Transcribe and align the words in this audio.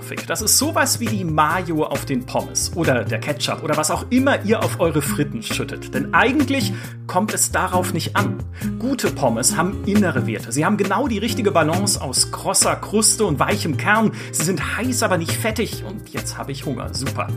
Spielegrafik. 0.00 0.26
Das 0.26 0.42
ist 0.42 0.58
sowas 0.58 1.00
wie 1.00 1.06
die 1.06 1.24
Mayo 1.24 1.84
auf 1.84 2.04
den 2.04 2.26
Pommes 2.26 2.72
oder 2.74 3.04
der 3.04 3.20
Ketchup 3.20 3.62
oder 3.62 3.76
was 3.76 3.90
auch 3.90 4.06
immer 4.10 4.42
ihr 4.44 4.62
auf 4.62 4.80
eure 4.80 5.02
Fritten 5.02 5.42
schüttet. 5.42 5.94
Denn 5.94 6.14
eigentlich 6.14 6.72
kommt 7.06 7.34
es 7.34 7.50
darauf 7.50 7.92
nicht 7.92 8.16
an. 8.16 8.38
Gute 8.78 9.10
Pommes 9.10 9.56
haben 9.56 9.84
innere 9.84 10.26
Werte. 10.26 10.52
Sie 10.52 10.64
haben 10.64 10.76
genau 10.76 11.08
die 11.08 11.18
richtige 11.18 11.50
Balance 11.50 12.00
aus 12.00 12.30
krosser 12.30 12.76
Kruste 12.76 13.24
und 13.24 13.38
weichem 13.38 13.76
Kern. 13.76 14.12
Sie 14.32 14.44
sind 14.44 14.76
heiß, 14.76 15.02
aber 15.02 15.18
nicht 15.18 15.32
fettig. 15.32 15.84
Und 15.86 16.10
jetzt 16.10 16.38
habe 16.38 16.52
ich 16.52 16.64
Hunger. 16.64 16.92
Super. 16.94 17.28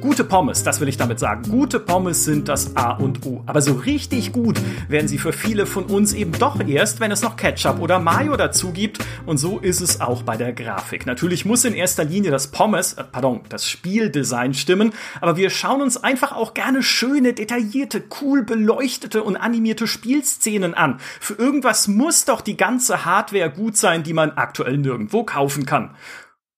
Gute 0.00 0.24
Pommes, 0.24 0.62
das 0.62 0.80
will 0.80 0.88
ich 0.88 0.98
damit 0.98 1.18
sagen. 1.18 1.42
Gute 1.50 1.80
Pommes 1.80 2.24
sind 2.24 2.48
das 2.48 2.76
A 2.76 2.92
und 2.92 3.26
O. 3.26 3.42
Aber 3.46 3.60
so 3.60 3.72
richtig 3.72 4.30
gut 4.30 4.60
werden 4.88 5.08
sie 5.08 5.18
für 5.18 5.32
viele 5.32 5.66
von 5.66 5.84
uns 5.86 6.12
eben 6.12 6.32
doch 6.32 6.60
erst, 6.60 7.00
wenn 7.00 7.10
es 7.10 7.22
noch 7.22 7.36
Ketchup 7.36 7.80
oder 7.80 7.98
Mayo 7.98 8.36
dazu 8.36 8.70
gibt. 8.70 8.98
Und 9.24 9.38
so 9.38 9.58
ist 9.58 9.80
es 9.80 10.00
auch 10.00 10.22
bei 10.22 10.36
der 10.36 10.52
Grafik. 10.52 11.06
Natürlich 11.06 11.44
muss 11.44 11.64
in 11.64 11.74
erster 11.74 12.04
Linie 12.06 12.30
das 12.30 12.48
Pommes, 12.48 12.94
äh, 12.94 13.04
pardon, 13.04 13.42
das 13.48 13.68
Spieldesign 13.68 14.54
stimmen. 14.54 14.92
Aber 15.20 15.36
wir 15.36 15.50
schauen 15.50 15.82
uns 15.82 15.96
einfach 15.96 16.32
auch 16.32 16.54
gerne 16.54 16.82
schöne, 16.82 17.32
detaillierte, 17.32 18.04
cool 18.20 18.42
beleuchtete 18.42 19.22
und 19.22 19.36
animierte 19.36 19.86
Spielszenen 19.86 20.74
an. 20.74 20.98
Für 21.20 21.34
irgendwas 21.34 21.88
muss 21.88 22.24
doch 22.24 22.40
die 22.40 22.56
ganze 22.56 23.04
Hardware 23.04 23.50
gut 23.50 23.76
sein, 23.76 24.02
die 24.02 24.14
man 24.14 24.32
aktuell 24.32 24.78
nirgendwo 24.78 25.24
kaufen 25.24 25.66
kann. 25.66 25.94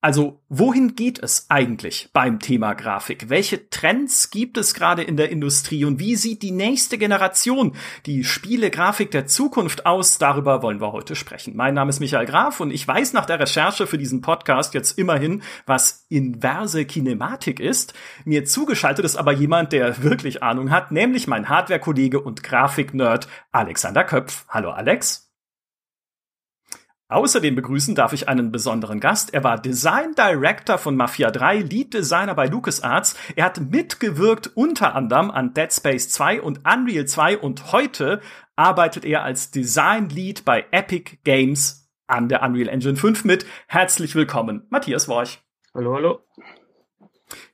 Also, 0.01 0.41
wohin 0.49 0.95
geht 0.95 1.21
es 1.21 1.47
eigentlich 1.49 2.11
beim 2.13 2.39
Thema 2.39 2.75
Grafik? 2.75 3.31
Welche 3.31 3.69
Trends 3.69 4.31
gibt 4.31 4.57
es 4.57 4.73
gerade 4.73 5.03
in 5.03 5.17
der 5.17 5.31
Industrie 5.31 5.85
und 5.85 5.99
wie 5.99 6.15
sieht 6.15 6.43
die 6.43 6.53
nächste 6.53 6.99
Generation, 6.99 7.75
die 8.07 8.23
Spielegrafik 8.23 9.11
der 9.11 9.27
Zukunft 9.27 9.87
aus? 9.87 10.19
Darüber 10.19 10.63
wollen 10.63 10.81
wir 10.81 10.93
heute 10.93 11.17
sprechen. 11.17 11.57
Mein 11.57 11.75
Name 11.75 11.91
ist 11.91 11.99
Michael 11.99 12.27
Graf 12.27 12.61
und 12.61 12.71
ich 12.71 12.87
weiß 12.87 13.13
nach 13.13 13.27
der 13.27 13.41
Recherche 13.41 13.89
für 13.89 13.99
diesen 13.99 14.21
Podcast 14.21 14.73
jetzt 14.73 14.97
immerhin, 14.97 15.43
was 15.67 16.07
inverse 16.09 16.85
Kinematik 16.85 17.59
ist. 17.59 17.93
Mir 18.25 18.45
zugeschaltet 18.45 19.05
ist 19.05 19.17
aber 19.17 19.33
jemand, 19.33 19.73
der 19.73 20.01
wirklich 20.05 20.45
Ahnung 20.45 20.71
hat, 20.71 20.93
nämlich 20.93 21.27
mein 21.27 21.49
Hardware-Kollege 21.49 22.21
und 22.21 22.45
Grafik-Nerd 22.45 23.27
Alexander 23.51 24.05
Köpf. 24.05 24.45
Hallo 24.49 24.71
Alex. 24.71 25.28
Außerdem 27.11 27.55
begrüßen 27.55 27.95
darf 27.95 28.13
ich 28.13 28.29
einen 28.29 28.53
besonderen 28.53 29.01
Gast. 29.01 29.33
Er 29.33 29.43
war 29.43 29.59
Design 29.59 30.15
Director 30.15 30.77
von 30.77 30.95
Mafia 30.95 31.31
3, 31.31 31.61
Lead 31.61 31.95
Designer 31.95 32.35
bei 32.35 32.49
LucasArts. 32.49 33.17
Er 33.35 33.47
hat 33.47 33.61
mitgewirkt 33.63 34.51
unter 34.55 34.95
anderem 34.95 35.31
an 35.31 35.55
Dead 35.55 35.73
Space 35.73 36.11
2 36.11 36.43
und 36.43 36.61
Unreal 36.71 37.07
2 37.07 37.39
und 37.39 37.73
heute 37.73 38.21
arbeitet 38.57 39.07
er 39.07 39.23
als 39.23 39.51
Design 39.51 40.11
Lead 40.11 40.45
bei 40.45 40.67
Epic 40.71 41.17
Games 41.25 41.89
an 42.07 42.29
der 42.29 42.43
Unreal 42.43 42.69
Engine 42.69 42.97
5 42.97 43.25
mit. 43.25 43.47
Herzlich 43.69 44.15
willkommen, 44.15 44.67
Matthias 44.69 45.09
Worch. 45.09 45.39
Hallo, 45.75 45.95
hallo. 45.95 46.21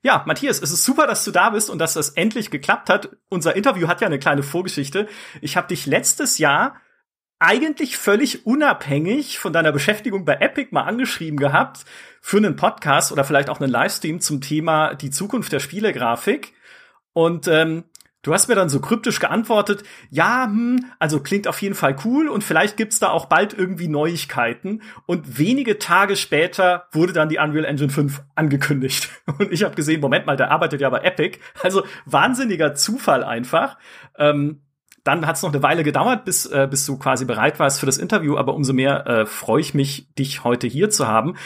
Ja, 0.03 0.25
Matthias, 0.27 0.61
es 0.63 0.73
ist 0.73 0.85
super, 0.85 1.07
dass 1.07 1.25
du 1.25 1.31
da 1.31 1.51
bist 1.51 1.71
und 1.71 1.79
dass 1.79 1.95
das 1.95 2.11
endlich 2.11 2.51
geklappt 2.51 2.91
hat. 2.91 3.17
Unser 3.29 3.55
Interview 3.55 3.87
hat 3.87 4.01
ja 4.01 4.09
eine 4.09 4.19
kleine 4.19 4.43
Vorgeschichte. 4.43 5.07
Ich 5.41 5.57
habe 5.57 5.69
dich 5.69 5.87
letztes 5.87 6.39
Jahr 6.39 6.81
eigentlich 7.39 7.97
völlig 7.97 8.47
unabhängig 8.47 9.39
von 9.39 9.53
deiner 9.53 9.73
Beschäftigung 9.73 10.25
bei 10.25 10.35
Epic 10.35 10.69
mal 10.71 10.83
angeschrieben 10.83 11.39
gehabt 11.39 11.85
für 12.21 12.39
einen 12.39 12.57
Podcast 12.57 13.13
oder 13.13 13.25
vielleicht 13.25 13.51
auch 13.51 13.61
einen 13.61 13.71
Livestream 13.71 14.21
zum 14.21 14.41
Thema 14.41 14.95
die 14.95 15.11
Zukunft 15.11 15.53
der 15.53 15.61
Spielegrafik. 15.61 16.55
Und 17.13 17.47
ähm, 17.49 17.85
du 18.23 18.33
hast 18.33 18.49
mir 18.49 18.55
dann 18.55 18.69
so 18.69 18.81
kryptisch 18.81 19.21
geantwortet, 19.21 19.85
ja, 20.11 20.47
hm, 20.47 20.87
also 20.99 21.21
klingt 21.21 21.47
auf 21.47 21.61
jeden 21.61 21.75
Fall 21.75 21.97
cool 22.05 22.29
und 22.29 22.43
vielleicht 22.43 22.77
gibt's 22.77 22.99
da 22.99 23.11
auch 23.11 23.27
bald 23.27 23.53
irgendwie 23.53 23.89
Neuigkeiten. 23.89 24.83
Und 25.07 25.39
wenige 25.39 25.79
Tage 25.79 26.17
später 26.17 26.89
wurde 26.93 27.13
dann 27.13 27.29
die 27.29 27.39
Unreal 27.39 27.65
Engine 27.65 27.91
5 27.91 28.23
angekündigt. 28.35 29.11
Und 29.39 29.53
ich 29.53 29.63
habe 29.63 29.75
gesehen, 29.75 30.01
Moment 30.01 30.27
mal, 30.27 30.37
der 30.37 30.51
arbeitet 30.51 30.81
ja 30.81 30.91
bei 30.91 31.01
Epic. 31.01 31.39
Also 31.63 31.85
wahnsinniger 32.07 32.75
Zufall 32.75 33.23
einfach. 33.23 33.77
Ähm, 34.19 34.64
dann 35.05 35.27
hat 35.27 35.37
es 35.37 35.43
noch 35.43 35.53
eine 35.53 35.63
Weile 35.63 35.85
gedauert, 35.85 36.25
bis, 36.25 36.47
äh, 36.47 36.67
bis 36.69 36.87
du 36.87 36.99
quasi 36.99 37.25
bereit 37.25 37.59
warst 37.59 37.79
für 37.79 37.87
das 37.87 37.99
Interview, 37.99 38.37
aber 38.37 38.55
umso 38.55 38.73
mehr 38.73 39.07
äh, 39.07 39.27
freue 39.27 39.61
ich 39.61 39.75
mich, 39.75 40.13
dich 40.15 40.45
heute 40.45 40.67
hier 40.67 40.91
zu 40.91 41.07
haben. 41.07 41.37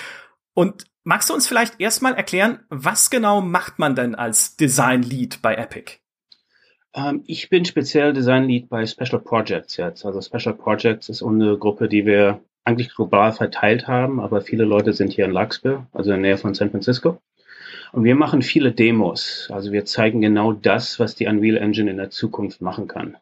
Und 0.54 0.84
magst 1.04 1.28
du 1.28 1.34
uns 1.34 1.46
vielleicht 1.46 1.80
erstmal 1.80 2.14
erklären, 2.14 2.60
was 2.68 3.10
genau 3.10 3.40
macht 3.40 3.78
man 3.78 3.94
denn 3.94 4.14
als 4.14 4.56
Design 4.56 5.02
Lead 5.02 5.42
bei 5.42 5.56
Epic? 5.56 5.98
Ähm, 6.94 7.22
ich 7.26 7.50
bin 7.50 7.64
speziell 7.64 8.12
Design 8.12 8.44
Lead 8.44 8.68
bei 8.68 8.86
Special 8.86 9.20
Projects 9.20 9.76
jetzt. 9.76 10.06
Also 10.06 10.20
Special 10.20 10.54
Projects 10.54 11.08
ist 11.08 11.22
unsere 11.22 11.58
Gruppe, 11.58 11.88
die 11.88 12.06
wir 12.06 12.40
eigentlich 12.64 12.94
global 12.94 13.32
verteilt 13.32 13.88
haben, 13.88 14.20
aber 14.20 14.40
viele 14.40 14.64
Leute 14.64 14.92
sind 14.92 15.12
hier 15.12 15.24
in 15.24 15.32
Larkspur, 15.32 15.86
also 15.92 16.10
in 16.12 16.22
der 16.22 16.30
Nähe 16.30 16.38
von 16.38 16.54
San 16.54 16.70
Francisco. 16.70 17.20
Und 17.92 18.04
wir 18.04 18.14
machen 18.14 18.42
viele 18.42 18.72
Demos. 18.72 19.48
Also 19.50 19.72
wir 19.72 19.84
zeigen 19.84 20.20
genau 20.20 20.52
das, 20.52 21.00
was 21.00 21.14
die 21.14 21.26
Unreal 21.26 21.56
Engine 21.56 21.90
in 21.90 21.96
der 21.96 22.10
Zukunft 22.10 22.60
machen 22.60 22.86
kann. 22.86 23.16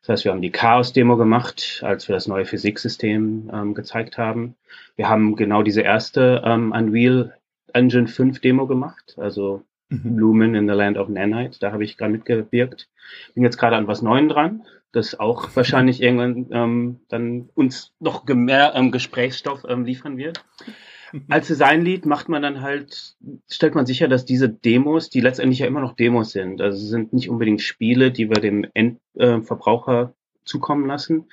Das 0.00 0.08
heißt, 0.08 0.24
wir 0.24 0.32
haben 0.32 0.42
die 0.42 0.50
Chaos-Demo 0.50 1.16
gemacht, 1.16 1.82
als 1.84 2.08
wir 2.08 2.14
das 2.14 2.26
neue 2.26 2.46
Physiksystem 2.46 3.50
ähm, 3.52 3.74
gezeigt 3.74 4.16
haben. 4.16 4.56
Wir 4.96 5.08
haben 5.08 5.36
genau 5.36 5.62
diese 5.62 5.82
erste 5.82 6.42
ähm, 6.44 6.72
Unreal 6.72 7.34
Engine 7.72 8.08
5 8.08 8.40
Demo 8.40 8.66
gemacht, 8.66 9.16
also 9.18 9.62
mhm. 9.90 10.18
Lumen 10.18 10.54
in 10.54 10.66
the 10.66 10.74
Land 10.74 10.96
of 10.96 11.08
Nanite. 11.08 11.58
Da 11.60 11.72
habe 11.72 11.84
ich 11.84 11.96
gerade 11.96 12.12
mitgewirkt. 12.12 12.88
Bin 13.34 13.44
jetzt 13.44 13.58
gerade 13.58 13.76
an 13.76 13.86
was 13.86 14.02
Neuem 14.02 14.28
dran, 14.28 14.64
das 14.92 15.20
auch 15.20 15.48
wahrscheinlich 15.54 16.02
irgendwann 16.02 16.46
ähm, 16.50 17.00
dann 17.08 17.50
uns 17.54 17.92
noch 18.00 18.24
mehr 18.26 18.72
ähm, 18.74 18.92
Gesprächsstoff 18.92 19.64
ähm, 19.68 19.84
liefern 19.84 20.16
wird. 20.16 20.42
Als 21.28 21.48
Designlead 21.48 22.06
macht 22.06 22.28
man 22.28 22.42
dann 22.42 22.60
halt, 22.60 23.14
stellt 23.48 23.74
man 23.74 23.86
sicher, 23.86 24.08
dass 24.08 24.24
diese 24.24 24.48
Demos, 24.48 25.10
die 25.10 25.20
letztendlich 25.20 25.60
ja 25.60 25.66
immer 25.66 25.80
noch 25.80 25.94
Demos 25.94 26.32
sind, 26.32 26.60
also 26.60 26.78
sind 26.78 27.12
nicht 27.12 27.28
unbedingt 27.28 27.62
Spiele, 27.62 28.10
die 28.10 28.28
wir 28.28 28.40
dem 28.40 28.66
Endverbraucher 28.74 30.02
äh, 30.02 30.44
zukommen 30.44 30.86
lassen, 30.86 31.26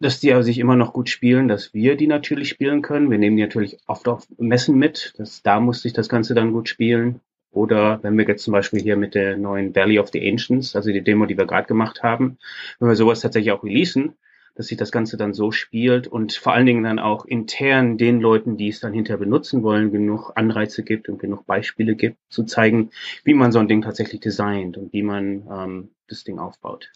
dass 0.00 0.20
die 0.20 0.32
aber 0.32 0.42
sich 0.42 0.58
immer 0.58 0.76
noch 0.76 0.92
gut 0.92 1.08
spielen, 1.08 1.48
dass 1.48 1.72
wir 1.72 1.96
die 1.96 2.06
natürlich 2.06 2.48
spielen 2.48 2.82
können. 2.82 3.10
Wir 3.10 3.18
nehmen 3.18 3.36
die 3.36 3.42
natürlich 3.42 3.78
oft 3.86 4.08
auf 4.08 4.26
Messen 4.38 4.76
mit, 4.76 5.14
dass 5.18 5.42
da 5.42 5.60
muss 5.60 5.82
sich 5.82 5.92
das 5.92 6.08
Ganze 6.08 6.34
dann 6.34 6.52
gut 6.52 6.68
spielen. 6.68 7.20
Oder 7.50 8.02
wenn 8.02 8.18
wir 8.18 8.26
jetzt 8.26 8.42
zum 8.42 8.52
Beispiel 8.52 8.80
hier 8.80 8.96
mit 8.96 9.14
der 9.14 9.36
neuen 9.36 9.74
Valley 9.76 10.00
of 10.00 10.10
the 10.12 10.28
Ancients, 10.28 10.74
also 10.74 10.90
die 10.90 11.02
Demo, 11.02 11.26
die 11.26 11.38
wir 11.38 11.46
gerade 11.46 11.68
gemacht 11.68 12.02
haben, 12.02 12.38
wenn 12.80 12.88
wir 12.88 12.96
sowas 12.96 13.20
tatsächlich 13.20 13.52
auch 13.52 13.62
releasen, 13.62 14.14
dass 14.54 14.66
sich 14.68 14.78
das 14.78 14.92
Ganze 14.92 15.16
dann 15.16 15.34
so 15.34 15.50
spielt 15.50 16.06
und 16.06 16.32
vor 16.32 16.52
allen 16.52 16.66
Dingen 16.66 16.84
dann 16.84 16.98
auch 16.98 17.24
intern 17.24 17.98
den 17.98 18.20
Leuten, 18.20 18.56
die 18.56 18.68
es 18.68 18.80
dann 18.80 18.92
hinterher 18.92 19.18
benutzen 19.18 19.62
wollen, 19.62 19.90
genug 19.90 20.32
Anreize 20.34 20.82
gibt 20.82 21.08
und 21.08 21.18
genug 21.18 21.46
Beispiele 21.46 21.96
gibt, 21.96 22.18
zu 22.28 22.44
zeigen, 22.44 22.90
wie 23.24 23.34
man 23.34 23.52
so 23.52 23.58
ein 23.58 23.68
Ding 23.68 23.82
tatsächlich 23.82 24.20
designt 24.20 24.76
und 24.76 24.92
wie 24.92 25.02
man 25.02 25.46
ähm, 25.50 25.90
das 26.08 26.24
Ding 26.24 26.38
aufbaut. 26.38 26.90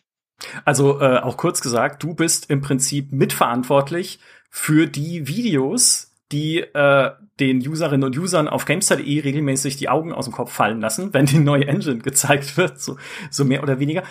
Also 0.65 1.01
äh, 1.01 1.19
auch 1.19 1.37
kurz 1.37 1.61
gesagt, 1.61 2.03
du 2.03 2.15
bist 2.15 2.51
im 2.51 2.61
Prinzip 2.61 3.13
mitverantwortlich 3.13 4.21
für 4.51 4.87
die 4.87 5.27
Videos, 5.27 6.15
die 6.31 6.59
äh, 6.61 7.11
den 7.41 7.67
Userinnen 7.67 8.05
und 8.05 8.19
Usern 8.19 8.49
auf 8.49 8.65
Gamestar.de 8.65 9.21
regelmäßig 9.21 9.77
die 9.77 9.89
Augen 9.89 10.13
aus 10.13 10.27
dem 10.27 10.35
Kopf 10.35 10.53
fallen 10.53 10.81
lassen, 10.81 11.15
wenn 11.15 11.27
die 11.27 11.39
neue 11.39 11.67
Engine 11.67 11.99
gezeigt 11.99 12.57
wird, 12.57 12.81
so, 12.81 12.97
so 13.31 13.45
mehr 13.45 13.63
oder 13.63 13.81
weniger. 13.81 14.03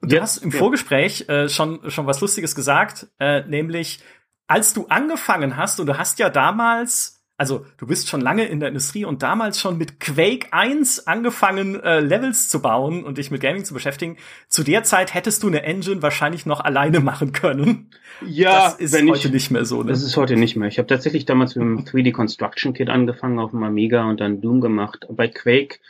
Du 0.00 0.14
ja, 0.14 0.22
hast 0.22 0.38
im 0.38 0.50
ja. 0.50 0.58
Vorgespräch 0.58 1.28
äh, 1.28 1.48
schon, 1.48 1.90
schon 1.90 2.06
was 2.06 2.20
Lustiges 2.20 2.54
gesagt, 2.54 3.08
äh, 3.18 3.42
nämlich 3.46 4.00
als 4.48 4.72
du 4.72 4.86
angefangen 4.88 5.56
hast, 5.56 5.78
und 5.78 5.86
du 5.86 5.98
hast 5.98 6.18
ja 6.18 6.30
damals, 6.30 7.22
also 7.36 7.66
du 7.76 7.86
bist 7.86 8.08
schon 8.08 8.20
lange 8.20 8.46
in 8.46 8.60
der 8.60 8.70
Industrie 8.70 9.04
und 9.04 9.22
damals 9.22 9.60
schon 9.60 9.76
mit 9.76 10.00
Quake 10.00 10.52
1 10.52 11.06
angefangen, 11.06 11.78
äh, 11.80 12.00
Levels 12.00 12.48
zu 12.48 12.62
bauen 12.62 13.04
und 13.04 13.18
dich 13.18 13.30
mit 13.30 13.42
Gaming 13.42 13.64
zu 13.64 13.74
beschäftigen. 13.74 14.16
Zu 14.48 14.64
der 14.64 14.84
Zeit 14.84 15.12
hättest 15.12 15.42
du 15.42 15.48
eine 15.48 15.64
Engine 15.64 16.00
wahrscheinlich 16.00 16.46
noch 16.46 16.60
alleine 16.60 17.00
machen 17.00 17.32
können. 17.32 17.90
Ja, 18.24 18.70
das 18.70 18.80
ist 18.80 18.94
heute 18.94 19.28
ich, 19.28 19.34
nicht 19.34 19.50
mehr 19.50 19.66
so. 19.66 19.82
Ne? 19.82 19.90
Das 19.90 20.02
ist 20.02 20.16
heute 20.16 20.36
nicht 20.36 20.56
mehr. 20.56 20.68
Ich 20.68 20.78
habe 20.78 20.88
tatsächlich 20.88 21.26
damals 21.26 21.54
mit 21.54 21.64
dem 21.64 21.78
3D 21.84 22.12
Construction 22.12 22.72
Kit 22.72 22.88
angefangen 22.88 23.38
auf 23.38 23.50
dem 23.50 23.62
Amiga 23.62 24.08
und 24.08 24.20
dann 24.20 24.40
Doom 24.40 24.60
gemacht. 24.60 25.06
Bei 25.10 25.28
Quake 25.28 25.80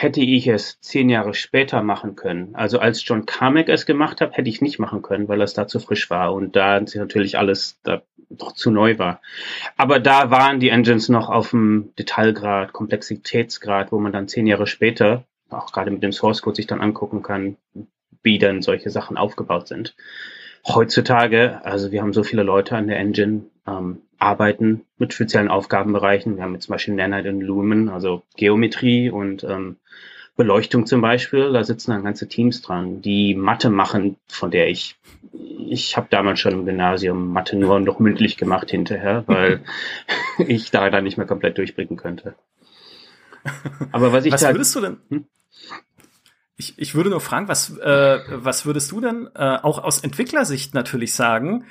hätte 0.00 0.20
ich 0.20 0.46
es 0.46 0.80
zehn 0.80 1.10
Jahre 1.10 1.34
später 1.34 1.82
machen 1.82 2.14
können. 2.14 2.54
Also 2.54 2.78
als 2.78 3.04
John 3.04 3.26
Carmack 3.26 3.68
es 3.68 3.84
gemacht 3.84 4.20
hat, 4.20 4.36
hätte 4.36 4.48
ich 4.48 4.62
nicht 4.62 4.78
machen 4.78 5.02
können, 5.02 5.26
weil 5.26 5.42
es 5.42 5.54
da 5.54 5.66
zu 5.66 5.80
frisch 5.80 6.08
war 6.08 6.32
und 6.34 6.54
da 6.54 6.78
natürlich 6.80 7.36
alles 7.36 7.80
da 7.82 8.02
noch 8.28 8.52
zu 8.52 8.70
neu 8.70 8.96
war. 9.00 9.20
Aber 9.76 9.98
da 9.98 10.30
waren 10.30 10.60
die 10.60 10.68
Engines 10.68 11.08
noch 11.08 11.28
auf 11.28 11.50
dem 11.50 11.92
Detailgrad, 11.98 12.72
Komplexitätsgrad, 12.72 13.90
wo 13.90 13.98
man 13.98 14.12
dann 14.12 14.28
zehn 14.28 14.46
Jahre 14.46 14.68
später, 14.68 15.24
auch 15.50 15.72
gerade 15.72 15.90
mit 15.90 16.04
dem 16.04 16.12
Source 16.12 16.42
Code 16.42 16.54
sich 16.54 16.68
dann 16.68 16.80
angucken 16.80 17.24
kann, 17.24 17.56
wie 18.22 18.38
dann 18.38 18.62
solche 18.62 18.90
Sachen 18.90 19.16
aufgebaut 19.16 19.66
sind. 19.66 19.96
Heutzutage, 20.64 21.60
also 21.64 21.90
wir 21.90 22.02
haben 22.02 22.12
so 22.12 22.22
viele 22.22 22.44
Leute 22.44 22.76
an 22.76 22.86
der 22.86 23.00
Engine, 23.00 23.46
ähm, 23.68 23.98
arbeiten 24.18 24.84
mit 24.96 25.12
speziellen 25.12 25.48
Aufgabenbereichen. 25.48 26.36
Wir 26.36 26.44
haben 26.44 26.54
jetzt 26.54 26.64
zum 26.64 26.72
Beispiel 26.72 26.94
Nanite 26.94 27.30
und 27.30 27.40
Lumen, 27.40 27.88
also 27.88 28.22
Geometrie 28.36 29.10
und 29.10 29.44
ähm, 29.44 29.76
Beleuchtung 30.36 30.86
zum 30.86 31.00
Beispiel. 31.00 31.52
Da 31.52 31.64
sitzen 31.64 31.90
dann 31.90 32.04
ganze 32.04 32.28
Teams 32.28 32.62
dran, 32.62 33.02
die 33.02 33.34
Mathe 33.34 33.70
machen, 33.70 34.16
von 34.28 34.50
der 34.50 34.68
ich 34.68 34.96
ich 35.68 35.96
habe 35.96 36.08
damals 36.10 36.40
schon 36.40 36.52
im 36.52 36.66
Gymnasium 36.66 37.32
Mathe 37.32 37.56
nur 37.56 37.80
noch 37.80 37.98
mündlich 37.98 38.36
gemacht 38.36 38.70
hinterher, 38.70 39.24
weil 39.26 39.62
ich 40.38 40.70
da 40.70 40.88
dann 40.90 41.04
nicht 41.04 41.18
mehr 41.18 41.26
komplett 41.26 41.58
durchblicken 41.58 41.96
könnte. 41.96 42.34
Aber 43.92 44.12
was 44.12 44.24
ich 44.24 44.32
was 44.32 44.40
da, 44.40 44.52
würdest 44.52 44.74
du 44.74 44.80
denn? 44.80 44.96
Hm? 45.10 45.26
Ich, 46.56 46.78
ich 46.78 46.94
würde 46.94 47.10
nur 47.10 47.20
fragen, 47.20 47.48
was, 47.48 47.76
äh, 47.78 48.18
was 48.30 48.66
würdest 48.66 48.90
du 48.90 49.00
denn 49.00 49.28
äh, 49.34 49.58
auch 49.62 49.82
aus 49.82 50.00
Entwicklersicht 50.00 50.74
natürlich 50.74 51.14
sagen? 51.14 51.64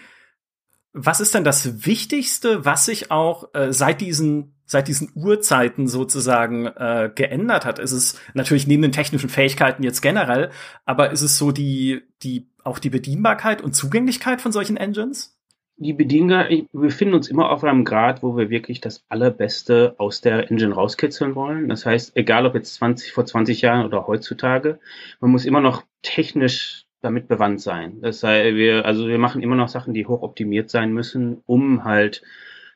Was 0.99 1.19
ist 1.19 1.35
denn 1.35 1.43
das 1.43 1.85
Wichtigste, 1.85 2.65
was 2.65 2.85
sich 2.85 3.11
auch 3.11 3.53
äh, 3.53 3.71
seit 3.71 4.01
diesen 4.01 4.53
seit 4.65 4.89
diesen 4.89 5.11
Urzeiten 5.15 5.87
sozusagen 5.87 6.65
äh, 6.65 7.09
geändert 7.13 7.65
hat? 7.65 7.79
Ist 7.79 7.93
es 7.93 8.19
natürlich 8.33 8.67
neben 8.67 8.81
den 8.81 8.91
technischen 8.91 9.29
Fähigkeiten 9.29 9.83
jetzt 9.83 10.01
generell, 10.01 10.49
aber 10.85 11.11
ist 11.11 11.21
es 11.21 11.37
so 11.37 11.51
die 11.51 12.01
die 12.23 12.49
auch 12.63 12.79
die 12.79 12.89
Bedienbarkeit 12.89 13.61
und 13.61 13.75
Zugänglichkeit 13.75 14.41
von 14.41 14.51
solchen 14.51 14.75
Engines? 14.75 15.37
die 15.79 15.93
Bediener, 15.93 16.49
wir 16.49 16.65
befinden 16.71 17.13
uns 17.13 17.29
immer 17.29 17.51
auf 17.51 17.63
einem 17.63 17.85
Grad, 17.85 18.23
wo 18.23 18.35
wir 18.35 18.49
wirklich 18.49 18.81
das 18.81 19.05
Allerbeste 19.09 19.93
aus 19.99 20.21
der 20.21 20.49
Engine 20.49 20.73
rauskitzeln 20.73 21.35
wollen. 21.35 21.69
Das 21.69 21.85
heißt, 21.85 22.17
egal 22.17 22.47
ob 22.47 22.55
jetzt 22.55 22.73
20, 22.75 23.11
vor 23.11 23.25
20 23.25 23.61
Jahren 23.61 23.85
oder 23.85 24.07
heutzutage, 24.07 24.79
man 25.19 25.29
muss 25.29 25.45
immer 25.45 25.61
noch 25.61 25.83
technisch 26.01 26.86
damit 27.07 27.27
bewandt 27.27 27.61
sein. 27.61 28.01
Das 28.01 28.19
sei, 28.19 28.53
wir, 28.55 28.85
also 28.85 29.07
wir 29.07 29.17
machen 29.17 29.41
immer 29.41 29.55
noch 29.55 29.69
Sachen, 29.69 29.93
die 29.93 30.05
hoch 30.05 30.21
optimiert 30.21 30.69
sein 30.69 30.91
müssen, 30.91 31.41
um 31.45 31.85
halt 31.85 32.21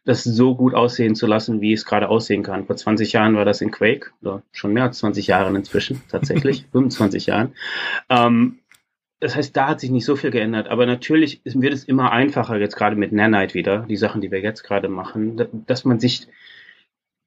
das 0.06 0.24
so 0.24 0.56
gut 0.56 0.74
aussehen 0.74 1.16
zu 1.16 1.28
lassen, 1.28 1.62
wie 1.62 1.74
es 1.74 1.86
gerade 1.86 2.10
aussehen 2.10 2.42
kann. 2.42 2.66
Vor 2.66 2.76
20 2.76 3.12
Jahren 3.12 3.36
war 3.36 3.46
das 3.46 3.62
in 3.62 3.72
Quake, 3.72 4.12
oder 4.22 4.42
schon 4.52 4.74
mehr 4.74 4.84
als 4.84 4.98
20 5.00 5.28
Jahren 5.28 5.56
inzwischen, 5.56 6.02
tatsächlich, 6.10 6.66
25 6.72 7.28
Jahren. 7.28 7.54
Ähm, 8.10 8.60
das 9.20 9.36
heißt, 9.36 9.56
da 9.56 9.68
hat 9.68 9.80
sich 9.80 9.92
nicht 9.92 10.06
so 10.06 10.16
viel 10.16 10.32
geändert, 10.32 10.68
aber 10.70 10.88
natürlich 10.88 11.42
wird 11.44 11.74
es 11.74 11.84
immer 11.84 12.12
einfacher, 12.12 12.58
jetzt 12.58 12.76
gerade 12.76 12.96
mit 12.96 13.12
Nanite 13.12 13.54
wieder, 13.54 13.86
die 13.88 13.98
Sachen, 13.98 14.22
die 14.22 14.32
wir 14.32 14.40
jetzt 14.40 14.64
gerade 14.64 14.88
machen, 14.88 15.40
dass 15.68 15.86
man 15.86 16.00
sich, 16.00 16.28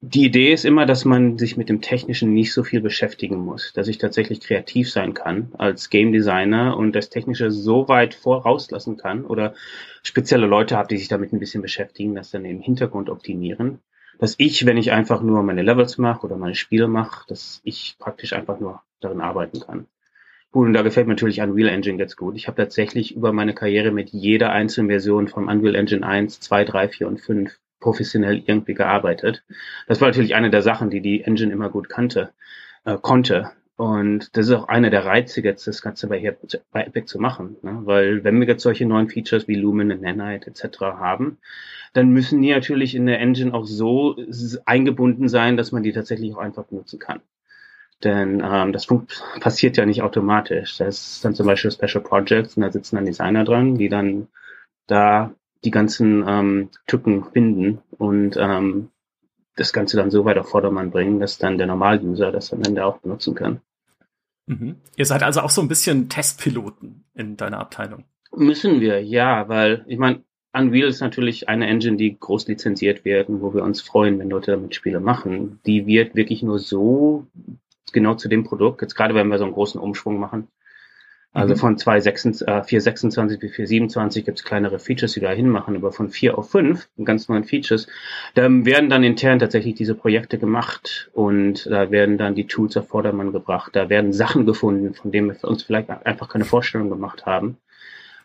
die 0.07 0.27
Idee 0.27 0.53
ist 0.53 0.67
immer, 0.67 0.85
dass 0.85 1.07
man 1.07 1.39
sich 1.39 1.57
mit 1.57 1.71
dem 1.71 1.81
Technischen 1.81 2.35
nicht 2.35 2.53
so 2.53 2.63
viel 2.63 2.83
beschäftigen 2.83 3.39
muss, 3.39 3.73
dass 3.73 3.89
ich 3.89 3.97
tatsächlich 3.97 4.41
kreativ 4.41 4.91
sein 4.91 5.15
kann 5.15 5.53
als 5.57 5.89
Game 5.89 6.13
Designer 6.13 6.77
und 6.77 6.93
das 6.93 7.09
Technische 7.09 7.51
so 7.51 7.89
weit 7.89 8.13
vorauslassen 8.13 8.99
kann 8.99 9.25
oder 9.25 9.55
spezielle 10.03 10.47
Leute 10.47 10.77
habe, 10.77 10.89
die 10.89 10.99
sich 10.99 11.09
damit 11.09 11.33
ein 11.33 11.39
bisschen 11.39 11.63
beschäftigen, 11.63 12.15
das 12.15 12.31
dann 12.31 12.45
im 12.45 12.61
Hintergrund 12.61 13.09
optimieren, 13.09 13.79
dass 14.19 14.35
ich, 14.37 14.67
wenn 14.67 14.77
ich 14.77 14.93
einfach 14.93 15.23
nur 15.23 15.43
meine 15.43 15.63
Levels 15.63 15.97
mache 15.97 16.27
oder 16.27 16.37
meine 16.37 16.55
Spiele 16.55 16.87
mache, 16.87 17.25
dass 17.27 17.63
ich 17.65 17.97
praktisch 17.99 18.35
einfach 18.35 18.61
nur 18.61 18.83
darin 19.01 19.23
arbeiten 19.23 19.61
kann. 19.61 19.87
Gut, 20.51 20.67
und 20.67 20.75
da 20.75 20.83
gefällt 20.83 21.07
mir 21.07 21.15
natürlich 21.15 21.41
Unreal 21.41 21.71
Engine 21.71 21.99
jetzt 21.99 22.17
gut. 22.17 22.37
Ich 22.37 22.47
habe 22.47 22.59
tatsächlich 22.59 23.17
über 23.17 23.33
meine 23.33 23.55
Karriere 23.55 23.91
mit 23.91 24.11
jeder 24.11 24.53
einzelnen 24.53 24.91
Version 24.91 25.29
von 25.29 25.49
Unreal 25.49 25.75
Engine 25.75 26.07
1, 26.07 26.41
2, 26.41 26.65
3, 26.65 26.89
4 26.89 27.09
und 27.09 27.21
5 27.21 27.59
professionell 27.85 28.43
irgendwie 28.47 28.73
gearbeitet. 28.73 29.45
Das 29.87 30.01
war 30.01 30.09
natürlich 30.09 30.35
eine 30.35 30.51
der 30.51 30.63
Sachen, 30.63 30.89
die 30.89 31.03
die 31.03 31.23
Engine 31.23 31.53
immer 31.53 31.69
gut 31.69 31.91
kannte, 31.91 32.33
äh, 32.85 32.97
konnte. 32.97 33.51
Und 33.77 34.37
das 34.37 34.47
ist 34.47 34.55
auch 34.55 34.69
einer 34.69 34.89
der 34.89 35.05
Reize 35.05 35.43
jetzt, 35.43 35.67
das 35.67 35.83
Ganze 35.83 36.07
bei, 36.07 36.37
bei 36.73 36.85
Epic 36.85 37.07
zu 37.07 37.19
machen. 37.19 37.57
Ne? 37.63 37.83
Weil 37.85 38.25
wenn 38.25 38.41
wir 38.41 38.47
jetzt 38.47 38.63
solche 38.63 38.87
neuen 38.87 39.11
Features 39.11 39.49
wie 39.49 39.57
Lumen 39.57 39.93
und 39.93 40.01
Nanite 40.01 40.51
etc. 40.51 40.81
haben, 40.81 41.39
dann 41.93 42.09
müssen 42.09 42.41
die 42.41 42.53
natürlich 42.53 42.95
in 42.95 43.05
der 43.07 43.21
Engine 43.21 43.53
auch 43.53 43.67
so 43.67 44.17
eingebunden 44.65 45.29
sein, 45.29 45.59
dass 45.59 45.71
man 45.71 45.83
die 45.83 45.93
tatsächlich 45.93 46.35
auch 46.35 46.39
einfach 46.39 46.65
benutzen 46.65 46.99
kann. 46.99 47.21
Denn 48.03 48.43
ähm, 48.45 48.73
das 48.73 48.87
passiert 49.41 49.77
ja 49.77 49.85
nicht 49.85 50.03
automatisch. 50.03 50.79
Das 50.79 51.17
ist 51.17 51.25
dann 51.25 51.35
zum 51.35 51.47
Beispiel 51.47 51.71
Special 51.71 52.03
Projects 52.03 52.57
und 52.57 52.63
da 52.63 52.73
sitzen 52.73 52.97
dann 52.97 53.07
Designer 53.07 53.45
dran, 53.45 53.77
die 53.77 53.89
dann 53.91 54.29
da 54.87 55.35
die 55.65 55.71
ganzen 55.71 56.25
ähm, 56.27 56.71
Tücken 56.87 57.25
finden 57.33 57.79
und 57.99 58.37
ähm, 58.39 58.91
das 59.57 59.73
Ganze 59.73 59.97
dann 59.97 60.11
so 60.11 60.25
weit 60.25 60.39
auf 60.39 60.49
Vordermann 60.49 60.91
bringen, 60.91 61.21
dass 61.21 61.39
dann 61.39 61.59
der 61.59 61.67
Normal-User 61.67 62.33
das 62.33 62.53
am 62.53 62.63
Ende 62.63 62.85
auch 62.85 62.99
benutzen 62.99 63.35
kann. 63.35 63.61
Mhm. 64.47 64.77
Ihr 64.97 65.07
seid 65.07 65.23
also 65.23 65.41
auch 65.41 65.51
so 65.51 65.63
ein 65.63 65.69
bisschen 65.69 66.09
Testpiloten 66.09 67.05
in 67.15 67.37
deiner 67.37 67.61
Abteilung. 67.61 68.05
Müssen 68.37 68.81
wir, 68.81 69.03
ja, 69.03 69.49
weil 69.49 69.85
ich 69.87 69.99
meine, 69.99 70.23
Unreal 70.53 70.89
ist 70.89 71.01
natürlich 71.01 71.49
eine 71.49 71.67
Engine, 71.67 71.97
die 71.97 72.17
groß 72.19 72.47
lizenziert 72.47 73.05
wird 73.05 73.29
und 73.29 73.43
wo 73.43 73.55
wir 73.55 73.65
uns 73.65 73.81
freuen, 73.81 74.19
wenn 74.19 74.31
Leute 74.31 74.53
damit 74.53 74.75
Spiele 74.75 75.01
machen. 75.01 75.61
Die 75.67 75.87
wird 75.87 76.15
wirklich 76.15 76.43
nur 76.43 76.59
so 76.59 77.27
genau 77.93 78.15
zu 78.15 78.29
dem 78.29 78.45
Produkt. 78.45 78.83
Jetzt 78.83 78.95
gerade 78.95 79.15
wenn 79.15 79.29
wir 79.29 79.39
so 79.39 79.45
einen 79.45 79.55
großen 79.55 79.81
Umschwung 79.81 80.19
machen. 80.19 80.49
Also 81.35 81.55
mhm. 81.55 81.59
von 81.59 81.79
2, 81.79 81.99
äh, 81.99 82.03
426 82.03 83.41
bis 83.41 83.53
427 83.57 84.25
gibt 84.25 84.39
es 84.39 84.45
kleinere 84.45 84.79
Features, 84.79 85.15
die 85.15 85.21
da 85.21 85.31
hinmachen, 85.31 85.75
aber 85.75 85.91
von 85.91 86.09
4 86.09 86.39
auf 86.39 86.51
5, 86.51 86.89
ganz 87.05 87.29
neuen 87.29 87.43
Features, 87.43 87.89
da 88.35 88.49
werden 88.49 88.89
dann 88.89 89.03
intern 89.03 89.41
tatsächlich 89.41 89.75
diese 89.75 89.97
Projekte 89.97 90.39
gemacht 90.39 91.11
und 91.13 91.67
da 91.67 91.91
werden 91.91 92.19
dann 92.19 92.37
die 92.37 92.47
Tools 92.47 92.77
auf 92.77 92.89
Vordermann 92.89 93.33
gebracht. 93.33 93.75
Da 93.75 93.89
werden 93.89 94.13
Sachen 94.13 94.47
gefunden, 94.47 94.95
von 94.95 95.11
denen 95.11 95.29
wir 95.29 95.49
uns 95.49 95.65
vielleicht 95.65 95.91
einfach 95.91 96.29
keine 96.29 96.45
Vorstellung 96.45 96.89
gemacht 96.89 97.27
haben. 97.27 97.59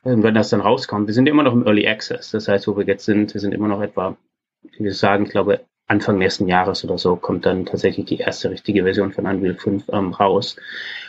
Und 0.03 0.21
wenn 0.21 0.35
das 0.35 0.49
dann 0.49 0.61
rauskommt, 0.61 1.07
wir 1.07 1.13
sind 1.15 1.27
immer 1.27 1.43
noch 1.43 1.53
im 1.53 1.65
Early 1.65 1.87
Access. 1.87 2.29
Das 2.29 2.47
heißt, 2.47 2.67
wo 2.67 2.77
wir 2.77 2.85
jetzt 2.85 3.05
sind, 3.05 3.33
wir 3.33 3.41
sind 3.41 3.53
immer 3.53 3.67
noch 3.67 3.81
etwa, 3.81 4.15
wie 4.77 4.83
wir 4.83 4.93
sagen, 4.93 5.25
ich 5.25 5.31
glaube, 5.31 5.61
Anfang 5.89 6.19
nächsten 6.19 6.47
Jahres 6.47 6.83
oder 6.83 6.99
so 6.99 7.15
kommt 7.15 7.47
dann 7.47 7.65
tatsächlich 7.65 8.05
die 8.05 8.17
erste 8.17 8.51
richtige 8.51 8.83
Version 8.83 9.11
von 9.11 9.25
Unreal 9.25 9.55
5 9.55 9.85
ähm, 9.91 10.13
raus. 10.13 10.55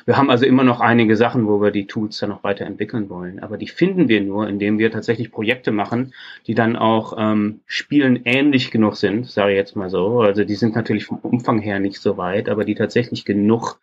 Wir 0.07 0.17
haben 0.17 0.31
also 0.31 0.47
immer 0.47 0.65
noch 0.65 0.81
einige 0.81 1.17
Sachen, 1.17 1.47
wo 1.47 1.61
wir 1.61 1.71
die 1.71 1.87
Tools 1.87 2.17
dann 2.19 2.31
noch 2.31 2.43
weiterentwickeln 2.45 3.11
wollen. 3.11 3.41
Aber 3.41 3.59
die 3.59 3.69
finden 3.69 4.09
wir 4.09 4.23
nur, 4.23 4.49
indem 4.49 4.79
wir 4.79 4.91
tatsächlich 4.91 5.31
Projekte 5.31 5.71
machen, 5.71 6.15
die 6.47 6.55
dann 6.55 6.77
auch 6.77 7.15
ähm, 7.19 7.61
Spielen 7.67 8.23
ähnlich 8.25 8.71
genug 8.71 8.97
sind, 8.97 9.27
sage 9.27 9.53
ich 9.53 9.57
jetzt 9.57 9.77
mal 9.77 9.91
so. 9.91 10.23
Also 10.23 10.45
die 10.45 10.55
sind 10.55 10.75
natürlich 10.75 11.05
vom 11.05 11.19
Umfang 11.19 11.59
her 11.61 11.79
nicht 11.79 12.01
so 12.01 12.17
weit, 12.17 12.49
aber 12.49 12.65
die 12.65 12.75
tatsächlich 12.75 13.27
genug 13.27 13.79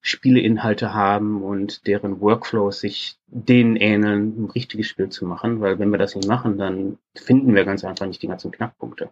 Spieleinhalte 0.00 0.92
haben 0.92 1.42
und 1.42 1.86
deren 1.86 2.20
Workflows 2.20 2.80
sich 2.80 3.16
denen 3.28 3.76
ähneln, 3.76 4.44
ein 4.44 4.50
richtiges 4.50 4.88
Spiel 4.88 5.10
zu 5.10 5.26
machen. 5.26 5.60
Weil 5.60 5.78
wenn 5.78 5.90
wir 5.90 5.98
das 5.98 6.16
nicht 6.16 6.26
machen, 6.26 6.58
dann 6.58 6.98
finden 7.14 7.54
wir 7.54 7.64
ganz 7.64 7.84
einfach 7.84 8.06
nicht 8.06 8.20
die 8.20 8.28
ganzen 8.28 8.50
Knackpunkte. 8.50 9.10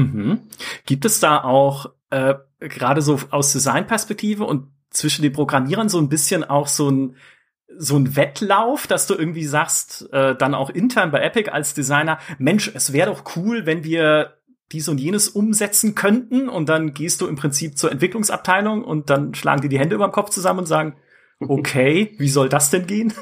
Mhm. 0.00 0.40
Gibt 0.86 1.04
es 1.04 1.20
da 1.20 1.42
auch 1.42 1.90
äh, 2.10 2.34
gerade 2.60 3.02
so 3.02 3.18
aus 3.30 3.52
Designperspektive 3.52 4.44
und 4.44 4.68
zwischen 4.90 5.22
den 5.22 5.32
Programmierern 5.32 5.88
so 5.88 5.98
ein 5.98 6.08
bisschen 6.08 6.44
auch 6.44 6.66
so 6.66 6.90
ein 6.90 7.16
so 7.76 7.96
ein 7.96 8.16
Wettlauf, 8.16 8.88
dass 8.88 9.06
du 9.06 9.14
irgendwie 9.14 9.44
sagst, 9.44 10.12
äh, 10.12 10.34
dann 10.34 10.54
auch 10.54 10.70
intern 10.70 11.12
bei 11.12 11.20
Epic 11.22 11.50
als 11.50 11.72
Designer, 11.72 12.18
Mensch, 12.38 12.70
es 12.74 12.92
wäre 12.92 13.10
doch 13.10 13.36
cool, 13.36 13.64
wenn 13.64 13.84
wir 13.84 14.34
dies 14.72 14.88
und 14.88 14.98
jenes 14.98 15.28
umsetzen 15.28 15.94
könnten 15.94 16.48
und 16.48 16.68
dann 16.68 16.94
gehst 16.94 17.20
du 17.20 17.28
im 17.28 17.36
Prinzip 17.36 17.78
zur 17.78 17.92
Entwicklungsabteilung 17.92 18.84
und 18.84 19.08
dann 19.08 19.34
schlagen 19.34 19.62
die 19.62 19.68
die 19.68 19.78
Hände 19.78 19.94
über 19.94 20.08
den 20.08 20.12
Kopf 20.12 20.30
zusammen 20.30 20.60
und 20.60 20.66
sagen, 20.66 20.96
okay, 21.38 22.14
wie 22.18 22.28
soll 22.28 22.48
das 22.48 22.70
denn 22.70 22.86
gehen? 22.86 23.14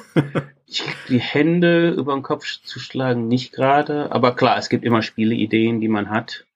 die 1.09 1.21
Hände 1.21 1.91
über 1.91 2.15
den 2.15 2.23
Kopf 2.23 2.45
zu 2.63 2.81
schlagen, 2.81 3.29
nicht 3.29 3.53
gerade, 3.53 4.13
aber 4.13 4.35
klar, 4.35 4.59
es 4.59 4.71
gibt 4.71 4.85
immer 4.85 5.03
Spieleideen, 5.03 5.81
die 5.81 5.89
man 5.89 6.11
hat 6.11 6.47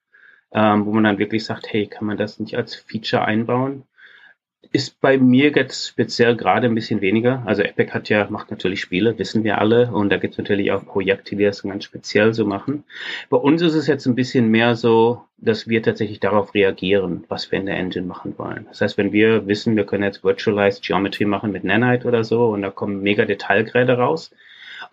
ähm, 0.54 0.86
wo 0.86 0.92
man 0.92 1.04
dann 1.04 1.18
wirklich 1.18 1.44
sagt, 1.44 1.72
hey, 1.72 1.86
kann 1.86 2.06
man 2.06 2.16
das 2.16 2.38
nicht 2.38 2.56
als 2.56 2.74
Feature 2.74 3.24
einbauen? 3.24 3.84
Ist 4.70 5.00
bei 5.00 5.18
mir 5.18 5.50
jetzt 5.50 5.88
speziell 5.88 6.34
gerade 6.36 6.66
ein 6.66 6.74
bisschen 6.74 7.02
weniger. 7.02 7.42
Also 7.44 7.62
Epic 7.62 7.92
hat 7.92 8.08
ja, 8.08 8.26
macht 8.30 8.50
natürlich 8.50 8.80
Spiele, 8.80 9.18
wissen 9.18 9.44
wir 9.44 9.58
alle. 9.58 9.90
Und 9.90 10.08
da 10.10 10.16
gibt 10.16 10.32
es 10.32 10.38
natürlich 10.38 10.72
auch 10.72 10.86
Projekte, 10.86 11.36
die 11.36 11.44
das 11.44 11.62
ganz 11.62 11.84
speziell 11.84 12.32
so 12.32 12.46
machen. 12.46 12.84
Bei 13.28 13.36
uns 13.36 13.60
ist 13.60 13.74
es 13.74 13.86
jetzt 13.86 14.06
ein 14.06 14.14
bisschen 14.14 14.50
mehr 14.50 14.74
so, 14.74 15.24
dass 15.36 15.68
wir 15.68 15.82
tatsächlich 15.82 16.20
darauf 16.20 16.54
reagieren, 16.54 17.24
was 17.28 17.50
wir 17.50 17.58
in 17.58 17.66
der 17.66 17.76
Engine 17.76 18.06
machen 18.06 18.38
wollen. 18.38 18.66
Das 18.68 18.80
heißt, 18.80 18.96
wenn 18.96 19.12
wir 19.12 19.46
wissen, 19.46 19.76
wir 19.76 19.84
können 19.84 20.04
jetzt 20.04 20.24
Virtualized 20.24 20.82
Geometry 20.82 21.26
machen 21.26 21.52
mit 21.52 21.64
Nanite 21.64 22.08
oder 22.08 22.24
so 22.24 22.46
und 22.46 22.62
da 22.62 22.70
kommen 22.70 23.02
mega 23.02 23.26
Detailgrade 23.26 23.98
raus, 23.98 24.30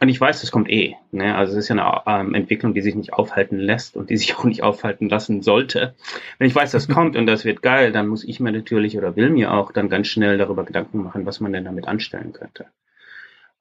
und 0.01 0.07
ich 0.07 0.19
weiß, 0.19 0.41
das 0.41 0.51
kommt 0.51 0.69
eh. 0.69 0.95
Ne? 1.11 1.35
Also 1.35 1.53
es 1.53 1.59
ist 1.65 1.69
ja 1.69 2.03
eine 2.05 2.27
ähm, 2.27 2.33
Entwicklung, 2.33 2.73
die 2.73 2.81
sich 2.81 2.95
nicht 2.95 3.13
aufhalten 3.13 3.57
lässt 3.57 3.97
und 3.97 4.09
die 4.09 4.17
sich 4.17 4.35
auch 4.37 4.45
nicht 4.45 4.63
aufhalten 4.63 5.09
lassen 5.09 5.41
sollte. 5.41 5.95
Wenn 6.37 6.47
ich 6.47 6.55
weiß, 6.55 6.71
das 6.71 6.87
kommt 6.89 7.15
und 7.15 7.25
das 7.25 7.45
wird 7.45 7.61
geil, 7.61 7.91
dann 7.91 8.07
muss 8.07 8.23
ich 8.23 8.39
mir 8.39 8.51
natürlich 8.51 8.97
oder 8.97 9.15
will 9.15 9.29
mir 9.29 9.53
auch 9.53 9.71
dann 9.71 9.89
ganz 9.89 10.07
schnell 10.07 10.37
darüber 10.37 10.63
Gedanken 10.63 11.03
machen, 11.03 11.25
was 11.25 11.39
man 11.39 11.51
denn 11.51 11.65
damit 11.65 11.87
anstellen 11.87 12.31
könnte. 12.33 12.67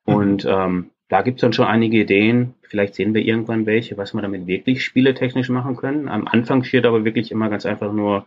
Mhm. 0.06 0.14
Und 0.14 0.44
ähm, 0.48 0.90
da 1.08 1.22
gibt's 1.22 1.40
dann 1.40 1.52
schon 1.52 1.66
einige 1.66 1.98
Ideen. 1.98 2.54
Vielleicht 2.62 2.94
sehen 2.94 3.14
wir 3.14 3.22
irgendwann 3.22 3.66
welche, 3.66 3.96
was 3.96 4.14
wir 4.14 4.22
damit 4.22 4.46
wirklich 4.46 4.84
spieletechnisch 4.84 5.48
machen 5.48 5.76
können. 5.76 6.08
Am 6.08 6.28
Anfang 6.28 6.62
steht 6.64 6.84
aber 6.86 7.04
wirklich 7.04 7.32
immer 7.32 7.48
ganz 7.48 7.66
einfach 7.66 7.92
nur 7.92 8.26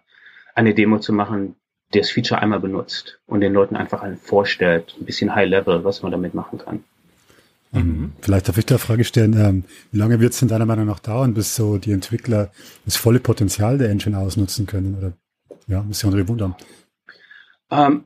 eine 0.56 0.74
Demo 0.74 1.00
zu 1.00 1.13
machen, 1.13 1.56
die 1.94 2.00
das 2.00 2.10
Feature 2.10 2.41
einmal 2.41 2.60
benutzt 2.60 3.20
und 3.27 3.41
den 3.41 3.53
Leuten 3.53 3.75
einfach 3.75 4.03
vorstellt, 4.18 4.96
ein 5.00 5.06
bisschen 5.06 5.36
High 5.36 5.50
Level, 5.50 5.84
was 5.84 6.01
man 6.01 6.12
damit 6.12 6.34
machen 6.34 6.58
kann. 6.58 6.84
Mhm. 7.72 8.13
Vielleicht 8.22 8.48
darf 8.48 8.58
ich 8.58 8.66
da 8.66 8.75
eine 8.75 8.80
Frage 8.80 9.04
stellen, 9.04 9.34
ähm, 9.34 9.63
wie 9.92 9.98
lange 9.98 10.20
wird 10.20 10.34
es 10.34 10.40
denn 10.40 10.50
deiner 10.50 10.66
Meinung 10.66 10.86
nach 10.86 11.00
dauern, 11.00 11.34
bis 11.34 11.56
so 11.56 11.78
die 11.78 11.92
Entwickler 11.92 12.51
das 12.86 12.96
volle 12.96 13.20
Potenzial 13.20 13.78
der 13.78 13.90
Engine 13.90 14.18
ausnutzen 14.18 14.66
können? 14.66 14.96
Oder 14.98 15.13
ja, 15.68 15.82
muss 15.84 16.00
sich 16.00 16.06
andere 16.06 16.28
wundern. 16.28 16.56
Ähm, 17.70 18.04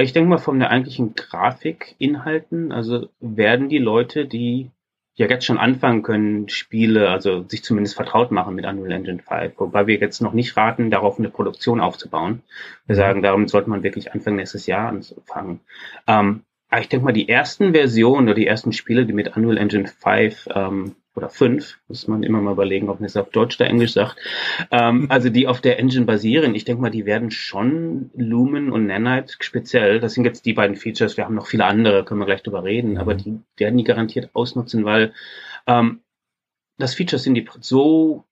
Ich 0.00 0.12
denke 0.12 0.30
mal 0.30 0.38
von 0.38 0.60
der 0.60 0.70
eigentlichen 0.70 1.14
Grafikinhalten, 1.16 2.70
also 2.70 3.08
werden 3.18 3.68
die 3.68 3.78
Leute, 3.78 4.26
die 4.26 4.70
ja 5.16 5.26
jetzt 5.26 5.44
schon 5.44 5.58
anfangen 5.58 6.04
können, 6.04 6.48
Spiele, 6.48 7.10
also 7.10 7.42
sich 7.48 7.64
zumindest 7.64 7.96
vertraut 7.96 8.30
machen 8.30 8.54
mit 8.54 8.64
Unreal 8.64 8.92
Engine 8.92 9.20
5, 9.20 9.54
wobei 9.58 9.88
wir 9.88 9.98
jetzt 9.98 10.22
noch 10.22 10.34
nicht 10.34 10.56
raten, 10.56 10.92
darauf 10.92 11.18
eine 11.18 11.30
Produktion 11.30 11.80
aufzubauen. 11.80 12.42
Wir 12.86 12.94
mhm. 12.94 12.98
sagen, 12.98 13.22
darum 13.22 13.48
sollte 13.48 13.70
man 13.70 13.82
wirklich 13.82 14.12
Anfang 14.12 14.36
nächstes 14.36 14.66
Jahr 14.66 14.88
anfangen. 14.88 15.60
Ähm, 16.06 16.44
ich 16.76 16.88
denke 16.88 17.04
mal, 17.04 17.12
die 17.12 17.28
ersten 17.28 17.72
Versionen 17.72 18.28
oder 18.28 18.34
die 18.34 18.46
ersten 18.46 18.72
Spiele, 18.72 19.06
die 19.06 19.14
mit 19.14 19.36
Unreal 19.36 19.56
Engine 19.56 19.88
5 19.88 20.48
ähm, 20.54 20.96
oder 21.14 21.30
5, 21.30 21.78
muss 21.88 22.06
man 22.08 22.22
immer 22.22 22.42
mal 22.42 22.52
überlegen, 22.52 22.90
ob 22.90 23.00
man 23.00 23.06
es 23.06 23.16
auf 23.16 23.30
Deutsch 23.30 23.58
oder 23.58 23.70
Englisch 23.70 23.92
sagt, 23.92 24.18
ähm, 24.70 25.06
also 25.10 25.30
die 25.30 25.46
auf 25.46 25.62
der 25.62 25.78
Engine 25.78 26.04
basieren, 26.04 26.54
ich 26.54 26.64
denke 26.64 26.82
mal, 26.82 26.90
die 26.90 27.06
werden 27.06 27.30
schon 27.30 28.10
Lumen 28.14 28.70
und 28.70 28.86
Nanite 28.86 29.34
speziell, 29.40 29.98
das 29.98 30.12
sind 30.12 30.24
jetzt 30.24 30.44
die 30.44 30.52
beiden 30.52 30.76
Features, 30.76 31.16
wir 31.16 31.24
haben 31.24 31.34
noch 31.34 31.46
viele 31.46 31.64
andere, 31.64 32.04
können 32.04 32.20
wir 32.20 32.26
gleich 32.26 32.42
drüber 32.42 32.64
reden, 32.64 32.98
aber 32.98 33.14
mhm. 33.14 33.18
die 33.18 33.40
werden 33.56 33.78
die 33.78 33.84
garantiert 33.84 34.30
ausnutzen, 34.34 34.84
weil 34.84 35.14
ähm, 35.66 36.00
das 36.76 36.94
Features 36.94 37.22
sind, 37.24 37.34
die 37.34 37.48
so 37.60 38.24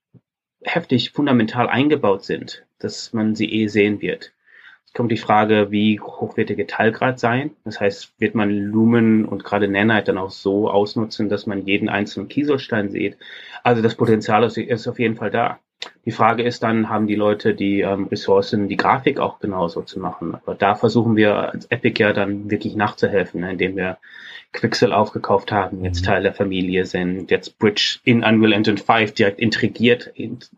heftig 0.63 1.13
fundamental 1.13 1.69
eingebaut 1.69 2.25
sind, 2.25 2.67
dass 2.79 3.15
man 3.15 3.35
sie 3.35 3.51
eh 3.51 3.69
sehen 3.69 4.03
wird 4.03 4.33
kommt 4.97 5.13
die 5.13 5.17
Frage, 5.19 5.71
wie 5.71 6.01
hoch 6.01 6.37
wird 6.37 6.49
der 6.49 6.57
Getallgrad 6.57 7.21
sein? 7.21 7.55
Das 7.65 7.81
heißt, 7.81 8.19
wird 8.19 8.35
man 8.35 8.51
Lumen 8.51 9.25
und 9.27 9.45
gerade 9.45 9.69
Nanite 9.69 10.07
dann 10.07 10.19
auch 10.19 10.31
so 10.31 10.71
ausnutzen, 10.71 11.29
dass 11.29 11.47
man 11.47 11.67
jeden 11.67 11.89
einzelnen 11.89 12.29
Kieselstein 12.29 12.91
sieht? 12.91 13.17
Also 13.63 13.83
das 13.83 13.95
Potenzial 13.95 14.45
ist, 14.45 14.57
ist 14.59 14.89
auf 14.89 14.99
jeden 14.99 15.17
Fall 15.17 15.31
da. 15.31 15.61
Die 16.05 16.13
Frage 16.13 16.43
ist 16.43 16.63
dann, 16.63 16.89
haben 16.89 17.07
die 17.07 17.15
Leute 17.15 17.55
die 17.55 17.81
ähm, 17.81 18.07
Ressourcen, 18.07 18.69
die 18.69 18.77
Grafik 18.77 19.19
auch 19.19 19.41
genauso 19.41 19.83
zu 19.83 20.01
machen? 20.01 20.35
Aber 20.35 20.55
da 20.55 20.75
versuchen 20.75 21.17
wir 21.17 21.53
als 21.53 21.67
Epic 21.67 22.03
ja 22.03 22.13
dann 22.13 22.51
wirklich 22.51 22.77
nachzuhelfen, 22.77 23.41
ne, 23.41 23.53
indem 23.53 23.77
wir 23.77 23.99
Quixel 24.53 24.93
aufgekauft 24.93 25.53
haben, 25.53 25.85
jetzt 25.85 26.03
mhm. 26.03 26.07
Teil 26.07 26.23
der 26.23 26.35
Familie 26.35 26.87
sind, 26.87 27.31
jetzt 27.31 27.59
Bridge 27.59 27.99
in 28.05 28.25
Unreal 28.25 28.53
Engine 28.53 28.79
5 28.79 29.13
direkt 29.13 29.39
integriert, 29.39 30.13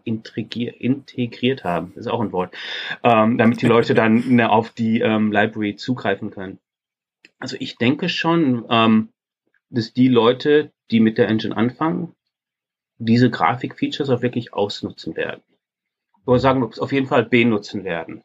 integriert, 0.05 0.77
integriert 0.77 1.65
haben, 1.65 1.93
ist 1.97 2.07
auch 2.07 2.21
ein 2.21 2.33
Wort, 2.33 2.55
ähm, 3.03 3.39
damit 3.39 3.61
die 3.61 3.67
Leute 3.67 3.95
dann 3.95 4.29
ne, 4.29 4.51
auf 4.51 4.71
die 4.71 5.01
ähm, 5.01 5.33
Library 5.33 5.77
zugreifen 5.77 6.31
können. 6.31 6.59
Also 7.39 7.57
ich 7.59 7.77
denke 7.77 8.09
schon, 8.09 8.65
ähm, 8.71 9.09
dass 9.71 9.93
die 9.93 10.09
Leute, 10.09 10.73
die 10.91 11.01
mit 11.01 11.19
der 11.19 11.29
Engine 11.29 11.57
anfangen, 11.57 12.15
diese 12.99 13.31
Grafikfeatures 13.31 14.11
auch 14.11 14.23
wirklich 14.23 14.53
ausnutzen 14.53 15.17
werden. 15.17 15.43
Oder 16.27 16.39
sagen 16.39 16.61
wir 16.61 16.83
auf 16.83 16.93
jeden 16.93 17.07
Fall 17.07 17.25
benutzen 17.25 17.85
werden. 17.85 18.23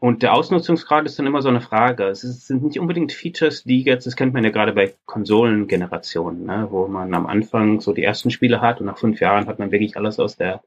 Und 0.00 0.22
der 0.22 0.32
Ausnutzungsgrad 0.32 1.04
ist 1.04 1.18
dann 1.18 1.26
immer 1.26 1.42
so 1.42 1.50
eine 1.50 1.60
Frage. 1.60 2.04
Es 2.04 2.22
sind 2.22 2.62
nicht 2.62 2.80
unbedingt 2.80 3.12
Features, 3.12 3.64
die 3.64 3.82
jetzt, 3.82 4.06
das 4.06 4.16
kennt 4.16 4.32
man 4.32 4.42
ja 4.42 4.50
gerade 4.50 4.72
bei 4.72 4.94
Konsolengenerationen, 5.04 6.46
ne, 6.46 6.68
wo 6.70 6.86
man 6.86 7.12
am 7.12 7.26
Anfang 7.26 7.80
so 7.80 7.92
die 7.92 8.02
ersten 8.02 8.30
Spiele 8.30 8.62
hat 8.62 8.80
und 8.80 8.86
nach 8.86 8.96
fünf 8.96 9.20
Jahren 9.20 9.46
hat 9.46 9.58
man 9.58 9.72
wirklich 9.72 9.98
alles 9.98 10.18
aus 10.18 10.36
der 10.36 10.62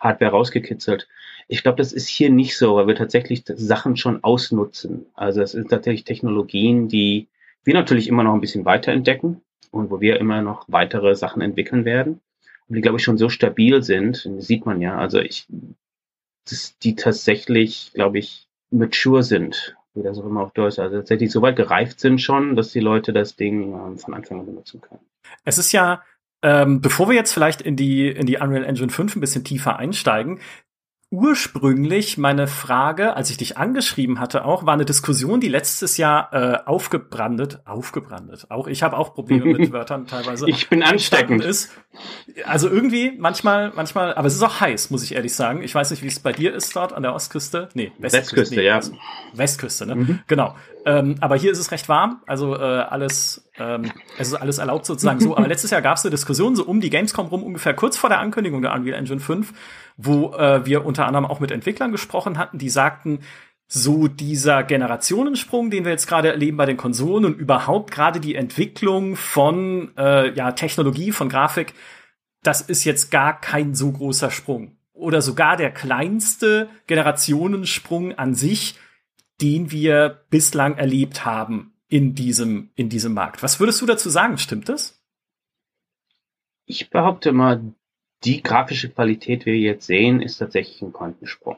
Hardware 0.00 0.30
rausgekitzelt. 0.30 1.06
Ich 1.48 1.62
glaube, 1.62 1.76
das 1.76 1.92
ist 1.92 2.08
hier 2.08 2.30
nicht 2.30 2.56
so, 2.56 2.76
weil 2.76 2.86
wir 2.86 2.94
tatsächlich 2.94 3.42
Sachen 3.46 3.98
schon 3.98 4.24
ausnutzen. 4.24 5.04
Also 5.12 5.42
es 5.42 5.52
sind 5.52 5.68
tatsächlich 5.68 6.04
Technologien, 6.04 6.88
die 6.88 7.28
wir 7.64 7.74
natürlich 7.74 8.08
immer 8.08 8.22
noch 8.22 8.32
ein 8.32 8.40
bisschen 8.40 8.64
weiterentdecken 8.64 9.42
und 9.70 9.90
wo 9.90 10.00
wir 10.00 10.18
immer 10.18 10.40
noch 10.40 10.64
weitere 10.66 11.14
Sachen 11.14 11.42
entwickeln 11.42 11.84
werden. 11.84 12.22
Die, 12.68 12.80
glaube 12.80 12.98
ich, 12.98 13.04
schon 13.04 13.18
so 13.18 13.28
stabil 13.28 13.82
sind, 13.82 14.28
sieht 14.38 14.66
man 14.66 14.80
ja. 14.80 14.98
Also 14.98 15.20
ich, 15.20 15.46
dass 16.48 16.78
die 16.78 16.94
tatsächlich, 16.94 17.92
glaube 17.94 18.18
ich, 18.18 18.46
mature 18.70 19.22
sind, 19.22 19.76
wie 19.94 20.02
das 20.02 20.18
auch 20.18 20.26
immer 20.26 20.42
auf 20.42 20.52
Deutsch, 20.52 20.78
also 20.78 20.96
tatsächlich 20.96 21.30
so 21.30 21.40
weit 21.40 21.56
gereift 21.56 22.00
sind 22.00 22.20
schon, 22.20 22.56
dass 22.56 22.72
die 22.72 22.80
Leute 22.80 23.12
das 23.12 23.36
Ding 23.36 23.72
ähm, 23.72 23.98
von 23.98 24.14
Anfang 24.14 24.40
an 24.40 24.46
benutzen 24.46 24.80
können. 24.80 25.00
Es 25.44 25.56
ist 25.58 25.72
ja 25.72 26.02
ähm, 26.42 26.80
bevor 26.80 27.08
wir 27.08 27.16
jetzt 27.16 27.32
vielleicht 27.32 27.60
in 27.60 27.76
die, 27.76 28.08
in 28.08 28.26
die 28.26 28.36
Unreal 28.36 28.64
Engine 28.64 28.90
5 28.90 29.16
ein 29.16 29.20
bisschen 29.20 29.44
tiefer 29.44 29.76
einsteigen, 29.76 30.40
ursprünglich 31.10 32.18
meine 32.18 32.46
Frage, 32.46 33.16
als 33.16 33.30
ich 33.30 33.38
dich 33.38 33.56
angeschrieben 33.56 34.20
hatte, 34.20 34.44
auch 34.44 34.66
war 34.66 34.74
eine 34.74 34.84
Diskussion, 34.84 35.40
die 35.40 35.48
letztes 35.48 35.96
Jahr 35.96 36.32
äh, 36.32 36.58
aufgebrandet, 36.66 37.60
aufgebrandet. 37.64 38.46
Auch 38.50 38.66
ich 38.66 38.82
habe 38.82 38.96
auch 38.96 39.14
Probleme 39.14 39.46
mit 39.46 39.72
Wörtern 39.72 40.06
teilweise. 40.06 40.48
Ich 40.48 40.68
bin 40.68 40.82
ansteckend. 40.82 41.42
Ist. 41.42 41.70
Also 42.44 42.68
irgendwie 42.68 43.14
manchmal, 43.18 43.72
manchmal, 43.74 44.14
aber 44.14 44.26
es 44.26 44.34
ist 44.34 44.42
auch 44.42 44.60
heiß, 44.60 44.90
muss 44.90 45.02
ich 45.02 45.14
ehrlich 45.14 45.34
sagen. 45.34 45.62
Ich 45.62 45.74
weiß 45.74 45.90
nicht, 45.90 46.02
wie 46.02 46.08
es 46.08 46.20
bei 46.20 46.32
dir 46.32 46.54
ist 46.54 46.76
dort 46.76 46.92
an 46.92 47.02
der 47.02 47.14
Ostküste. 47.14 47.70
Nee, 47.72 47.92
Westküste, 47.98 48.36
Westküste 48.36 48.56
nee, 48.56 48.66
ja. 48.66 48.80
Westküste, 49.32 49.86
ne? 49.86 49.94
Mhm. 49.94 50.20
Genau. 50.26 50.54
Ähm, 50.84 51.16
aber 51.20 51.36
hier 51.36 51.52
ist 51.52 51.58
es 51.58 51.70
recht 51.70 51.88
warm, 51.88 52.22
also 52.26 52.54
äh, 52.54 52.58
alles, 52.58 53.47
ähm, 53.58 53.90
es 54.18 54.28
ist 54.28 54.34
alles 54.34 54.58
erlaubt 54.58 54.86
sozusagen 54.86 55.20
so. 55.20 55.36
Aber 55.36 55.48
letztes 55.48 55.70
Jahr 55.70 55.82
gab 55.82 55.96
es 55.96 56.04
eine 56.04 56.10
Diskussion 56.10 56.56
so 56.56 56.64
um 56.64 56.80
die 56.80 56.90
Gamescom 56.90 57.26
rum, 57.26 57.42
ungefähr 57.42 57.74
kurz 57.74 57.96
vor 57.96 58.10
der 58.10 58.20
Ankündigung 58.20 58.62
der 58.62 58.72
Unreal 58.74 58.98
Engine 58.98 59.20
5, 59.20 59.52
wo 59.96 60.34
äh, 60.34 60.64
wir 60.64 60.84
unter 60.84 61.06
anderem 61.06 61.26
auch 61.26 61.40
mit 61.40 61.50
Entwicklern 61.50 61.92
gesprochen 61.92 62.38
hatten, 62.38 62.58
die 62.58 62.70
sagten, 62.70 63.20
so 63.66 64.08
dieser 64.08 64.62
Generationensprung, 64.62 65.70
den 65.70 65.84
wir 65.84 65.92
jetzt 65.92 66.06
gerade 66.06 66.28
erleben 66.28 66.56
bei 66.56 66.64
den 66.64 66.78
Konsolen 66.78 67.26
und 67.26 67.38
überhaupt 67.38 67.90
gerade 67.90 68.18
die 68.18 68.34
Entwicklung 68.34 69.14
von 69.14 69.92
äh, 69.98 70.32
ja, 70.32 70.52
Technologie, 70.52 71.12
von 71.12 71.28
Grafik, 71.28 71.74
das 72.42 72.62
ist 72.62 72.84
jetzt 72.84 73.10
gar 73.10 73.38
kein 73.38 73.74
so 73.74 73.92
großer 73.92 74.30
Sprung. 74.30 74.78
Oder 74.94 75.20
sogar 75.20 75.56
der 75.56 75.70
kleinste 75.70 76.70
Generationensprung 76.86 78.16
an 78.16 78.34
sich, 78.34 78.76
den 79.42 79.70
wir 79.70 80.24
bislang 80.30 80.78
erlebt 80.78 81.26
haben 81.26 81.77
in 81.88 82.14
diesem, 82.14 82.70
in 82.74 82.88
diesem 82.88 83.14
Markt. 83.14 83.42
Was 83.42 83.60
würdest 83.60 83.80
du 83.80 83.86
dazu 83.86 84.10
sagen? 84.10 84.38
Stimmt 84.38 84.68
das? 84.68 85.00
Ich 86.66 86.90
behaupte 86.90 87.32
mal, 87.32 87.62
die 88.24 88.42
grafische 88.42 88.90
Qualität, 88.90 89.42
die 89.42 89.46
wir 89.46 89.58
jetzt 89.58 89.86
sehen, 89.86 90.20
ist 90.20 90.38
tatsächlich 90.38 90.82
ein 90.82 90.92
Quantensprung. 90.92 91.56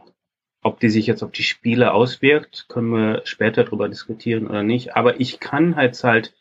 Ob 0.63 0.79
die 0.79 0.91
sich 0.91 1.07
jetzt 1.07 1.23
auf 1.23 1.33
die 1.33 1.43
Spiele 1.43 1.93
auswirkt, 1.93 2.67
können 2.69 2.91
wir 2.91 3.23
später 3.25 3.65
darüber 3.65 3.89
diskutieren 3.89 4.47
oder 4.47 4.63
nicht. 4.63 4.95
Aber 4.95 5.19
ich 5.19 5.41
kann 5.41 5.75
halt 5.75 6.03
halt, 6.05 6.35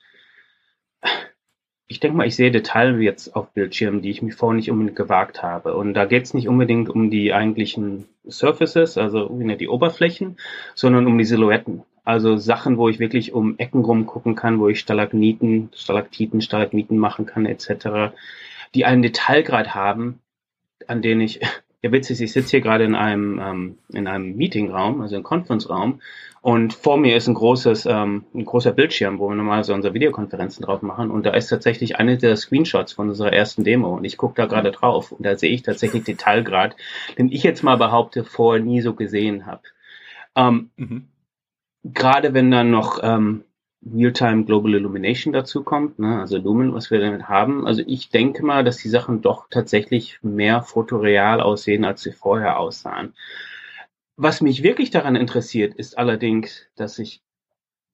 ich 1.88 2.00
denke 2.01 2.17
mal, 2.17 2.27
ich 2.27 2.36
sehe 2.36 2.51
Details 2.51 3.01
jetzt 3.01 3.36
auf 3.36 3.53
Bildschirmen, 3.53 4.01
die 4.01 4.12
ich 4.12 4.22
mir 4.22 4.34
vorher 4.34 4.58
nicht 4.58 4.69
unbedingt 4.69 4.98
gewagt 4.98 5.41
habe. 5.41 5.74
Und 5.74 5.93
da 5.93 6.05
geht 6.05 6.25
es 6.25 6.34
nicht 6.34 6.50
unbedingt 6.50 6.89
um 6.89 7.10
die 7.10 7.34
eigentlichen 7.34 8.10
Surfaces, 8.27 8.98
also 8.98 9.29
die 9.29 9.69
Oberflächen, 9.69 10.38
sondern 10.75 11.08
um 11.08 11.17
die 11.17 11.25
Silhouetten. 11.25 11.84
Also 12.03 12.38
Sachen, 12.38 12.77
wo 12.77 12.89
ich 12.89 13.00
wirklich 13.00 13.34
um 13.34 13.58
Ecken 13.58 13.84
rumgucken 13.84 14.36
kann, 14.36 14.60
wo 14.60 14.68
ich 14.68 14.79
Stalagniten, 14.79 15.70
Stalaktiten, 15.75 16.41
Stalagmiten 16.41 16.98
machen 16.98 17.25
kann, 17.25 17.46
etc 17.46 18.12
die 18.75 18.86
einen 18.86 19.01
Detailgrad 19.01 19.74
haben, 19.74 20.22
an 20.88 21.01
denen 21.01 21.22
ich, 21.22 21.39
ja 21.82 21.91
witzig, 21.91 22.22
ich 22.22 22.32
sitze 22.32 22.51
hier 22.51 22.62
gerade 22.62 22.84
in 22.84 22.96
einem, 22.96 23.39
ähm, 23.39 23.77
in 23.89 24.08
einem 24.08 24.36
Meetingraum, 24.36 25.01
also 25.01 25.15
im 25.15 25.24
Conference-Raum, 25.24 26.01
und 26.41 26.72
vor 26.74 26.98
mir 26.98 27.18
ist 27.18 27.27
ein 27.27 27.34
großes, 27.34 27.86
ähm, 27.86 28.24
ein 28.34 28.46
großer 28.46 28.72
Bildschirm, 28.72 29.20
wo 29.20 29.27
wir 29.27 29.36
normalerweise 29.36 29.74
unsere 29.74 29.94
Videokonferenzen 29.94 30.63
drauf 30.63 30.82
machen. 30.82 31.12
Und 31.12 31.25
da 31.25 31.32
ist 31.32 31.50
tatsächlich 31.50 31.98
eine 31.98 32.18
der 32.18 32.38
Screenshots 32.38 32.94
von 32.94 33.10
unserer 33.10 33.34
ersten 33.34 33.65
Demo. 33.65 33.98
Und 33.98 34.06
ich 34.06 34.15
gucke 34.15 34.36
da 34.36 34.46
gerade 34.46 34.72
drauf. 34.72 35.12
Und 35.12 35.25
da 35.25 35.36
sehe 35.36 35.51
ich 35.51 35.63
tatsächlich 35.63 36.06
Detailgrad, 36.06 36.77
den 37.18 37.29
ich 37.29 37.44
jetzt 37.44 37.62
mal 37.62 37.75
behaupte, 37.75 38.24
vorher 38.24 38.63
nie 38.63 38.79
so 38.79 38.94
gesehen 38.94 39.48
habe. 39.48 39.63
Ähm, 40.38 40.70
mhm. 40.77 41.10
Gerade 41.83 42.33
wenn 42.33 42.51
dann 42.51 42.71
noch 42.71 43.00
ähm, 43.01 43.43
Real-Time 43.86 44.43
Global 44.43 44.74
Illumination 44.74 45.31
dazu 45.31 45.63
kommt, 45.63 46.00
ne, 46.00 46.19
also 46.19 46.38
Lumen, 46.38 46.74
was 46.74 46.91
wir 46.91 47.00
damit 47.00 47.29
haben. 47.29 47.65
Also 47.65 47.81
ich 47.86 48.09
denke 48.09 48.45
mal, 48.45 48.63
dass 48.63 48.77
die 48.77 48.89
Sachen 48.89 49.21
doch 49.21 49.48
tatsächlich 49.50 50.19
mehr 50.21 50.62
fotoreal 50.62 51.39
aussehen, 51.39 51.86
als 51.86 52.01
sie 52.01 52.12
vorher 52.12 52.59
aussahen. 52.59 53.13
Was 54.17 54.41
mich 54.41 54.63
wirklich 54.63 54.91
daran 54.91 55.15
interessiert, 55.15 55.75
ist 55.75 55.98
allerdings, 55.98 56.67
dass 56.75 56.95
sich 56.95 57.21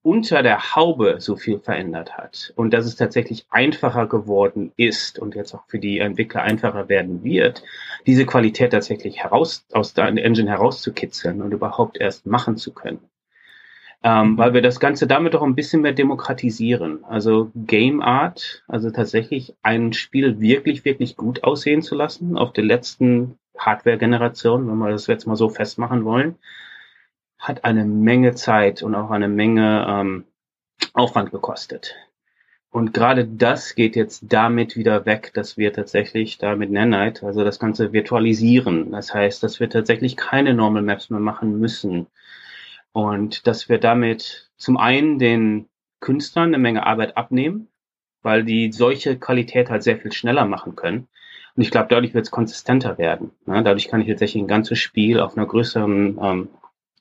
unter 0.01 0.41
der 0.41 0.75
Haube 0.75 1.17
so 1.19 1.35
viel 1.35 1.59
verändert 1.59 2.17
hat 2.17 2.53
und 2.55 2.73
dass 2.73 2.85
es 2.85 2.95
tatsächlich 2.95 3.45
einfacher 3.49 4.07
geworden 4.07 4.71
ist 4.77 5.19
und 5.19 5.35
jetzt 5.35 5.53
auch 5.53 5.65
für 5.67 5.79
die 5.79 5.99
Entwickler 5.99 6.41
einfacher 6.41 6.89
werden 6.89 7.23
wird, 7.23 7.63
diese 8.07 8.25
Qualität 8.25 8.71
tatsächlich 8.71 9.23
heraus 9.23 9.65
aus 9.71 9.93
der 9.93 10.07
Engine 10.07 10.49
herauszukitzeln 10.49 11.41
und 11.41 11.51
überhaupt 11.53 11.97
erst 11.99 12.25
machen 12.25 12.57
zu 12.57 12.73
können 12.73 12.99
ähm, 14.03 14.31
mhm. 14.31 14.37
weil 14.37 14.53
wir 14.53 14.61
das 14.61 14.79
Ganze 14.79 15.07
damit 15.07 15.35
auch 15.35 15.43
ein 15.43 15.55
bisschen 15.55 15.81
mehr 15.81 15.93
demokratisieren. 15.93 17.03
Also 17.05 17.51
Game 17.55 18.01
Art, 18.01 18.63
also 18.67 18.91
tatsächlich 18.91 19.55
ein 19.63 19.93
Spiel 19.93 20.39
wirklich, 20.39 20.85
wirklich 20.85 21.15
gut 21.15 21.43
aussehen 21.43 21.81
zu 21.81 21.95
lassen 21.95 22.37
auf 22.37 22.53
der 22.53 22.63
letzten 22.63 23.37
Hardware-Generation, 23.57 24.67
wenn 24.67 24.77
wir 24.77 24.91
das 24.91 25.07
jetzt 25.07 25.27
mal 25.27 25.35
so 25.35 25.49
festmachen 25.49 26.05
wollen, 26.05 26.35
hat 27.37 27.63
eine 27.63 27.85
Menge 27.85 28.33
Zeit 28.35 28.83
und 28.83 28.95
auch 28.95 29.11
eine 29.11 29.27
Menge 29.27 29.85
ähm, 29.87 30.25
Aufwand 30.93 31.31
gekostet. 31.31 31.95
Und 32.75 32.93
gerade 32.93 33.25
das 33.25 33.75
geht 33.75 33.95
jetzt 33.95 34.25
damit 34.27 34.75
wieder 34.75 35.05
weg, 35.05 35.31
dass 35.33 35.57
wir 35.57 35.71
tatsächlich 35.71 36.37
da 36.37 36.57
mit 36.57 36.71
Nanite, 36.71 37.25
also 37.25 37.45
das 37.45 37.57
Ganze 37.57 37.93
virtualisieren. 37.93 38.91
Das 38.91 39.13
heißt, 39.13 39.41
dass 39.43 39.61
wir 39.61 39.69
tatsächlich 39.69 40.17
keine 40.17 40.53
Normal 40.53 40.81
Maps 40.81 41.09
mehr 41.09 41.21
machen 41.21 41.57
müssen, 41.57 42.07
und 42.95 43.45
dass 43.45 43.67
wir 43.67 43.77
damit 43.77 44.49
zum 44.55 44.77
einen 44.77 45.19
den 45.19 45.67
Künstlern 45.99 46.47
eine 46.47 46.57
Menge 46.57 46.85
Arbeit 46.85 47.17
abnehmen, 47.17 47.67
weil 48.21 48.45
die 48.45 48.71
solche 48.71 49.19
Qualität 49.19 49.69
halt 49.69 49.83
sehr 49.83 49.97
viel 49.97 50.13
schneller 50.13 50.45
machen 50.45 50.77
können. 50.77 51.09
Und 51.57 51.61
ich 51.61 51.71
glaube, 51.71 51.87
dadurch 51.89 52.13
wird 52.13 52.23
es 52.23 52.31
konsistenter 52.31 52.97
werden. 52.97 53.31
Ne? 53.45 53.61
Dadurch 53.63 53.89
kann 53.89 53.99
ich 53.99 54.07
tatsächlich 54.07 54.41
ein 54.41 54.47
ganzes 54.47 54.79
Spiel 54.79 55.19
auf 55.19 55.35
einer 55.35 55.45
größeren, 55.45 56.17
ähm, 56.21 56.47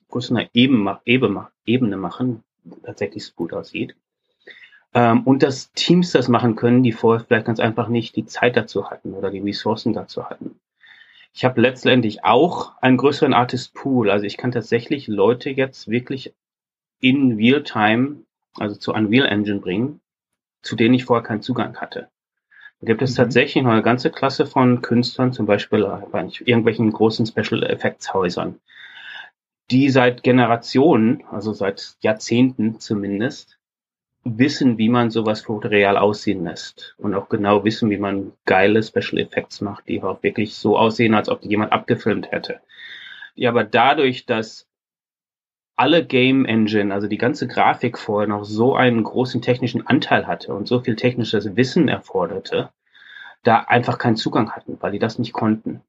größeren 0.09 0.49
Ebene, 0.53 0.99
Ebene 1.05 1.95
machen, 1.95 2.43
tatsächlich 2.83 3.23
so 3.23 3.31
gut 3.33 3.53
aussieht. 3.53 3.95
Ähm, 4.93 5.23
und 5.23 5.43
dass 5.43 5.71
Teams 5.71 6.11
das 6.11 6.27
machen 6.27 6.57
können, 6.57 6.83
die 6.83 6.91
vorher 6.91 7.23
vielleicht 7.23 7.45
ganz 7.45 7.61
einfach 7.61 7.87
nicht 7.87 8.17
die 8.17 8.25
Zeit 8.25 8.57
dazu 8.57 8.89
hatten 8.89 9.13
oder 9.13 9.31
die 9.31 9.39
Ressourcen 9.39 9.93
dazu 9.93 10.29
hatten. 10.29 10.59
Ich 11.35 11.43
habe 11.43 11.59
letztendlich 11.59 12.23
auch 12.23 12.71
einen 12.81 12.95
größeren 12.95 13.33
Artist 13.33 13.73
Pool. 13.73 14.09
Also 14.09 14.25
ich 14.25 14.37
kann 14.37 14.53
tatsächlich 14.53 15.09
Leute 15.09 15.49
jetzt 15.49 15.89
wirklich 15.89 16.33
in 17.01 17.35
Real-Time, 17.35 18.23
also 18.57 18.77
zu 18.77 18.93
Unreal 18.93 19.27
Engine 19.27 19.59
bringen, 19.59 19.99
zu 20.61 20.77
denen 20.77 20.93
ich 20.93 21.03
vorher 21.03 21.27
keinen 21.27 21.41
Zugang 21.41 21.75
hatte. 21.75 22.07
Da 22.79 22.87
gibt 22.87 23.01
es 23.01 23.11
mhm. 23.11 23.15
tatsächlich 23.17 23.61
noch 23.61 23.71
eine 23.71 23.83
ganze 23.83 24.11
Klasse 24.11 24.45
von 24.45 24.81
Künstlern, 24.81 25.33
zum 25.33 25.45
Beispiel 25.45 25.83
bei 26.09 26.25
irgendwelchen 26.45 26.89
großen 26.89 27.25
Special 27.25 27.63
Effects 27.63 28.13
Häusern, 28.13 28.61
die 29.71 29.89
seit 29.89 30.23
Generationen, 30.23 31.25
also 31.29 31.51
seit 31.51 31.97
Jahrzehnten 31.99 32.79
zumindest, 32.79 33.59
wissen, 34.25 34.79
wie 34.79 34.89
man 34.89 35.11
sowas 35.11 35.41
fotoreal 35.41 35.97
aussehen 35.97 36.43
lässt 36.43 36.95
und 36.97 37.13
auch 37.13 37.29
genau 37.29 37.63
wissen, 37.63 37.91
wie 37.91 37.97
man 37.97 38.33
geile 38.45 38.81
Special 38.81 39.19
Effects 39.19 39.61
macht, 39.61 39.87
die 39.87 40.01
auch 40.01 40.23
wirklich 40.23 40.55
so 40.55 40.77
aussehen, 40.77 41.13
als 41.13 41.29
ob 41.29 41.41
die 41.41 41.49
jemand 41.49 41.71
abgefilmt 41.71 42.31
hätte. 42.31 42.59
Ja, 43.35 43.51
aber 43.51 43.63
dadurch, 43.63 44.25
dass 44.25 44.67
alle 45.75 46.03
Game 46.05 46.45
Engine, 46.45 46.93
also 46.93 47.07
die 47.07 47.17
ganze 47.17 47.47
Grafik 47.47 47.99
vorher 47.99 48.27
noch 48.27 48.45
so 48.45 48.75
einen 48.75 49.03
großen 49.03 49.41
technischen 49.41 49.85
Anteil 49.85 50.25
hatte 50.25 50.53
und 50.53 50.67
so 50.67 50.79
viel 50.79 50.95
technisches 50.95 51.55
Wissen 51.55 51.87
erforderte, 51.87 52.71
da 53.43 53.59
einfach 53.59 53.99
keinen 53.99 54.15
Zugang 54.15 54.51
hatten, 54.51 54.77
weil 54.79 54.93
die 54.93 54.99
das 54.99 55.19
nicht 55.19 55.33
konnten. 55.33 55.81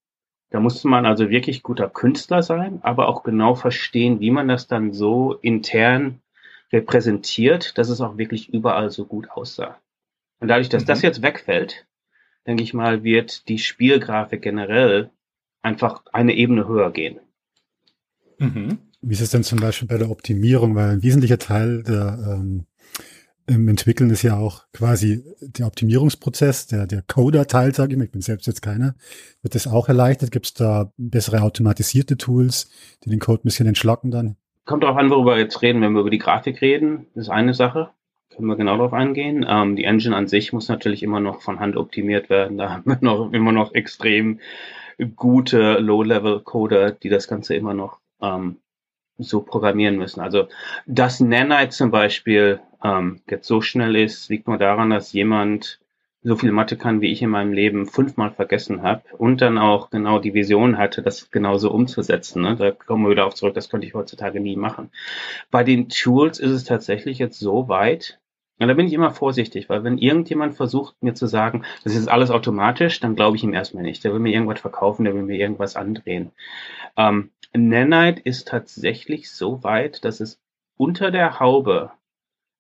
Da 0.50 0.60
musste 0.60 0.88
man 0.88 1.06
also 1.06 1.30
wirklich 1.30 1.62
guter 1.62 1.88
Künstler 1.88 2.42
sein, 2.42 2.80
aber 2.82 3.08
auch 3.08 3.22
genau 3.22 3.54
verstehen, 3.54 4.20
wie 4.20 4.30
man 4.30 4.48
das 4.48 4.66
dann 4.66 4.92
so 4.92 5.34
intern 5.40 6.20
repräsentiert, 6.72 7.78
dass 7.78 7.88
es 7.88 8.00
auch 8.00 8.18
wirklich 8.18 8.52
überall 8.52 8.90
so 8.90 9.04
gut 9.04 9.30
aussah. 9.30 9.78
Und 10.40 10.48
dadurch, 10.48 10.68
dass 10.68 10.82
mhm. 10.82 10.86
das 10.86 11.02
jetzt 11.02 11.22
wegfällt, 11.22 11.86
denke 12.46 12.62
ich 12.62 12.74
mal, 12.74 13.02
wird 13.02 13.48
die 13.48 13.58
Spielgrafik 13.58 14.42
generell 14.42 15.10
einfach 15.62 16.02
eine 16.12 16.34
Ebene 16.34 16.68
höher 16.68 16.92
gehen. 16.92 17.20
Mhm. 18.38 18.78
Wie 19.00 19.14
ist 19.14 19.20
es 19.20 19.30
denn 19.30 19.44
zum 19.44 19.60
Beispiel 19.60 19.88
bei 19.88 19.98
der 19.98 20.10
Optimierung? 20.10 20.74
Weil 20.74 20.90
ein 20.90 21.02
wesentlicher 21.02 21.38
Teil 21.38 21.82
der 21.82 22.38
ähm, 22.38 22.66
im 23.46 23.68
Entwickeln 23.68 24.10
ist 24.10 24.22
ja 24.22 24.36
auch 24.36 24.64
quasi 24.72 25.24
der 25.40 25.66
Optimierungsprozess, 25.66 26.66
der, 26.66 26.86
der 26.86 27.02
Coder-Teil, 27.02 27.74
sage 27.74 27.92
ich 27.92 27.98
mal, 27.98 28.04
ich 28.04 28.10
bin 28.10 28.20
selbst 28.20 28.46
jetzt 28.46 28.62
keiner, 28.62 28.96
wird 29.42 29.54
das 29.54 29.68
auch 29.68 29.88
erleichtert? 29.88 30.32
Gibt 30.32 30.46
es 30.46 30.54
da 30.54 30.92
bessere 30.96 31.42
automatisierte 31.42 32.16
Tools, 32.16 32.70
die 33.04 33.10
den 33.10 33.20
Code 33.20 33.42
ein 33.42 33.44
bisschen 33.44 33.68
entschlacken 33.68 34.10
dann? 34.10 34.36
Kommt 34.66 34.82
darauf 34.82 34.96
an, 34.96 35.10
worüber 35.10 35.36
wir 35.36 35.42
jetzt 35.42 35.62
reden. 35.62 35.80
Wenn 35.80 35.92
wir 35.92 36.00
über 36.00 36.10
die 36.10 36.18
Grafik 36.18 36.60
reden, 36.60 37.06
ist 37.14 37.30
eine 37.30 37.54
Sache. 37.54 37.90
Können 38.34 38.48
wir 38.48 38.56
genau 38.56 38.76
darauf 38.76 38.92
eingehen. 38.92 39.46
Ähm, 39.48 39.76
die 39.76 39.84
Engine 39.84 40.14
an 40.14 40.26
sich 40.26 40.52
muss 40.52 40.68
natürlich 40.68 41.04
immer 41.04 41.20
noch 41.20 41.40
von 41.40 41.60
Hand 41.60 41.76
optimiert 41.76 42.28
werden. 42.28 42.58
Da 42.58 42.70
haben 42.70 42.84
wir 42.84 42.98
noch, 43.00 43.32
immer 43.32 43.52
noch 43.52 43.74
extrem 43.74 44.40
gute 45.14 45.78
Low-Level-Coder, 45.78 46.90
die 46.90 47.08
das 47.08 47.28
Ganze 47.28 47.54
immer 47.54 47.74
noch 47.74 48.00
ähm, 48.20 48.56
so 49.18 49.40
programmieren 49.40 49.96
müssen. 49.98 50.20
Also, 50.20 50.48
dass 50.86 51.20
Nanite 51.20 51.70
zum 51.70 51.92
Beispiel 51.92 52.60
ähm, 52.82 53.20
jetzt 53.30 53.46
so 53.46 53.60
schnell 53.60 53.94
ist, 53.94 54.28
liegt 54.28 54.48
nur 54.48 54.58
daran, 54.58 54.90
dass 54.90 55.12
jemand 55.12 55.78
so 56.26 56.34
viel 56.34 56.50
Mathe 56.50 56.76
kann, 56.76 57.00
wie 57.00 57.12
ich 57.12 57.22
in 57.22 57.30
meinem 57.30 57.52
Leben 57.52 57.86
fünfmal 57.86 58.32
vergessen 58.32 58.82
habe 58.82 59.02
und 59.16 59.40
dann 59.40 59.58
auch 59.58 59.90
genau 59.90 60.18
die 60.18 60.34
Vision 60.34 60.76
hatte, 60.76 61.00
das 61.00 61.30
genauso 61.30 61.70
umzusetzen. 61.70 62.42
Ne? 62.42 62.56
Da 62.56 62.72
kommen 62.72 63.04
wir 63.04 63.10
wieder 63.10 63.26
auf 63.26 63.34
zurück, 63.34 63.54
das 63.54 63.68
könnte 63.68 63.86
ich 63.86 63.94
heutzutage 63.94 64.40
nie 64.40 64.56
machen. 64.56 64.90
Bei 65.52 65.62
den 65.62 65.88
Tools 65.88 66.40
ist 66.40 66.50
es 66.50 66.64
tatsächlich 66.64 67.18
jetzt 67.18 67.38
so 67.38 67.68
weit, 67.68 68.18
und 68.58 68.66
da 68.66 68.74
bin 68.74 68.88
ich 68.88 68.92
immer 68.92 69.12
vorsichtig, 69.12 69.68
weil 69.68 69.84
wenn 69.84 69.98
irgendjemand 69.98 70.56
versucht 70.56 71.00
mir 71.00 71.14
zu 71.14 71.26
sagen, 71.26 71.64
das 71.84 71.94
ist 71.94 72.08
alles 72.08 72.30
automatisch, 72.30 72.98
dann 72.98 73.14
glaube 73.14 73.36
ich 73.36 73.44
ihm 73.44 73.54
erstmal 73.54 73.84
nicht. 73.84 74.02
Der 74.02 74.12
will 74.12 74.18
mir 74.18 74.32
irgendwas 74.32 74.60
verkaufen, 74.60 75.04
der 75.04 75.14
will 75.14 75.22
mir 75.22 75.38
irgendwas 75.38 75.76
andrehen. 75.76 76.32
Ähm, 76.96 77.30
Nanite 77.54 78.20
ist 78.20 78.48
tatsächlich 78.48 79.30
so 79.30 79.62
weit, 79.62 80.04
dass 80.04 80.18
es 80.18 80.40
unter 80.76 81.12
der 81.12 81.38
Haube 81.38 81.92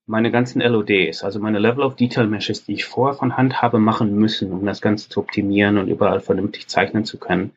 meine 0.06 0.30
ganzen 0.30 0.62
LODs, 0.62 1.24
also 1.24 1.40
meine 1.40 1.58
Level 1.58 1.82
of 1.82 1.96
Detail 1.96 2.28
Meshes, 2.28 2.64
die 2.64 2.74
ich 2.74 2.84
vorher 2.84 3.18
von 3.18 3.36
Hand 3.36 3.60
habe 3.60 3.80
machen 3.80 4.16
müssen, 4.16 4.52
um 4.52 4.64
das 4.64 4.80
Ganze 4.80 5.08
zu 5.08 5.20
optimieren 5.20 5.78
und 5.78 5.88
überall 5.88 6.20
vernünftig 6.20 6.68
zeichnen 6.68 7.04
zu 7.04 7.18
können, 7.18 7.52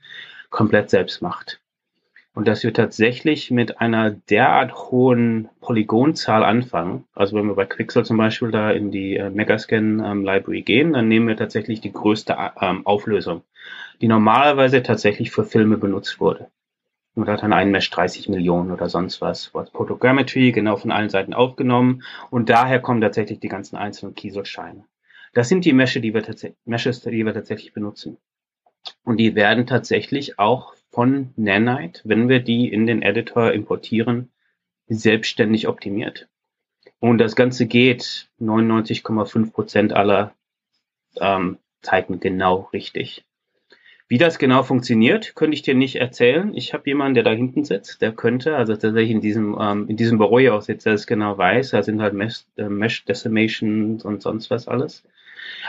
komplett 0.50 0.90
selbst 0.90 1.22
macht. 1.22 1.60
Und 2.34 2.48
dass 2.48 2.64
wir 2.64 2.74
tatsächlich 2.74 3.52
mit 3.52 3.82
einer 3.82 4.12
derart 4.12 4.74
hohen 4.74 5.50
Polygonzahl 5.62 6.44
anfangen. 6.44 7.06
Also 7.14 7.36
wenn 7.36 7.48
wir 7.48 7.56
bei 7.56 7.66
Quixel 7.66 8.06
zum 8.06 8.18
Beispiel 8.18 8.52
da 8.52 8.72
in 8.72 8.92
die 8.92 9.18
äh, 9.18 9.30
Megascan 9.30 10.02
ähm, 10.04 10.24
Library 10.24 10.62
gehen, 10.62 10.94
dann 10.94 11.08
nehmen 11.08 11.28
wir 11.28 11.38
tatsächlich 11.38 11.82
die 11.82 11.92
größte 11.92 12.36
ähm, 12.62 12.86
Auflösung, 12.86 13.42
die 14.02 14.08
normalerweise 14.08 14.82
tatsächlich 14.82 15.32
für 15.32 15.44
Filme 15.44 15.78
benutzt 15.78 16.20
wurde 16.20 16.48
und 17.22 17.30
hat 17.30 17.44
dann 17.44 17.54
ein 17.54 17.72
Mesh 17.72 17.90
30 17.90 18.30
Millionen 18.30 18.72
oder 18.72 18.90
sonst 18.90 19.22
was. 19.22 19.46
Photogrammetry 19.48 20.52
genau 20.52 20.76
von 20.76 20.92
allen 20.92 21.10
Seiten 21.10 21.34
aufgenommen 21.34 22.04
und 22.30 22.50
daher 22.50 22.80
kommen 22.80 23.02
tatsächlich 23.02 23.40
die 23.40 23.48
ganzen 23.48 23.76
einzelnen 23.76 24.16
Kieselsteine. 24.16 24.86
Das 25.34 25.50
sind 25.50 25.66
die 25.66 25.74
Meshes, 25.74 26.02
die 26.02 26.14
wir, 26.14 26.24
Meshes, 26.66 27.02
die 27.02 27.26
wir 27.26 27.34
tatsächlich 27.34 27.74
benutzen. 27.74 28.18
Und 29.04 29.18
die 29.18 29.36
werden 29.36 29.68
tatsächlich 29.68 30.40
auch 30.40 30.74
von 30.90 31.34
Nanite, 31.36 32.02
wenn 32.06 32.30
wir 32.30 32.40
die 32.40 32.68
in 32.72 32.88
den 32.88 33.02
Editor 33.02 33.52
importieren, 33.52 34.32
selbstständig 34.88 35.68
optimiert. 35.68 36.28
Und 37.00 37.20
das 37.20 37.36
Ganze 37.36 37.68
geht 37.68 38.30
99,5 38.40 39.52
Prozent 39.52 39.94
aller 39.94 40.34
ähm, 41.20 41.60
Zeiten 41.82 42.20
genau 42.20 42.70
richtig. 42.74 43.24
Wie 44.10 44.18
das 44.18 44.40
genau 44.40 44.64
funktioniert, 44.64 45.36
könnte 45.36 45.54
ich 45.54 45.62
dir 45.62 45.76
nicht 45.76 45.98
erzählen. 45.98 46.56
Ich 46.56 46.74
habe 46.74 46.90
jemanden, 46.90 47.14
der 47.14 47.24
da 47.24 47.30
hinten 47.30 47.64
sitzt, 47.64 48.02
der 48.02 48.12
könnte, 48.12 48.56
also 48.56 48.74
tatsächlich 48.74 49.12
in 49.12 49.22
diesem, 49.22 49.56
ähm, 49.62 49.88
in 49.88 49.98
diesem 49.98 50.18
Büro 50.18 50.40
hier 50.40 50.56
auch 50.56 50.64
sitzt, 50.64 50.88
der 50.88 50.94
es 50.94 51.06
genau 51.06 51.38
weiß. 51.38 51.70
Da 51.70 51.84
sind 51.84 52.02
halt 52.02 52.16
Mesh, 52.16 52.44
äh, 52.58 52.70
Mesh 52.70 53.06
Decimations 53.06 54.04
und 54.04 54.24
sonst 54.24 54.50
was 54.50 54.68
alles. 54.68 55.04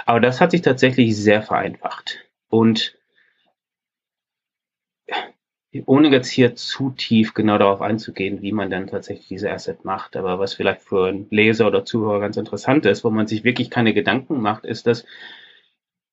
Aber 0.07 0.21
das 0.21 0.41
hat 0.41 0.53
sich 0.53 0.63
tatsächlich 0.63 1.15
sehr 1.17 1.43
vereinfacht. 1.43 2.19
Und 2.49 2.97
ohne 5.85 6.09
jetzt 6.09 6.31
hier 6.31 6.55
zu 6.55 6.91
tief 6.91 7.35
genau 7.35 7.59
darauf 7.59 7.83
einzugehen, 7.83 8.41
wie 8.41 8.53
man 8.53 8.71
dann 8.71 8.87
tatsächlich 8.87 9.29
diese 9.29 9.51
Asset 9.53 9.85
macht, 9.85 10.17
aber 10.17 10.39
was 10.39 10.55
vielleicht 10.55 10.81
für 10.81 11.09
einen 11.09 11.27
Leser 11.31 11.67
oder 11.67 11.85
Zuhörer 11.85 12.21
ganz 12.21 12.39
interessant 12.39 12.87
ist, 12.87 13.05
wo 13.05 13.11
man 13.11 13.27
sich 13.27 13.45
wirklich 13.45 13.71
keine 13.71 13.93
Gedanken 13.93 14.41
macht, 14.41 14.65
ist, 14.65 14.87
dass 14.87 15.05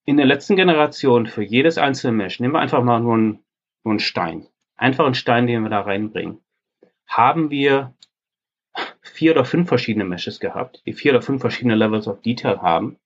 in 0.08 0.16
der 0.16 0.24
letzten 0.24 0.56
Generation 0.56 1.26
für 1.26 1.42
jedes 1.42 1.76
einzelne 1.76 2.16
Mesh, 2.16 2.40
nehmen 2.40 2.54
wir 2.54 2.60
einfach 2.60 2.82
mal 2.82 2.98
nur 2.98 3.12
einen, 3.12 3.44
nur 3.84 3.92
einen 3.92 3.98
Stein, 3.98 4.46
einfach 4.74 5.04
einen 5.04 5.14
Stein, 5.14 5.46
den 5.46 5.64
wir 5.64 5.68
da 5.68 5.82
reinbringen, 5.82 6.38
haben 7.06 7.50
wir 7.50 7.92
vier 9.02 9.32
oder 9.32 9.44
fünf 9.44 9.68
verschiedene 9.68 10.06
Meshes 10.06 10.40
gehabt, 10.40 10.80
die 10.86 10.94
vier 10.94 11.12
oder 11.12 11.20
fünf 11.20 11.42
verschiedene 11.42 11.74
Levels 11.74 12.08
of 12.08 12.22
Detail 12.22 12.62
haben. 12.62 12.96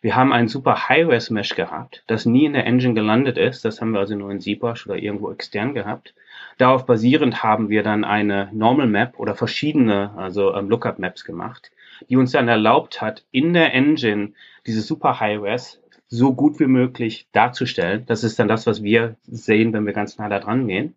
Wir 0.00 0.14
haben 0.14 0.32
ein 0.32 0.46
super 0.46 0.88
High-Res-Mesh 0.88 1.56
gehabt, 1.56 2.04
das 2.06 2.26
nie 2.26 2.44
in 2.44 2.52
der 2.52 2.64
Engine 2.64 2.94
gelandet 2.94 3.38
ist. 3.38 3.64
Das 3.64 3.80
haben 3.80 3.90
wir 3.90 3.98
also 3.98 4.14
nur 4.14 4.30
in 4.30 4.40
ZBrush 4.40 4.86
oder 4.86 4.98
irgendwo 4.98 5.32
extern 5.32 5.74
gehabt. 5.74 6.14
Darauf 6.58 6.86
basierend 6.86 7.42
haben 7.42 7.70
wir 7.70 7.82
dann 7.82 8.04
eine 8.04 8.50
Normal 8.52 8.86
Map 8.86 9.18
oder 9.18 9.34
verschiedene, 9.34 10.12
also 10.16 10.54
ähm, 10.54 10.68
Lookup 10.68 11.00
Maps 11.00 11.24
gemacht, 11.24 11.72
die 12.08 12.16
uns 12.16 12.30
dann 12.30 12.46
erlaubt 12.46 13.00
hat, 13.02 13.24
in 13.32 13.52
der 13.52 13.74
Engine 13.74 14.34
diese 14.64 14.82
super 14.82 15.18
High-Res 15.18 15.82
so 16.08 16.34
gut 16.34 16.60
wie 16.60 16.66
möglich 16.66 17.28
darzustellen. 17.32 18.04
Das 18.06 18.24
ist 18.24 18.38
dann 18.38 18.48
das, 18.48 18.66
was 18.66 18.82
wir 18.82 19.16
sehen, 19.24 19.72
wenn 19.72 19.86
wir 19.86 19.92
ganz 19.92 20.18
nah 20.18 20.28
da 20.28 20.38
dran 20.38 20.66
gehen. 20.68 20.94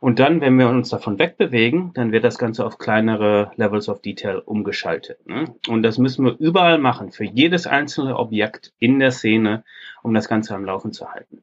Und 0.00 0.20
dann, 0.20 0.40
wenn 0.40 0.56
wir 0.58 0.68
uns 0.68 0.90
davon 0.90 1.18
wegbewegen, 1.18 1.92
dann 1.94 2.12
wird 2.12 2.22
das 2.22 2.38
Ganze 2.38 2.64
auf 2.64 2.78
kleinere 2.78 3.50
Levels 3.56 3.88
of 3.88 4.00
Detail 4.00 4.38
umgeschaltet. 4.38 5.26
Ne? 5.26 5.54
Und 5.68 5.82
das 5.82 5.98
müssen 5.98 6.24
wir 6.24 6.36
überall 6.38 6.78
machen, 6.78 7.10
für 7.10 7.24
jedes 7.24 7.66
einzelne 7.66 8.16
Objekt 8.16 8.72
in 8.78 9.00
der 9.00 9.10
Szene, 9.10 9.64
um 10.02 10.14
das 10.14 10.28
Ganze 10.28 10.54
am 10.54 10.64
Laufen 10.64 10.92
zu 10.92 11.10
halten. 11.12 11.42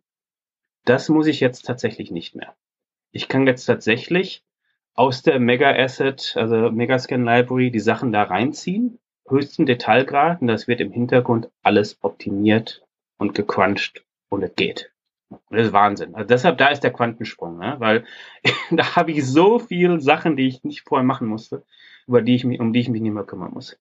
Das 0.86 1.10
muss 1.10 1.28
ich 1.28 1.42
jetzt 1.42 1.64
tatsächlich 1.64 2.12
nicht 2.12 2.36
mehr. 2.36 2.56
Ich 3.12 3.28
kann 3.28 3.46
jetzt 3.46 3.66
tatsächlich 3.66 4.44
aus 4.94 5.22
der 5.22 5.40
Mega 5.40 5.76
Asset, 5.76 6.36
also 6.38 6.72
Megascan 6.72 7.26
Library, 7.26 7.72
die 7.72 7.80
Sachen 7.80 8.14
da 8.14 8.24
reinziehen, 8.24 9.00
höchsten 9.28 9.66
Detailgrad, 9.66 10.42
und 10.42 10.48
das 10.48 10.68
wird 10.68 10.80
im 10.80 10.92
Hintergrund 10.92 11.50
alles 11.62 11.98
optimiert 12.02 12.85
und 13.18 13.34
gecrunched 13.34 14.04
und 14.30 14.44
es 14.44 14.56
geht. 14.56 14.92
Das 15.50 15.68
ist 15.68 15.74
Wahnsinn. 15.74 16.16
Also 16.16 16.28
deshalb, 16.28 16.58
da 16.58 16.68
ist 16.68 16.82
der 16.82 16.94
Quantensprung, 16.94 17.58
ne? 17.58 17.76
weil 17.80 18.06
da 18.72 18.96
habe 18.96 19.12
ich 19.12 19.26
so 19.26 19.60
viele 19.60 20.00
Sachen, 20.00 20.36
die 20.38 20.48
ich 20.48 20.64
nicht 20.64 20.84
vorher 20.88 21.06
machen 21.06 21.28
musste, 21.28 21.64
über 22.08 22.22
die 22.22 22.36
ich 22.36 22.44
mich, 22.44 22.60
um 22.60 22.74
die 22.74 22.80
ich 22.80 22.90
mich 22.90 23.02
nicht 23.02 23.14
mehr 23.14 23.24
kümmern 23.24 23.52
muss. 23.52 23.78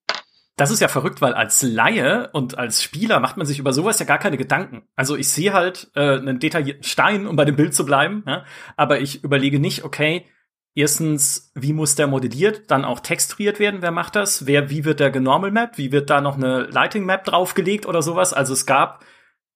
Das 0.57 0.71
ist 0.71 0.79
ja 0.79 0.87
verrückt, 0.87 1.21
weil 1.21 1.33
als 1.33 1.61
Laie 1.63 2.29
und 2.31 2.57
als 2.57 2.81
Spieler 2.81 3.19
macht 3.19 3.35
man 3.35 3.45
sich 3.45 3.59
über 3.59 3.73
sowas 3.73 3.99
ja 3.99 4.05
gar 4.05 4.19
keine 4.19 4.37
Gedanken. 4.37 4.83
Also 4.95 5.17
ich 5.17 5.29
sehe 5.29 5.51
halt 5.51 5.91
äh, 5.95 6.17
einen 6.17 6.39
detaillierten 6.39 6.83
Stein, 6.83 7.27
um 7.27 7.35
bei 7.35 7.43
dem 7.43 7.57
Bild 7.57 7.73
zu 7.73 7.85
bleiben, 7.85 8.23
ja? 8.25 8.45
aber 8.77 9.01
ich 9.01 9.21
überlege 9.23 9.59
nicht, 9.59 9.83
okay, 9.83 10.25
erstens, 10.73 11.51
wie 11.55 11.73
muss 11.73 11.95
der 11.95 12.07
modelliert, 12.07 12.71
dann 12.71 12.85
auch 12.85 13.01
texturiert 13.01 13.59
werden, 13.59 13.81
wer 13.81 13.91
macht 13.91 14.15
das, 14.15 14.45
wer, 14.45 14.69
wie 14.69 14.85
wird 14.85 15.01
der 15.01 15.11
genormal 15.11 15.51
mapped, 15.51 15.77
wie 15.77 15.91
wird 15.91 16.09
da 16.09 16.21
noch 16.21 16.35
eine 16.35 16.63
Lighting 16.63 17.05
Map 17.05 17.25
draufgelegt 17.25 17.85
oder 17.85 18.01
sowas. 18.01 18.33
Also 18.33 18.53
es 18.53 18.65
gab, 18.65 19.03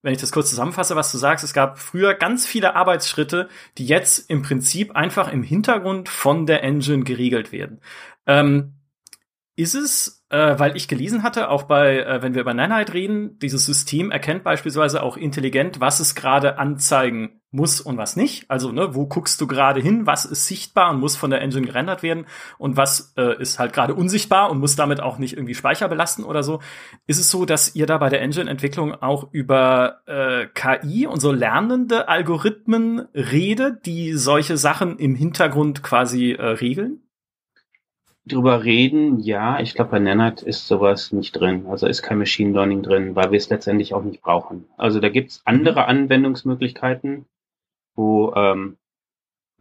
wenn 0.02 0.14
ich 0.14 0.20
das 0.20 0.32
kurz 0.32 0.50
zusammenfasse, 0.50 0.96
was 0.96 1.12
du 1.12 1.18
sagst, 1.18 1.44
es 1.44 1.54
gab 1.54 1.78
früher 1.78 2.14
ganz 2.14 2.48
viele 2.48 2.76
Arbeitsschritte, 2.76 3.50
die 3.78 3.86
jetzt 3.86 4.30
im 4.30 4.42
Prinzip 4.42 4.96
einfach 4.96 5.32
im 5.32 5.44
Hintergrund 5.44 6.10
von 6.10 6.46
der 6.46 6.64
Engine 6.64 7.04
geregelt 7.04 7.52
werden. 7.52 7.82
Ähm, 8.26 8.76
ist 9.56 9.76
es, 9.76 10.26
äh, 10.30 10.58
weil 10.58 10.78
ich 10.78 10.88
gelesen 10.88 11.22
hatte, 11.22 11.50
auch 11.50 11.64
bei, 11.64 12.00
äh, 12.00 12.22
wenn 12.22 12.34
wir 12.34 12.42
über 12.42 12.54
Nanite 12.54 12.94
reden, 12.94 13.38
dieses 13.40 13.66
System 13.66 14.10
erkennt 14.10 14.46
beispielsweise 14.46 15.04
auch 15.04 15.18
intelligent, 15.18 15.82
was 15.82 16.00
es 16.00 16.16
gerade 16.16 16.58
anzeigen 16.58 17.39
muss 17.52 17.82
und 17.82 17.98
was 17.98 18.16
nicht. 18.16 18.50
Also, 18.50 18.72
ne, 18.72 18.94
wo 18.94 19.08
guckst 19.08 19.42
du 19.42 19.48
gerade 19.48 19.82
hin, 19.82 20.06
was 20.06 20.26
ist 20.26 20.46
sichtbar 20.46 20.92
und 20.92 21.00
muss 21.00 21.16
von 21.16 21.32
der 21.32 21.42
Engine 21.42 21.66
gerendert 21.66 22.04
werden 22.04 22.26
und 22.58 22.78
was 22.78 23.14
äh, 23.18 23.42
ist 23.42 23.60
halt 23.60 23.74
gerade 23.74 23.96
unsichtbar 23.96 24.52
und 24.52 24.60
muss 24.60 24.76
damit 24.76 25.00
auch 25.00 25.18
nicht 25.18 25.34
irgendwie 25.34 25.56
Speicher 25.56 25.88
belasten 25.90 26.24
oder 26.24 26.44
so. 26.44 26.60
Ist 27.08 27.20
es 27.20 27.32
so, 27.32 27.46
dass 27.46 27.76
ihr 27.76 27.86
da 27.86 27.98
bei 27.98 28.10
der 28.10 28.22
Engine-Entwicklung 28.22 28.94
auch 28.94 29.30
über 29.32 30.02
äh, 30.06 30.48
KI 30.54 31.08
und 31.08 31.20
so 31.20 31.32
lernende 31.32 32.08
Algorithmen 32.08 33.08
redet, 33.14 33.86
die 33.86 34.14
solche 34.14 34.58
Sachen 34.58 34.98
im 34.98 35.16
Hintergrund 35.16 35.82
quasi 35.82 36.32
äh, 36.32 36.46
regeln? 36.46 37.02
drüber 38.30 38.64
reden, 38.64 39.20
ja, 39.20 39.60
ich 39.60 39.74
glaube 39.74 39.92
bei 39.92 40.00
Nanite 40.00 40.46
ist 40.46 40.68
sowas 40.68 41.12
nicht 41.12 41.32
drin. 41.34 41.66
Also 41.68 41.88
ist 41.88 42.02
kein 42.02 42.20
Machine 42.20 42.54
Learning 42.54 42.84
drin, 42.84 43.16
weil 43.16 43.32
wir 43.32 43.38
es 43.38 43.50
letztendlich 43.50 43.94
auch 43.94 44.04
nicht 44.04 44.22
brauchen. 44.22 44.66
Also 44.78 45.00
da 45.00 45.10
gibt's 45.10 45.42
andere 45.46 45.82
mhm. 45.82 45.88
Anwendungsmöglichkeiten, 45.88 47.26
wo 48.00 48.34
ähm, 48.36 48.78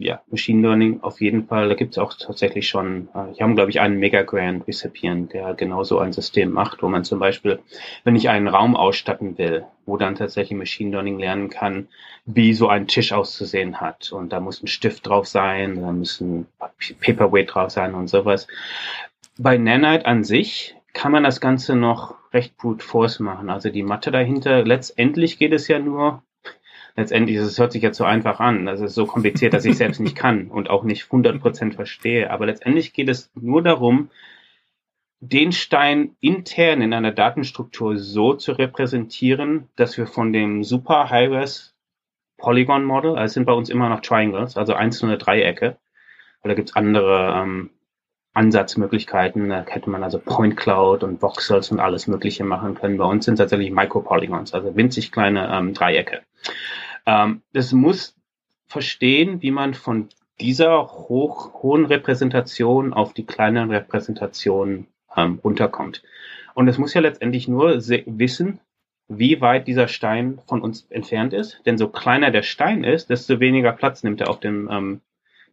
ja, 0.01 0.22
Machine 0.29 0.62
Learning 0.62 1.03
auf 1.03 1.20
jeden 1.20 1.48
Fall, 1.48 1.68
da 1.68 1.74
gibt 1.74 1.94
es 1.94 1.98
auch 1.98 2.14
tatsächlich 2.14 2.68
schon, 2.68 3.09
äh, 3.16 3.33
ich 3.33 3.42
habe, 3.42 3.55
glaube 3.55 3.70
ich, 3.70 3.81
einen 3.81 3.98
Mega 3.98 4.22
Grant 4.22 4.68
Recipient, 4.68 5.33
der 5.33 5.55
genau 5.55 5.83
so 5.83 5.98
ein 5.98 6.12
System 6.12 6.53
macht, 6.53 6.85
wo 6.85 6.88
man 6.88 7.03
zum 7.03 7.18
Beispiel, 7.18 7.59
wenn 8.05 8.14
ich 8.14 8.29
einen 8.29 8.46
Raum 8.46 8.77
ausstatten 8.77 9.37
will, 9.38 9.66
wo 9.87 9.96
dann 9.96 10.14
tatsächlich 10.14 10.57
Machine 10.57 10.92
Learning 10.92 11.18
lernen 11.18 11.51
kann, 11.51 11.88
wie 12.27 12.55
so 12.55 12.68
ein 12.68 12.87
Tisch 12.87 13.12
auszusehen 13.12 13.81
hat. 13.81 14.12
Und 14.12 14.33
da 14.33 14.38
muss 14.38 14.62
ein 14.62 14.68
Stift 14.68 15.09
drauf 15.09 15.27
sein, 15.27 15.81
da 15.81 15.90
müssen 15.90 16.46
Paperweight 17.01 17.53
drauf 17.53 17.70
sein 17.70 17.94
und 17.94 18.07
sowas. 18.07 18.46
Bei 19.37 19.59
Nanite 19.59 20.07
an 20.07 20.22
sich 20.22 20.77
kann 20.92 21.11
man 21.11 21.24
das 21.24 21.40
Ganze 21.40 21.74
noch 21.74 22.14
recht 22.33 22.57
brute 22.57 22.85
force 22.85 23.18
machen. 23.18 23.51
Also 23.51 23.68
die 23.70 23.83
Mathe 23.83 24.12
dahinter, 24.12 24.64
letztendlich 24.64 25.38
geht 25.38 25.53
es 25.53 25.66
ja 25.66 25.81
nur 25.81 26.22
letztendlich, 26.98 27.37
es 27.37 27.58
hört 27.61 27.70
sich 27.70 27.82
jetzt 27.82 27.96
so 27.96 28.04
einfach 28.04 28.40
an, 28.40 28.66
das 28.66 28.80
ist 28.80 28.94
so 28.94 29.06
kompliziert, 29.06 29.54
dass 29.54 29.64
ich 29.64 29.76
selbst 29.76 30.00
nicht 30.00 30.16
kann 30.16 30.48
und 30.48 30.68
auch 30.68 30.82
nicht 30.82 31.04
100% 31.04 31.74
verstehe, 31.74 32.28
aber 32.28 32.46
letztendlich 32.46 32.92
geht 32.92 33.08
es 33.08 33.30
nur 33.37 33.62
darum, 33.62 34.11
den 35.20 35.52
Stein 35.52 36.16
intern 36.20 36.82
in 36.82 36.92
einer 36.92 37.12
Datenstruktur 37.12 37.98
so 37.98 38.34
zu 38.34 38.52
repräsentieren, 38.52 39.68
dass 39.76 39.96
wir 39.96 40.08
von 40.08 40.32
dem 40.32 40.64
Super 40.64 41.08
High-Res 41.08 41.74
Polygon 42.37 42.84
Model, 42.84 43.16
also 43.16 43.34
sind 43.34 43.46
bei 43.46 43.52
uns 43.52 43.70
immer 43.70 43.88
noch 43.88 44.00
Triangles, 44.00 44.56
also 44.56 44.74
einzelne 44.74 45.18
Dreiecke, 45.18 45.76
oder 46.42 46.56
gibt 46.56 46.70
es 46.70 46.76
andere 46.76 47.32
ähm, 47.37 47.70
Ansatzmöglichkeiten. 48.34 49.48
Da 49.48 49.64
hätte 49.66 49.90
man 49.90 50.04
also 50.04 50.18
Point 50.18 50.56
Cloud 50.56 51.02
und 51.02 51.20
Voxels 51.20 51.70
und 51.72 51.80
alles 51.80 52.06
Mögliche 52.06 52.44
machen 52.44 52.74
können. 52.76 52.96
Bei 52.96 53.04
uns 53.04 53.24
sind 53.24 53.37
tatsächlich 53.37 53.72
Micropolygons, 53.72 54.54
also 54.54 54.76
winzig 54.76 55.11
kleine 55.11 55.48
ähm, 55.52 55.74
Dreiecke. 55.74 56.22
Ähm, 57.09 57.42
das 57.55 57.73
muss 57.73 58.14
verstehen, 58.66 59.40
wie 59.40 59.51
man 59.51 59.73
von 59.73 60.11
dieser 60.40 60.87
hoch, 60.87 61.62
hohen 61.62 61.87
Repräsentation 61.87 62.92
auf 62.92 63.14
die 63.14 63.25
kleineren 63.25 63.71
Repräsentationen 63.71 64.87
ähm, 65.16 65.40
runterkommt. 65.42 66.03
Und 66.55 66.68
es 66.68 66.77
muss 66.77 66.92
ja 66.92 67.01
letztendlich 67.01 67.49
nur 67.49 67.77
wissen, 67.79 68.61
wie 69.09 69.40
weit 69.40 69.66
dieser 69.66 69.88
Stein 69.88 70.38
von 70.47 70.61
uns 70.61 70.87
entfernt 70.90 71.33
ist. 71.33 71.62
Denn 71.64 71.79
so 71.79 71.88
kleiner 71.88 72.31
der 72.31 72.42
Stein 72.42 72.85
ist, 72.85 73.09
desto 73.09 73.40
weniger 73.40 73.73
Platz 73.73 74.03
nimmt 74.03 74.21
er 74.21 74.29
auf 74.29 74.38
dem 74.38 74.68
ähm, 74.71 75.01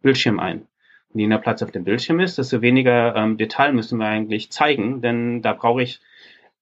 Bildschirm 0.02 0.38
ein. 0.38 0.66
Und 1.08 1.20
je 1.20 1.26
mehr 1.26 1.38
Platz 1.38 1.62
auf 1.62 1.70
dem 1.70 1.84
Bildschirm 1.84 2.20
ist, 2.20 2.36
desto 2.36 2.60
weniger 2.60 3.16
ähm, 3.16 3.38
Detail 3.38 3.72
müssen 3.72 3.98
wir 3.98 4.06
eigentlich 4.06 4.52
zeigen, 4.52 5.00
denn 5.00 5.40
da 5.40 5.54
brauche 5.54 5.82
ich 5.82 6.00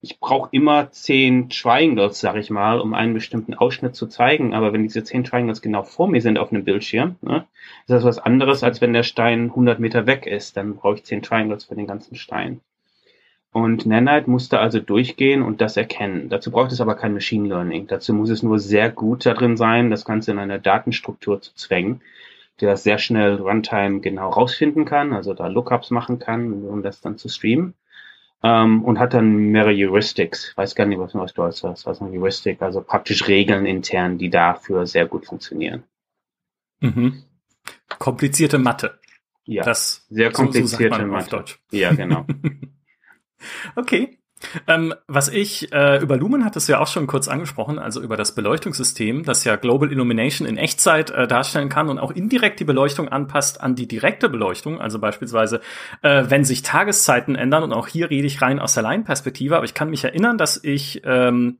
ich 0.04 0.20
brauche 0.20 0.50
immer 0.52 0.90
zehn 0.90 1.48
Triangles, 1.48 2.20
sag 2.20 2.36
ich 2.36 2.50
mal, 2.50 2.78
um 2.78 2.92
einen 2.92 3.14
bestimmten 3.14 3.54
Ausschnitt 3.54 3.94
zu 3.94 4.06
zeigen. 4.06 4.52
Aber 4.52 4.74
wenn 4.74 4.82
diese 4.82 5.02
zehn 5.02 5.24
Triangles 5.24 5.62
genau 5.62 5.82
vor 5.82 6.08
mir 6.08 6.20
sind 6.20 6.36
auf 6.36 6.52
einem 6.52 6.62
Bildschirm, 6.62 7.16
ne, 7.22 7.46
ist 7.80 7.90
das 7.90 8.04
was 8.04 8.18
anderes, 8.18 8.62
als 8.62 8.82
wenn 8.82 8.92
der 8.92 9.02
Stein 9.02 9.44
100 9.44 9.80
Meter 9.80 10.06
weg 10.06 10.26
ist. 10.26 10.58
Dann 10.58 10.76
brauche 10.76 10.96
ich 10.96 11.04
zehn 11.04 11.22
Triangles 11.22 11.64
für 11.64 11.74
den 11.74 11.86
ganzen 11.86 12.16
Stein. 12.16 12.60
Und 13.50 13.86
Nanite 13.86 14.28
musste 14.28 14.58
also 14.58 14.78
durchgehen 14.78 15.40
und 15.40 15.62
das 15.62 15.78
erkennen. 15.78 16.28
Dazu 16.28 16.50
braucht 16.50 16.72
es 16.72 16.82
aber 16.82 16.96
kein 16.96 17.14
Machine 17.14 17.48
Learning. 17.48 17.86
Dazu 17.86 18.12
muss 18.12 18.28
es 18.28 18.42
nur 18.42 18.58
sehr 18.58 18.90
gut 18.90 19.24
darin 19.24 19.56
sein, 19.56 19.88
das 19.88 20.04
Ganze 20.04 20.32
in 20.32 20.38
eine 20.38 20.60
Datenstruktur 20.60 21.40
zu 21.40 21.54
zwängen, 21.54 22.02
die 22.60 22.66
das 22.66 22.82
sehr 22.82 22.98
schnell 22.98 23.36
Runtime 23.36 24.00
genau 24.00 24.28
rausfinden 24.28 24.84
kann, 24.84 25.14
also 25.14 25.32
da 25.32 25.46
Lookups 25.46 25.90
machen 25.90 26.18
kann, 26.18 26.64
um 26.64 26.82
das 26.82 27.00
dann 27.00 27.16
zu 27.16 27.28
streamen 27.30 27.72
ähm, 28.44 28.84
und 28.84 28.98
hat 28.98 29.14
dann 29.14 29.34
mehrere 29.34 29.74
Heuristics. 29.74 30.50
Ich 30.50 30.56
weiß 30.56 30.74
gar 30.74 30.84
nicht, 30.84 30.98
was, 30.98 31.12
du 31.12 31.42
als 31.42 31.64
was, 31.64 31.86
was 31.86 32.00
ein 32.00 32.12
Heuristic, 32.12 32.60
also 32.60 32.82
praktisch 32.82 33.26
Regeln 33.26 33.64
intern, 33.64 34.18
die 34.18 34.28
dafür 34.28 34.86
sehr 34.86 35.06
gut 35.06 35.26
funktionieren. 35.26 35.84
Mhm. 36.80 37.24
Komplizierte 37.98 38.58
Mathe. 38.58 39.00
Ja, 39.46 39.64
das, 39.64 40.06
sehr 40.10 40.30
komplizierte 40.30 40.94
so, 40.94 41.00
so 41.00 41.06
Mathe. 41.06 41.44
Ja, 41.70 41.94
genau. 41.94 42.26
okay. 43.76 44.18
Ähm, 44.66 44.94
was 45.06 45.28
ich 45.28 45.72
äh, 45.72 46.02
über 46.02 46.16
Lumen 46.16 46.44
hat 46.44 46.56
es 46.56 46.66
ja 46.66 46.80
auch 46.80 46.86
schon 46.86 47.06
kurz 47.06 47.28
angesprochen, 47.28 47.78
also 47.78 48.00
über 48.00 48.16
das 48.16 48.34
Beleuchtungssystem, 48.34 49.24
das 49.24 49.44
ja 49.44 49.56
Global 49.56 49.90
Illumination 49.90 50.46
in 50.46 50.56
Echtzeit 50.56 51.10
äh, 51.10 51.26
darstellen 51.26 51.68
kann 51.68 51.88
und 51.88 51.98
auch 51.98 52.10
indirekt 52.10 52.60
die 52.60 52.64
Beleuchtung 52.64 53.08
anpasst 53.08 53.60
an 53.60 53.74
die 53.74 53.88
direkte 53.88 54.28
Beleuchtung. 54.28 54.80
Also 54.80 54.98
beispielsweise, 54.98 55.60
äh, 56.02 56.24
wenn 56.28 56.44
sich 56.44 56.62
Tageszeiten 56.62 57.36
ändern, 57.36 57.62
und 57.62 57.72
auch 57.72 57.86
hier 57.86 58.10
rede 58.10 58.26
ich 58.26 58.42
rein 58.42 58.58
aus 58.58 58.74
der 58.74 58.82
Laienperspektive, 58.82 59.56
aber 59.56 59.64
ich 59.64 59.74
kann 59.74 59.90
mich 59.90 60.04
erinnern, 60.04 60.38
dass 60.38 60.62
ich 60.62 61.02
ähm, 61.04 61.58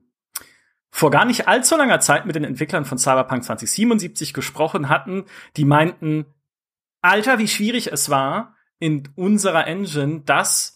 vor 0.91 1.11
gar 1.11 1.25
nicht 1.25 1.49
allzu 1.49 1.77
langer 1.77 1.99
Zeit 2.01 2.25
mit 2.25 2.37
den 2.37 2.45
Entwicklern 2.45 2.85
von 2.85 2.99
Cyberpunk 2.99 3.43
2077 3.43 4.33
gesprochen 4.33 4.89
hatten, 4.89 5.25
die 5.57 5.65
meinten, 5.65 6.27
Alter, 7.03 7.39
wie 7.39 7.49
schwierig 7.49 7.91
es 7.93 8.11
war, 8.11 8.55
in 8.79 9.09
unserer 9.17 9.67
Engine 9.67 10.23
das 10.25 10.74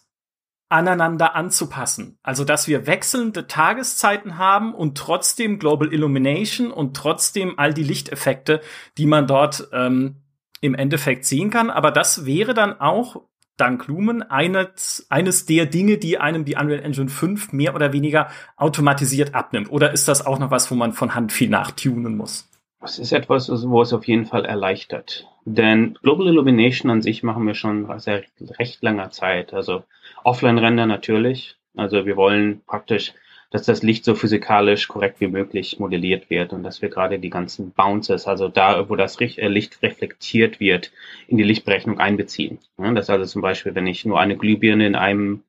aneinander 0.68 1.34
anzupassen. 1.34 2.18
Also, 2.22 2.44
dass 2.44 2.68
wir 2.68 2.86
wechselnde 2.86 3.46
Tageszeiten 3.46 4.38
haben 4.38 4.74
und 4.74 4.98
trotzdem 4.98 5.58
Global 5.58 5.92
Illumination 5.92 6.70
und 6.70 6.96
trotzdem 6.96 7.58
all 7.58 7.72
die 7.72 7.84
Lichteffekte, 7.84 8.60
die 8.98 9.06
man 9.06 9.26
dort 9.26 9.68
ähm, 9.72 10.16
im 10.60 10.74
Endeffekt 10.74 11.24
sehen 11.24 11.50
kann. 11.50 11.70
Aber 11.70 11.90
das 11.90 12.26
wäre 12.26 12.54
dann 12.54 12.80
auch 12.80 13.22
dank 13.56 13.86
Lumen 13.88 14.22
eines, 14.22 15.06
eines 15.10 15.46
der 15.46 15.66
Dinge, 15.66 15.98
die 15.98 16.18
einem 16.18 16.44
die 16.44 16.54
Unreal 16.54 16.82
Engine 16.82 17.08
5 17.08 17.52
mehr 17.52 17.74
oder 17.74 17.92
weniger 17.92 18.28
automatisiert 18.56 19.34
abnimmt. 19.34 19.70
Oder 19.70 19.92
ist 19.92 20.08
das 20.08 20.24
auch 20.24 20.38
noch 20.38 20.50
was, 20.50 20.70
wo 20.70 20.74
man 20.74 20.92
von 20.92 21.14
Hand 21.14 21.32
viel 21.32 21.48
nachtunen 21.48 22.16
muss? 22.16 22.48
Das 22.80 22.98
ist 22.98 23.12
etwas, 23.12 23.50
wo 23.50 23.82
es 23.82 23.92
auf 23.92 24.06
jeden 24.06 24.26
Fall 24.26 24.44
erleichtert. 24.44 25.26
Denn 25.44 25.98
Global 26.02 26.28
Illumination 26.28 26.90
an 26.90 27.02
sich 27.02 27.22
machen 27.22 27.46
wir 27.46 27.54
schon 27.54 27.88
seit 27.98 28.26
recht 28.58 28.82
langer 28.82 29.10
Zeit. 29.10 29.52
Also 29.52 29.82
Offline-Render 30.28 30.84
natürlich. 30.84 31.56
Also 31.74 32.04
wir 32.04 32.16
wollen 32.16 32.60
praktisch, 32.66 33.14
dass 33.50 33.62
das 33.62 33.82
Licht 33.82 34.04
so 34.04 34.14
physikalisch 34.14 34.86
korrekt 34.86 35.20
wie 35.20 35.26
möglich 35.26 35.78
modelliert 35.78 36.28
wird 36.28 36.52
und 36.52 36.62
dass 36.62 36.82
wir 36.82 36.90
gerade 36.90 37.18
die 37.18 37.30
ganzen 37.30 37.72
Bounces, 37.72 38.26
also 38.26 38.48
da, 38.48 38.90
wo 38.90 38.96
das 38.96 39.18
äh, 39.20 39.48
Licht 39.48 39.82
reflektiert 39.82 40.60
wird, 40.60 40.92
in 41.28 41.38
die 41.38 41.44
Lichtberechnung 41.44 41.98
einbeziehen. 41.98 42.58
Das 42.76 43.06
ist 43.06 43.10
also 43.10 43.24
zum 43.24 43.40
Beispiel, 43.40 43.74
wenn 43.74 43.86
ich 43.86 44.04
nur 44.04 44.20
eine 44.20 44.36
Glühbirne 44.36 44.86
in 44.86 44.96
einem 44.96 45.44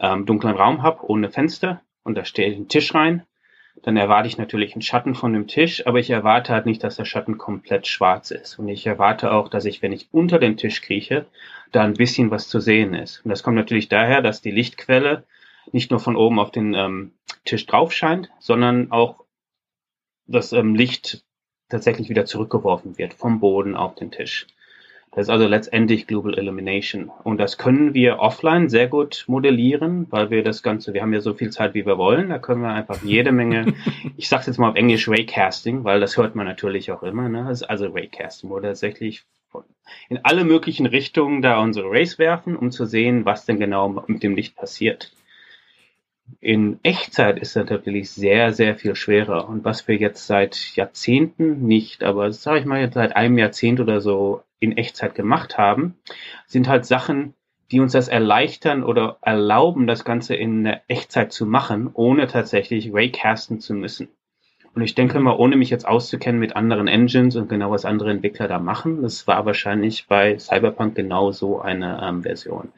ähm, 0.00 0.24
dunklen 0.24 0.56
Raum 0.56 0.82
habe, 0.82 1.04
ohne 1.06 1.30
Fenster, 1.30 1.82
und 2.02 2.16
da 2.16 2.24
stehe 2.24 2.48
ich 2.48 2.56
einen 2.56 2.68
Tisch 2.68 2.94
rein, 2.94 3.24
dann 3.82 3.98
erwarte 3.98 4.28
ich 4.28 4.38
natürlich 4.38 4.72
einen 4.72 4.82
Schatten 4.82 5.14
von 5.14 5.34
dem 5.34 5.46
Tisch, 5.46 5.86
aber 5.86 5.98
ich 5.98 6.08
erwarte 6.08 6.54
halt 6.54 6.64
nicht, 6.64 6.82
dass 6.82 6.96
der 6.96 7.04
Schatten 7.04 7.36
komplett 7.36 7.86
schwarz 7.86 8.30
ist. 8.30 8.58
Und 8.58 8.68
ich 8.68 8.86
erwarte 8.86 9.32
auch, 9.32 9.48
dass 9.48 9.66
ich, 9.66 9.82
wenn 9.82 9.92
ich 9.92 10.08
unter 10.10 10.38
den 10.38 10.56
Tisch 10.56 10.80
krieche, 10.80 11.26
da 11.74 11.82
ein 11.82 11.94
bisschen 11.94 12.30
was 12.30 12.48
zu 12.48 12.60
sehen 12.60 12.94
ist. 12.94 13.24
Und 13.24 13.30
das 13.30 13.42
kommt 13.42 13.56
natürlich 13.56 13.88
daher, 13.88 14.22
dass 14.22 14.40
die 14.40 14.50
Lichtquelle 14.50 15.24
nicht 15.72 15.90
nur 15.90 16.00
von 16.00 16.16
oben 16.16 16.38
auf 16.38 16.50
den 16.50 16.74
ähm, 16.74 17.12
Tisch 17.44 17.66
drauf 17.66 17.92
scheint, 17.92 18.30
sondern 18.38 18.92
auch 18.92 19.24
das 20.26 20.52
ähm, 20.52 20.74
Licht 20.74 21.24
tatsächlich 21.68 22.08
wieder 22.08 22.24
zurückgeworfen 22.24 22.98
wird 22.98 23.14
vom 23.14 23.40
Boden 23.40 23.74
auf 23.74 23.94
den 23.94 24.10
Tisch. 24.10 24.46
Das 25.14 25.26
ist 25.26 25.30
also 25.30 25.46
letztendlich 25.46 26.08
Global 26.08 26.36
Illumination. 26.36 27.08
Und 27.22 27.38
das 27.38 27.56
können 27.56 27.94
wir 27.94 28.18
offline 28.18 28.68
sehr 28.68 28.88
gut 28.88 29.24
modellieren, 29.28 30.08
weil 30.10 30.30
wir 30.30 30.42
das 30.42 30.62
Ganze, 30.62 30.92
wir 30.92 31.02
haben 31.02 31.12
ja 31.12 31.20
so 31.20 31.34
viel 31.34 31.50
Zeit, 31.50 31.74
wie 31.74 31.86
wir 31.86 31.98
wollen. 31.98 32.30
Da 32.30 32.40
können 32.40 32.62
wir 32.62 32.70
einfach 32.70 33.00
jede 33.04 33.30
Menge, 33.30 33.74
ich 34.16 34.28
sag's 34.28 34.46
jetzt 34.46 34.58
mal 34.58 34.70
auf 34.70 34.76
Englisch 34.76 35.08
Raycasting, 35.08 35.84
weil 35.84 36.00
das 36.00 36.16
hört 36.16 36.34
man 36.34 36.46
natürlich 36.46 36.90
auch 36.90 37.04
immer, 37.04 37.28
ne? 37.28 37.44
Das 37.48 37.62
ist 37.62 37.70
also 37.70 37.86
Raycasting, 37.86 38.50
wo 38.50 38.58
tatsächlich 38.58 39.24
in 40.08 40.20
alle 40.22 40.44
möglichen 40.44 40.86
Richtungen 40.86 41.42
da 41.42 41.60
unsere 41.60 41.90
Rays 41.90 42.18
werfen, 42.18 42.56
um 42.56 42.70
zu 42.70 42.86
sehen, 42.86 43.24
was 43.24 43.46
denn 43.46 43.58
genau 43.58 43.88
mit 44.06 44.22
dem 44.22 44.34
Licht 44.34 44.56
passiert. 44.56 45.12
In 46.40 46.80
Echtzeit 46.82 47.38
ist 47.38 47.54
das 47.54 47.68
natürlich 47.68 48.10
sehr, 48.10 48.52
sehr 48.52 48.76
viel 48.76 48.94
schwerer. 48.94 49.48
Und 49.48 49.64
was 49.64 49.86
wir 49.88 49.96
jetzt 49.96 50.26
seit 50.26 50.74
Jahrzehnten 50.74 51.66
nicht, 51.66 52.02
aber 52.02 52.32
sage 52.32 52.60
ich 52.60 52.64
mal 52.64 52.80
jetzt 52.80 52.94
seit 52.94 53.14
einem 53.14 53.36
Jahrzehnt 53.36 53.78
oder 53.80 54.00
so 54.00 54.42
in 54.58 54.76
Echtzeit 54.76 55.14
gemacht 55.14 55.58
haben, 55.58 55.96
sind 56.46 56.68
halt 56.68 56.86
Sachen, 56.86 57.34
die 57.70 57.80
uns 57.80 57.92
das 57.92 58.08
erleichtern 58.08 58.84
oder 58.84 59.18
erlauben, 59.20 59.86
das 59.86 60.04
Ganze 60.04 60.34
in 60.34 60.66
Echtzeit 60.88 61.32
zu 61.32 61.44
machen, 61.44 61.90
ohne 61.92 62.26
tatsächlich 62.26 62.92
Raycasten 62.92 63.60
zu 63.60 63.74
müssen. 63.74 64.08
Und 64.74 64.82
ich 64.82 64.94
denke 64.94 65.20
mal, 65.20 65.36
ohne 65.36 65.56
mich 65.56 65.70
jetzt 65.70 65.86
auszukennen 65.86 66.40
mit 66.40 66.56
anderen 66.56 66.88
Engines 66.88 67.36
und 67.36 67.48
genau 67.48 67.70
was 67.70 67.84
andere 67.84 68.10
Entwickler 68.10 68.48
da 68.48 68.58
machen, 68.58 69.02
das 69.02 69.26
war 69.26 69.46
wahrscheinlich 69.46 70.06
bei 70.08 70.36
Cyberpunk 70.38 70.96
genau 70.96 71.30
so 71.30 71.60
eine 71.60 72.00
ähm, 72.02 72.22
Version. 72.22 72.72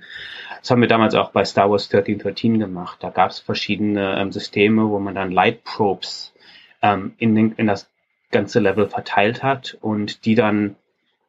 Das 0.61 0.71
haben 0.71 0.83
wir 0.83 0.89
damals 0.89 1.15
auch 1.15 1.31
bei 1.31 1.45
Star 1.45 1.71
Wars 1.71 1.85
1313 1.85 2.59
gemacht. 2.59 2.99
Da 3.01 3.11
gab 3.11 3.31
es 3.31 3.39
verschiedene 3.39 4.21
ähm, 4.21 4.31
Systeme, 4.31 4.91
wo 4.91 4.99
man 4.99 5.15
dann 5.15 5.31
Light 5.31 5.65
Probes 5.65 6.35
ähm, 6.83 7.15
in, 7.19 7.35
den, 7.35 7.53
in 7.53 7.67
das 7.67 7.89
ganze 8.31 8.61
Level 8.61 8.89
verteilt 8.89 9.43
hat 9.43 9.79
und 9.81 10.27
die 10.27 10.35
dann 10.35 10.77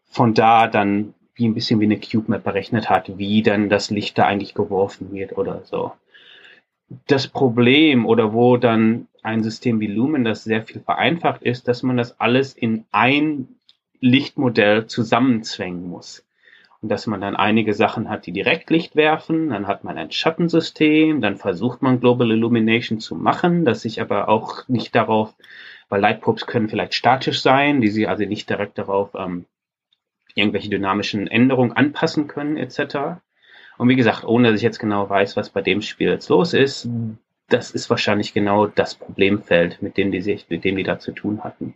von 0.10 0.34
da 0.34 0.68
dann 0.68 1.14
wie 1.36 1.48
ein 1.48 1.54
bisschen 1.54 1.80
wie 1.80 1.86
eine 1.86 2.00
Cube 2.00 2.32
Map 2.32 2.44
berechnet 2.44 2.90
hat, 2.90 3.18
wie 3.18 3.44
dann 3.44 3.70
das 3.70 3.90
Licht 3.92 4.18
da 4.18 4.26
eigentlich 4.26 4.56
geworfen 4.56 5.12
wird 5.12 5.38
oder 5.38 5.62
so. 5.64 5.94
Das 7.06 7.28
Problem 7.28 8.06
oder 8.06 8.34
wo 8.34 8.58
dann 8.58 9.08
ein 9.28 9.44
System 9.44 9.82
wie 9.82 9.88
Lumen 9.88 10.24
das 10.24 10.46
sehr 10.46 10.63
viel 10.63 10.80
vereinfacht 10.80 11.44
ist, 11.44 11.68
dass 11.68 11.84
man 11.84 11.98
das 11.98 12.20
alles 12.20 12.54
in 12.54 12.86
ein 12.92 13.50
Lichtmodell 14.00 14.88
zusammenzwängen 14.88 15.88
muss. 15.90 16.26
Und 16.82 16.90
dass 16.90 17.08
man 17.08 17.20
dann 17.20 17.36
einige 17.36 17.74
Sachen 17.74 18.10
hat, 18.10 18.26
die 18.26 18.32
direkt 18.32 18.70
Licht 18.70 18.96
werfen, 18.96 19.50
dann 19.50 19.68
hat 19.68 19.84
man 19.84 19.98
ein 19.98 20.12
Schattensystem, 20.12 21.20
dann 21.20 21.36
versucht 21.36 21.82
man 21.82 22.00
Global 22.00 22.32
Illumination 22.32 23.00
zu 23.00 23.16
machen, 23.16 23.66
das 23.66 23.82
sich 23.82 24.00
aber 24.00 24.30
auch 24.30 24.68
nicht 24.70 24.96
darauf, 24.96 25.34
weil 25.90 26.00
Lightprobes 26.00 26.46
können 26.46 26.70
vielleicht 26.70 26.94
statisch 26.94 27.42
sein, 27.42 27.82
die 27.82 27.90
sie 27.90 28.08
also 28.08 28.24
nicht 28.24 28.50
direkt 28.50 28.78
darauf 28.78 29.10
ähm, 29.16 29.46
irgendwelche 30.36 30.70
dynamischen 30.70 31.28
Änderungen 31.28 31.74
anpassen 31.74 32.28
können, 32.28 32.56
etc. 32.56 33.20
Und 33.78 33.90
wie 33.90 33.96
gesagt, 33.96 34.24
ohne 34.24 34.52
dass 34.52 34.58
ich 34.58 34.63
jetzt 34.63 34.80
genau 34.80 35.10
weiß, 35.10 35.36
was 35.36 35.50
bei 35.50 35.62
dem 35.62 35.82
Spiel 35.82 36.10
jetzt 36.10 36.30
los 36.30 36.54
ist, 36.54 36.88
das 37.50 37.72
ist 37.72 37.90
wahrscheinlich 37.90 38.34
genau 38.34 38.68
das 38.68 38.96
Problemfeld, 38.96 39.82
mit 39.82 39.98
dem 39.98 40.12
die 40.12 40.22
sich, 40.22 40.48
mit 40.50 40.64
dem 40.64 40.76
die 40.76 40.84
da 40.84 41.00
zu 41.00 41.12
tun 41.12 41.44
hatten. 41.44 41.76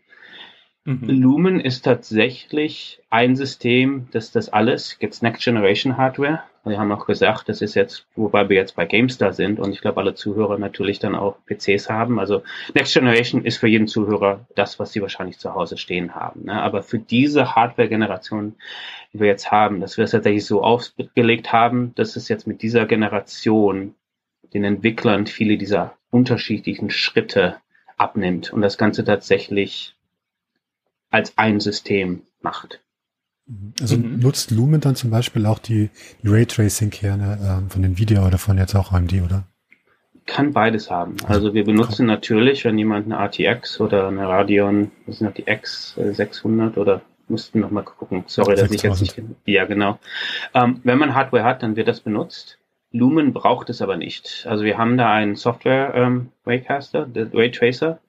Mhm. 0.83 1.09
Lumen 1.09 1.59
ist 1.59 1.83
tatsächlich 1.83 3.01
ein 3.11 3.35
System, 3.35 4.07
das 4.11 4.31
das 4.31 4.49
alles, 4.49 4.97
jetzt 4.99 5.21
Next 5.21 5.43
Generation 5.43 5.95
Hardware. 5.95 6.41
Wir 6.63 6.79
haben 6.79 6.91
auch 6.91 7.07
gesagt, 7.07 7.49
das 7.49 7.61
ist 7.61 7.75
jetzt, 7.75 8.05
wobei 8.15 8.47
wir 8.49 8.55
jetzt 8.55 8.75
bei 8.75 8.85
GameStar 8.85 9.33
sind 9.33 9.59
und 9.59 9.71
ich 9.71 9.81
glaube, 9.81 9.99
alle 9.99 10.13
Zuhörer 10.13 10.59
natürlich 10.59 10.99
dann 10.99 11.15
auch 11.15 11.37
PCs 11.45 11.89
haben. 11.89 12.19
Also 12.19 12.43
Next 12.73 12.93
Generation 12.93 13.45
ist 13.45 13.57
für 13.57 13.67
jeden 13.67 13.87
Zuhörer 13.87 14.45
das, 14.55 14.79
was 14.79 14.91
sie 14.91 15.01
wahrscheinlich 15.01 15.39
zu 15.39 15.53
Hause 15.53 15.77
stehen 15.77 16.13
haben. 16.13 16.45
Ne? 16.45 16.61
Aber 16.61 16.83
für 16.83 16.99
diese 16.99 17.55
Hardware-Generation, 17.55 18.55
die 19.13 19.19
wir 19.19 19.27
jetzt 19.27 19.51
haben, 19.51 19.81
dass 19.81 19.97
wir 19.97 20.05
es 20.05 20.11
tatsächlich 20.11 20.45
so 20.45 20.63
aufgelegt 20.63 21.51
haben, 21.51 21.93
dass 21.95 22.15
es 22.15 22.27
jetzt 22.27 22.45
mit 22.45 22.61
dieser 22.61 22.85
Generation 22.85 23.95
den 24.53 24.63
Entwicklern 24.63 25.27
viele 25.27 25.57
dieser 25.57 25.97
unterschiedlichen 26.09 26.89
Schritte 26.89 27.57
abnimmt 27.97 28.51
und 28.51 28.61
das 28.61 28.77
Ganze 28.77 29.03
tatsächlich 29.03 29.95
als 31.09 31.37
ein 31.37 31.59
System 31.59 32.23
macht. 32.41 32.81
Also 33.79 33.97
mhm. 33.97 34.19
nutzt 34.19 34.51
Lumen 34.51 34.81
dann 34.81 34.95
zum 34.95 35.09
Beispiel 35.09 35.45
auch 35.45 35.59
die, 35.59 35.89
Raytracing-Kerne 36.23 37.65
äh, 37.67 37.69
von 37.69 37.83
Nvidia 37.83 38.25
oder 38.25 38.37
von 38.37 38.57
jetzt 38.57 38.75
auch 38.75 38.91
AMD, 38.91 39.13
oder? 39.25 39.43
Kann 40.25 40.53
beides 40.53 40.89
haben. 40.89 41.17
Also 41.25 41.53
wir 41.53 41.65
benutzen 41.65 42.05
natürlich, 42.05 42.63
wenn 42.63 42.77
jemand 42.77 43.11
eine 43.11 43.15
RTX 43.15 43.81
oder 43.81 44.07
eine 44.07 44.27
Radeon, 44.27 44.91
was 45.05 45.17
sind 45.17 45.37
die 45.37 45.43
X 45.47 45.95
600 45.95 46.77
oder 46.77 47.01
mussten 47.27 47.59
noch 47.59 47.71
mal 47.71 47.83
gucken. 47.83 48.23
Sorry, 48.27 48.55
dass 48.55 48.71
ich 48.71 48.83
jetzt 48.83 49.01
nicht. 49.01 49.19
Ja, 49.45 49.65
genau. 49.65 49.99
Ähm, 50.53 50.79
wenn 50.83 50.99
man 50.99 51.15
Hardware 51.15 51.43
hat, 51.43 51.63
dann 51.63 51.75
wird 51.75 51.87
das 51.87 52.01
benutzt. 52.01 52.59
Lumen 52.91 53.33
braucht 53.33 53.69
es 53.69 53.81
aber 53.81 53.97
nicht. 53.97 54.45
Also 54.49 54.63
wir 54.63 54.77
haben 54.77 54.97
da 54.97 55.13
einen 55.13 55.35
Software 55.35 55.93
ähm, 55.95 56.31
Raycaster, 56.45 57.05
der 57.05 57.33
Raytracer, 57.33 57.99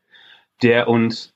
der 0.62 0.88
uns 0.88 1.32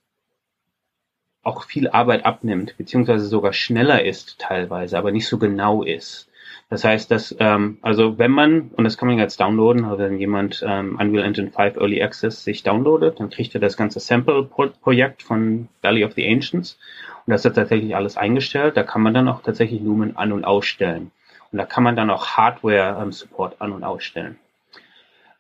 auch 1.43 1.63
viel 1.63 1.89
Arbeit 1.89 2.27
abnimmt, 2.27 2.77
beziehungsweise 2.77 3.27
sogar 3.27 3.53
schneller 3.53 4.05
ist 4.05 4.41
teilweise, 4.41 4.99
aber 4.99 5.13
nicht 5.13 5.29
so 5.29 5.39
genau 5.39 5.85
ist. 5.85 6.29
Das 6.69 6.83
heißt, 6.83 7.09
dass, 7.13 7.37
ähm, 7.39 7.79
also 7.83 8.19
wenn 8.19 8.33
man, 8.33 8.73
und 8.77 8.83
das 8.83 8.99
kann 8.99 9.09
man 9.09 9.19
jetzt 9.19 9.41
downloaden, 9.41 9.85
also 9.85 9.99
wenn 9.99 10.19
jemand 10.19 10.65
ähm, 10.67 10.99
Unreal 11.01 11.25
Engine 11.25 11.53
5 11.53 11.77
Early 11.77 12.03
Access 12.03 12.43
sich 12.43 12.65
downloadet, 12.65 13.21
dann 13.21 13.31
kriegt 13.31 13.55
er 13.55 13.61
das 13.61 13.77
ganze 13.77 14.01
Sample-Projekt 14.01 15.23
von 15.23 15.69
Valley 15.83 16.05
of 16.05 16.15
the 16.15 16.27
Ancients 16.27 16.79
und 17.25 17.31
das 17.31 17.45
ist 17.45 17.55
tatsächlich 17.55 17.95
alles 17.95 18.17
eingestellt. 18.17 18.77
Da 18.77 18.83
kann 18.83 19.03
man 19.03 19.15
dann 19.15 19.29
auch 19.29 19.43
tatsächlich 19.43 19.81
Lumen 19.81 20.17
an- 20.17 20.33
und 20.33 20.45
ausstellen. 20.45 21.13
Und 21.57 21.61
da 21.61 21.65
kann 21.65 21.85
man 21.85 21.97
dann 21.97 22.11
auch 22.11 22.37
Hardware-Support 22.37 23.53
ähm, 23.55 23.57
an- 23.61 23.73
und 23.73 23.83
ausstellen. 23.83 24.39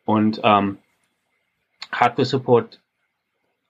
Und 0.06 0.40
ähm, 0.42 0.78
Hardware-Support 1.92 2.80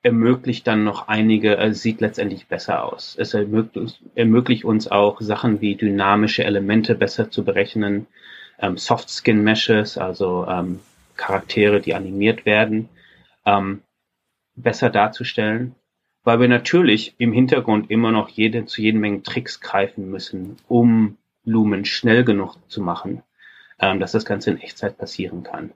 ermöglicht 0.05 0.65
dann 0.69 0.85
noch 0.85 1.09
einige, 1.09 1.57
äh, 1.57 1.75
sieht 1.75 2.01
letztendlich 2.01 2.47
besser 2.47 2.85
aus. 2.85 3.17
Es 3.19 3.35
ermöglicht, 3.35 4.01
ermöglicht 4.15 4.65
uns 4.65 4.87
auch 4.87 5.21
Sachen 5.21 5.61
wie 5.61 5.75
dynamische 5.75 6.45
Elemente 6.45 6.95
besser 6.95 7.33
zu 7.33 7.45
berechnen, 7.45 8.07
ähm, 8.61 8.77
Soft-Skin-Meshes, 8.77 9.99
also 9.99 10.47
ähm, 10.49 10.79
Charaktere, 11.17 11.81
die 11.81 11.97
animiert 11.97 12.47
werden, 12.47 12.89
ähm, 13.45 13.83
besser 14.55 14.89
darzustellen, 14.89 15.75
weil 16.23 16.39
wir 16.39 16.47
natürlich 16.47 17.17
im 17.19 17.33
Hintergrund 17.33 17.91
immer 17.91 18.13
noch 18.13 18.29
jede, 18.29 18.67
zu 18.67 18.83
jeden 18.83 19.01
Mengen 19.01 19.25
Tricks 19.25 19.61
greifen 19.61 20.09
müssen, 20.13 20.59
um 20.69 21.17
Lumen 21.47 21.87
schnell 21.87 22.25
genug 22.25 22.57
zu 22.69 22.83
machen, 22.83 23.23
ähm, 23.81 24.01
dass 24.01 24.13
das 24.13 24.27
Ganze 24.27 24.51
in 24.51 24.61
Echtzeit 24.61 24.99
passieren 24.99 25.43
kann. 25.43 25.73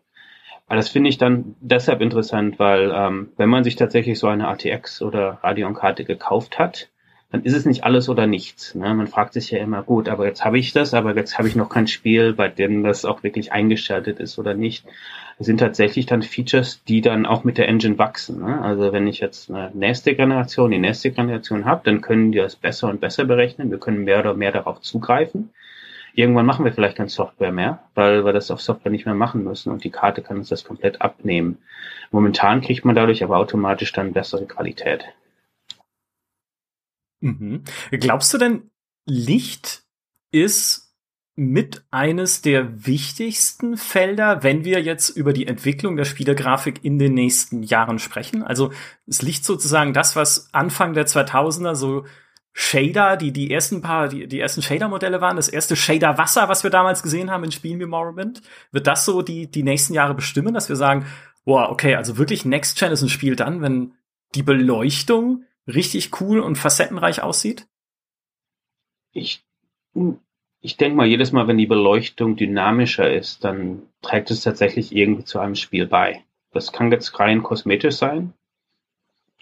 Aber 0.67 0.77
das 0.77 0.89
finde 0.89 1.09
ich 1.09 1.19
dann 1.19 1.57
deshalb 1.61 2.01
interessant, 2.01 2.59
weil 2.59 2.93
ähm, 2.95 3.33
wenn 3.37 3.49
man 3.49 3.65
sich 3.65 3.77
tatsächlich 3.77 4.19
so 4.19 4.29
eine 4.29 4.47
ATX 4.49 5.03
oder 5.03 5.41
Radeon-Karte 5.43 6.05
gekauft 6.05 6.59
hat, 6.59 6.91
dann 7.33 7.43
ist 7.45 7.55
es 7.55 7.65
nicht 7.65 7.85
alles 7.85 8.09
oder 8.09 8.27
nichts. 8.27 8.75
Ne? 8.75 8.93
Man 8.95 9.07
fragt 9.07 9.33
sich 9.33 9.51
ja 9.51 9.59
immer, 9.59 9.83
gut, 9.83 10.09
aber 10.09 10.27
jetzt 10.27 10.45
habe 10.45 10.59
ich 10.59 10.73
das, 10.73 10.95
aber 10.95 11.15
jetzt 11.17 11.39
habe 11.39 11.49
ich 11.49 11.57
noch 11.57 11.69
kein 11.69 11.87
Spiel, 11.87 12.35
bei 12.35 12.49
dem 12.49 12.83
das 12.83 13.05
auch 13.05 13.23
wirklich 13.23 13.53
eingeschaltet 13.53 14.19
ist 14.19 14.39
oder 14.39 14.55
nicht. 14.55 14.85
Sind 15.43 15.59
tatsächlich 15.59 16.05
dann 16.05 16.23
Features, 16.23 16.85
die 16.85 17.01
dann 17.01 17.25
auch 17.25 17.45
mit 17.45 17.57
der 17.57 17.67
Engine 17.67 17.99
wachsen. 17.99 18.41
Ne? 18.41 18.61
Also 18.61 18.93
wenn 18.93 19.07
ich 19.07 19.21
jetzt 19.21 19.51
eine 19.51 19.71
nächste 19.73 20.15
Generation, 20.15 20.71
die 20.71 20.79
nächste 20.79 21.11
Generation 21.11 21.65
habe, 21.65 21.81
dann 21.85 22.03
können 22.03 22.31
die 22.31 22.39
das 22.39 22.57
besser 22.57 22.89
und 22.89 23.01
besser 23.01 23.25
berechnen. 23.25 23.71
Wir 23.71 23.79
können 23.79 24.05
mehr 24.05 24.21
oder 24.21 24.35
mehr 24.35 24.53
darauf 24.53 24.83
zugreifen. 24.83 25.51
Irgendwann 26.15 26.45
machen 26.45 26.67
wir 26.67 26.73
vielleicht 26.73 26.97
keine 26.97 27.09
Software 27.09 27.53
mehr, 27.53 27.83
weil 27.95 28.25
wir 28.25 28.35
das 28.35 28.51
auf 28.51 28.61
Software 28.61 28.93
nicht 28.93 29.07
mehr 29.07 29.15
machen 29.15 29.43
müssen 29.43 29.73
und 29.73 29.83
die 29.83 29.91
Karte 29.91 30.21
kann 30.21 30.37
uns 30.37 30.51
das 30.51 30.65
komplett 30.65 31.01
abnehmen. 31.01 31.59
Momentan 32.11 32.61
kriegt 32.61 32.85
man 32.85 32.95
dadurch 32.95 33.25
aber 33.25 33.39
automatisch 33.39 33.93
dann 33.93 34.13
bessere 34.13 34.47
Qualität. 34.47 35.05
Mhm. 37.21 37.65
Glaubst 37.93 38.35
du 38.35 38.39
denn, 38.39 38.71
Licht 39.07 39.85
ist 40.33 40.90
mit 41.37 41.85
eines 41.91 42.43
der 42.43 42.87
wichtigsten 42.87 43.77
Felder, 43.77 44.43
wenn 44.43 44.65
wir 44.65 44.83
jetzt 44.83 45.11
über 45.11 45.33
die 45.33 45.47
Entwicklung 45.47 45.97
der 45.97 46.05
Spielegrafik 46.05 46.85
in 46.85 46.99
den 46.99 47.15
nächsten 47.15 47.63
Jahren 47.63 47.99
sprechen? 47.99 48.43
Also 48.43 48.73
ist 49.07 49.23
Licht 49.23 49.45
sozusagen 49.45 49.95
das, 49.95 50.17
was 50.17 50.53
Anfang 50.53 50.93
der 50.93 51.07
2000er 51.07 51.75
so 51.75 52.05
Shader, 52.53 53.17
die 53.17 53.33
die 53.33 53.51
ersten 53.51 53.81
paar, 53.81 54.09
die, 54.09 54.27
die 54.27 54.41
ersten 54.41 54.61
Shader-Modelle 54.61 55.21
waren, 55.21 55.37
das 55.37 55.49
erste 55.49 55.77
Shader-Wasser, 55.77 56.49
was 56.49 56.65
wir 56.65 56.71
damals 56.71 57.03
gesehen 57.03 57.31
haben 57.31 57.45
in 57.45 57.53
Spielen 57.53 57.81
wie 57.81 57.87
Morrowind, 57.87 58.43
wird 58.73 58.87
das 58.87 59.05
so 59.05 59.23
die, 59.23 59.51
die 59.51 59.63
nächsten 59.63 59.95
Jahre 59.95 60.15
bestimmen, 60.15 60.53
dass 60.53 60.69
wir 60.69 60.77
sagen, 60.77 61.07
boah, 61.45 61.71
okay, 61.71 61.95
also 61.95 62.19
wirklich 62.19 62.45
Next 62.45 62.79
Gen 62.79 62.93
ist 62.93 63.03
ein 63.03 63.09
Spiel 63.09 63.37
dann, 63.37 63.63
wenn 63.63 63.95
die 64.35 64.43
Beleuchtung 64.43 65.45
richtig 65.67 66.21
cool 66.21 66.41
und 66.41 66.57
facettenreich 66.57 67.23
aussieht? 67.23 67.67
Ich, 69.13 69.45
ich 70.61 70.77
denke 70.77 70.97
mal, 70.97 71.07
jedes 71.07 71.33
Mal, 71.33 71.49
wenn 71.49 71.59
die 71.59 71.67
Beleuchtung 71.67 72.37
dynamischer 72.37 73.11
ist, 73.13 73.45
dann 73.45 73.83
trägt 74.03 74.31
es 74.31 74.43
tatsächlich 74.43 74.95
irgendwie 74.95 75.25
zu 75.25 75.39
einem 75.39 75.55
Spiel 75.55 75.87
bei. 75.87 76.23
Das 76.53 76.73
kann 76.73 76.93
jetzt 76.93 77.19
rein 77.19 77.43
kosmetisch 77.43 77.97
sein. 77.97 78.35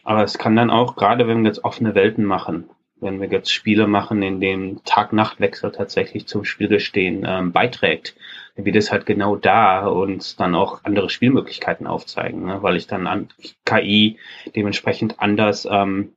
Aber 0.05 0.23
es 0.23 0.39
kann 0.39 0.57
dann 0.57 0.71
auch, 0.71 0.97
gerade 0.97 1.27
wenn 1.27 1.43
wir 1.43 1.49
jetzt 1.49 1.65
offene 1.65 1.95
Welten 1.95 2.25
machen, 2.25 2.71
wenn 3.01 3.21
wir 3.21 3.29
jetzt 3.29 3.53
Spiele 3.53 3.87
machen, 3.87 4.23
in 4.23 4.41
dem 4.41 4.83
Tag-Nacht-Wechsel 4.85 5.73
tatsächlich 5.73 6.27
zum 6.27 6.45
Spielgestehen 6.45 7.25
ähm, 7.27 7.53
beiträgt, 7.53 8.17
dann 8.57 8.65
wird 8.65 8.77
es 8.77 8.91
halt 8.91 9.07
genau 9.07 9.37
da 9.37 9.87
uns 9.87 10.37
dann 10.37 10.55
auch 10.55 10.85
andere 10.85 11.11
Spielmöglichkeiten 11.11 11.87
aufzeigen, 11.87 12.47
ne? 12.47 12.63
weil 12.63 12.77
ich 12.77 12.87
dann 12.87 13.07
an 13.07 13.29
KI 13.65 14.19
dementsprechend 14.57 15.21
anders 15.21 15.67
ähm, 15.71 16.15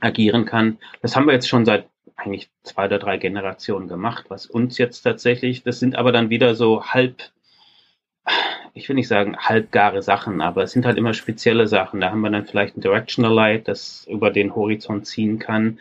agieren 0.00 0.44
kann. 0.44 0.78
Das 1.02 1.16
haben 1.16 1.26
wir 1.26 1.34
jetzt 1.34 1.48
schon 1.48 1.64
seit 1.64 1.88
eigentlich 2.16 2.50
zwei 2.62 2.86
oder 2.86 2.98
drei 2.98 3.16
Generationen 3.16 3.88
gemacht, 3.88 4.26
was 4.28 4.46
uns 4.46 4.78
jetzt 4.78 5.02
tatsächlich, 5.02 5.62
das 5.62 5.78
sind 5.80 5.96
aber 5.96 6.12
dann 6.12 6.30
wieder 6.30 6.54
so 6.54 6.84
halb 6.84 7.30
ich 8.74 8.88
will 8.88 8.96
nicht 8.96 9.08
sagen 9.08 9.36
halbgare 9.36 10.02
Sachen, 10.02 10.40
aber 10.40 10.62
es 10.62 10.72
sind 10.72 10.86
halt 10.86 10.98
immer 10.98 11.14
spezielle 11.14 11.66
Sachen. 11.66 12.00
Da 12.00 12.10
haben 12.10 12.20
wir 12.20 12.30
dann 12.30 12.46
vielleicht 12.46 12.76
ein 12.76 12.80
Directional 12.80 13.32
Light, 13.32 13.68
das 13.68 14.06
über 14.08 14.30
den 14.30 14.54
Horizont 14.54 15.06
ziehen 15.06 15.38
kann, 15.38 15.78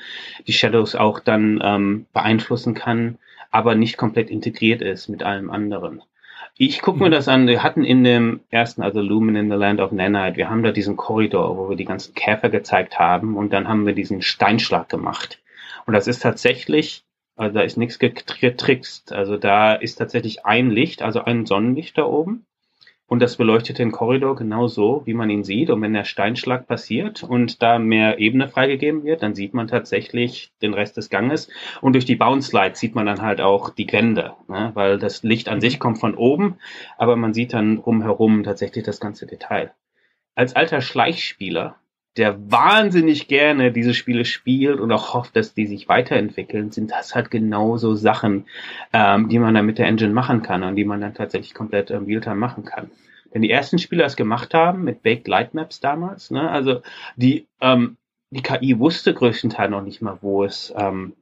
die 0.48 0.54
Shadows 0.54 0.96
auch 0.96 1.20
dann 1.20 1.62
ähm, 1.64 2.06
beeinflussen 2.14 2.74
kann, 2.74 3.18
aber 3.52 3.76
nicht 3.76 3.98
komplett 3.98 4.30
integriert 4.30 4.82
ist 4.82 5.08
mit 5.10 5.24
allem 5.24 5.50
anderen. 5.50 6.02
Ich 6.60 6.82
gucke 6.82 7.00
mir 7.00 7.08
mhm. 7.08 7.12
das 7.12 7.28
an, 7.28 7.48
wir 7.48 7.62
hatten 7.62 7.84
in 7.84 8.04
dem 8.04 8.40
ersten, 8.50 8.82
also 8.82 9.00
Lumen 9.00 9.36
in 9.36 9.50
the 9.50 9.56
Land 9.56 9.80
of 9.80 9.92
Nanite, 9.92 10.38
wir 10.38 10.50
haben 10.50 10.64
da 10.64 10.72
diesen 10.72 10.98
Korridor, 10.98 11.56
wo 11.56 11.70
wir 11.70 11.76
die 11.76 11.86
ganzen 11.86 12.16
Käfer 12.16 12.50
gezeigt 12.50 12.98
haben 12.98 13.38
und 13.38 13.54
dann 13.54 13.68
haben 13.68 13.86
wir 13.86 13.94
diesen 13.94 14.24
Steinschlag 14.24 14.90
gemacht. 14.90 15.40
Und 15.88 15.94
das 15.94 16.06
ist 16.08 16.22
tatsächlich 16.22 17.08
also 17.38 17.54
da 17.54 17.62
ist 17.62 17.78
nichts 17.78 18.00
getrickst. 18.00 19.14
Also 19.14 19.38
da 19.38 19.76
ist 19.76 19.96
tatsächlich 19.96 20.46
ein 20.46 20.72
Licht, 20.72 21.04
also 21.04 21.24
ein 21.24 21.46
Sonnenlicht 21.46 21.98
da 21.98 22.06
oben. 22.06 22.46
Und 23.10 23.22
das 23.22 23.38
beleuchtet 23.38 23.78
den 23.78 23.94
Korridor 23.94 24.36
genau 24.36 24.68
so, 24.68 25.04
wie 25.06 25.14
man 25.14 25.30
ihn 25.30 25.46
sieht. 25.46 25.70
Und 25.70 25.82
wenn 25.82 25.94
der 25.94 26.04
Steinschlag 26.04 26.68
passiert 26.68 27.24
und 27.24 27.62
da 27.62 27.80
mehr 27.80 28.20
Ebene 28.20 28.50
freigegeben 28.50 29.04
wird, 29.04 29.22
dann 29.22 29.34
sieht 29.34 29.54
man 29.54 29.68
tatsächlich 29.68 30.52
den 30.62 30.74
Rest 30.74 30.98
des 30.98 31.10
Ganges. 31.10 31.48
Und 31.80 31.94
durch 31.94 32.04
die 32.04 32.18
Bounce 32.18 32.54
Lights 32.54 32.82
sieht 32.82 32.96
man 32.96 33.06
dann 33.06 33.22
halt 33.22 33.40
auch 33.40 33.70
die 33.70 33.90
Wände, 33.90 34.34
ne? 34.50 34.72
weil 34.74 34.98
das 35.00 35.24
Licht 35.24 35.48
an 35.48 35.62
sich 35.62 35.80
kommt 35.80 36.00
von 36.00 36.16
oben, 36.16 36.58
aber 36.98 37.16
man 37.16 37.34
sieht 37.34 37.54
dann 37.54 37.78
rumherum 37.78 38.44
tatsächlich 38.44 38.84
das 38.84 39.00
ganze 39.00 39.26
Detail. 39.26 39.72
Als 40.36 40.56
alter 40.56 40.82
Schleichspieler 40.82 41.78
der 42.18 42.52
wahnsinnig 42.52 43.28
gerne 43.28 43.72
diese 43.72 43.94
Spiele 43.94 44.26
spielt 44.26 44.80
und 44.80 44.92
auch 44.92 45.14
hofft, 45.14 45.36
dass 45.36 45.54
die 45.54 45.68
sich 45.68 45.88
weiterentwickeln, 45.88 46.72
sind 46.72 46.92
das 46.92 47.16
halt 47.16 47.32
genauso 47.32 47.96
Sachen, 47.96 48.46
ähm, 48.94 49.30
die 49.30 49.40
man 49.40 49.54
dann 49.54 49.66
mit 49.66 49.78
der 49.78 49.88
Engine 49.88 50.14
machen 50.14 50.42
kann 50.42 50.64
und 50.64 50.76
die 50.76 50.86
man 50.86 51.02
dann 51.02 51.14
tatsächlich 51.14 51.54
komplett 51.54 51.90
im 51.92 52.06
Realtime 52.06 52.36
machen 52.36 52.66
kann. 52.66 52.90
Wenn 53.32 53.42
die 53.42 53.52
ersten 53.52 53.78
Spieler 53.78 54.06
es 54.06 54.16
gemacht 54.16 54.54
haben, 54.54 54.84
mit 54.84 55.04
Baked 55.04 55.28
Light 55.28 55.54
Maps 55.54 55.80
damals, 55.80 56.32
ne, 56.32 56.50
also 56.50 56.82
die, 57.16 57.46
ähm, 57.62 57.98
die 58.32 58.42
KI 58.42 58.80
wusste 58.80 59.14
größtenteils 59.14 59.72
noch 59.72 59.84
nicht 59.84 60.02
mal, 60.02 60.18
wo 60.22 60.44
es, 60.44 60.74
ähm, 60.76 61.14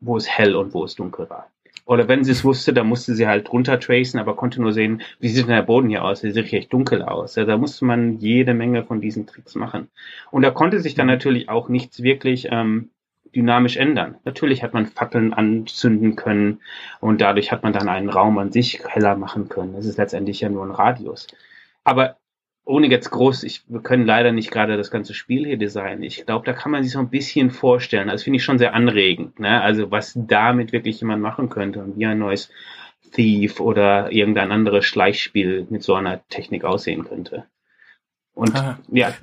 wo 0.00 0.16
es 0.16 0.28
hell 0.28 0.56
und 0.56 0.74
wo 0.74 0.84
es 0.84 0.94
dunkel 0.94 1.28
war. 1.30 1.48
Oder 1.86 2.08
wenn 2.08 2.24
sie 2.24 2.32
es 2.32 2.44
wusste, 2.44 2.72
dann 2.72 2.86
musste 2.86 3.14
sie 3.14 3.26
halt 3.26 3.52
runter 3.52 3.78
tracen, 3.78 4.18
aber 4.18 4.36
konnte 4.36 4.60
nur 4.62 4.72
sehen, 4.72 5.02
wie 5.20 5.28
sieht 5.28 5.46
denn 5.46 5.54
der 5.54 5.62
Boden 5.62 5.90
hier 5.90 6.04
aus? 6.04 6.22
Der 6.22 6.32
sieht 6.32 6.50
recht 6.52 6.72
dunkel 6.72 7.02
aus. 7.02 7.36
Ja, 7.36 7.44
da 7.44 7.58
musste 7.58 7.84
man 7.84 8.18
jede 8.18 8.54
Menge 8.54 8.84
von 8.84 9.00
diesen 9.00 9.26
Tricks 9.26 9.54
machen. 9.54 9.88
Und 10.30 10.42
da 10.42 10.50
konnte 10.50 10.80
sich 10.80 10.94
dann 10.94 11.06
natürlich 11.06 11.50
auch 11.50 11.68
nichts 11.68 12.02
wirklich 12.02 12.48
ähm, 12.50 12.90
dynamisch 13.34 13.76
ändern. 13.76 14.16
Natürlich 14.24 14.62
hat 14.62 14.72
man 14.72 14.86
Fackeln 14.86 15.34
anzünden 15.34 16.16
können 16.16 16.60
und 17.00 17.20
dadurch 17.20 17.52
hat 17.52 17.62
man 17.62 17.72
dann 17.72 17.88
einen 17.88 18.08
Raum 18.08 18.38
an 18.38 18.52
sich 18.52 18.82
heller 18.86 19.16
machen 19.16 19.48
können. 19.48 19.74
Das 19.74 19.86
ist 19.86 19.98
letztendlich 19.98 20.40
ja 20.40 20.48
nur 20.48 20.64
ein 20.64 20.70
Radius. 20.70 21.26
Aber 21.82 22.16
ohne 22.64 22.88
jetzt 22.88 23.10
groß, 23.10 23.42
ich, 23.44 23.62
wir 23.68 23.80
können 23.80 24.06
leider 24.06 24.32
nicht 24.32 24.50
gerade 24.50 24.76
das 24.76 24.90
ganze 24.90 25.12
Spiel 25.14 25.44
hier 25.44 25.58
designen. 25.58 26.02
Ich 26.02 26.24
glaube, 26.24 26.46
da 26.46 26.52
kann 26.52 26.72
man 26.72 26.82
sich 26.82 26.92
so 26.92 26.98
ein 26.98 27.10
bisschen 27.10 27.50
vorstellen. 27.50 28.08
Das 28.08 28.22
finde 28.22 28.38
ich 28.38 28.44
schon 28.44 28.58
sehr 28.58 28.74
anregend. 28.74 29.38
Ne? 29.38 29.60
Also 29.60 29.90
was 29.90 30.12
damit 30.16 30.72
wirklich 30.72 31.00
jemand 31.00 31.22
machen 31.22 31.50
könnte 31.50 31.82
und 31.82 31.98
wie 31.98 32.06
ein 32.06 32.18
neues 32.18 32.50
Thief 33.12 33.60
oder 33.60 34.10
irgendein 34.12 34.50
anderes 34.50 34.86
Schleichspiel 34.86 35.66
mit 35.68 35.82
so 35.82 35.94
einer 35.94 36.26
Technik 36.28 36.64
aussehen 36.64 37.04
könnte. 37.04 37.44
Und 38.34 38.56
Aha. 38.56 38.78
ja, 38.90 39.14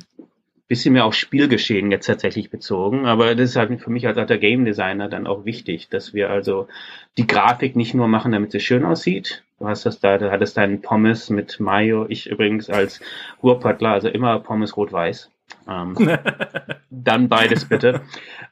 bisschen 0.72 0.94
mehr 0.94 1.04
auf 1.04 1.16
Spielgeschehen 1.16 1.92
jetzt 1.92 2.06
tatsächlich 2.06 2.50
bezogen, 2.50 3.06
aber 3.06 3.36
das 3.36 3.50
ist 3.50 3.56
halt 3.58 3.82
für 3.82 3.90
mich 3.90 4.08
als 4.08 4.18
alter 4.18 4.38
Game 4.38 4.64
Designer 4.64 5.10
dann 5.10 5.28
auch 5.28 5.44
wichtig, 5.44 5.90
dass 5.90 6.14
wir 6.14 6.30
also 6.30 6.70
die 7.18 7.28
Grafik 7.28 7.76
nicht 7.76 7.94
nur 7.94 8.08
machen, 8.08 8.32
damit 8.32 8.54
sie 8.54 8.62
schön 8.62 8.86
aussieht. 8.86 9.44
Du 9.62 9.68
hast 9.68 9.86
das 9.86 10.00
da, 10.00 10.18
du 10.18 10.32
hattest 10.32 10.58
deinen 10.58 10.82
Pommes 10.82 11.30
mit 11.30 11.60
Mayo, 11.60 12.08
ich 12.10 12.28
übrigens 12.28 12.68
als 12.72 13.00
Ruhrpattler, 13.44 13.90
also 13.90 14.08
immer 14.08 14.40
Pommes 14.40 14.76
rot-weiß. 14.76 15.30
Ähm, 15.70 15.96
dann 16.90 17.30
beides 17.30 17.66
bitte. 17.66 18.02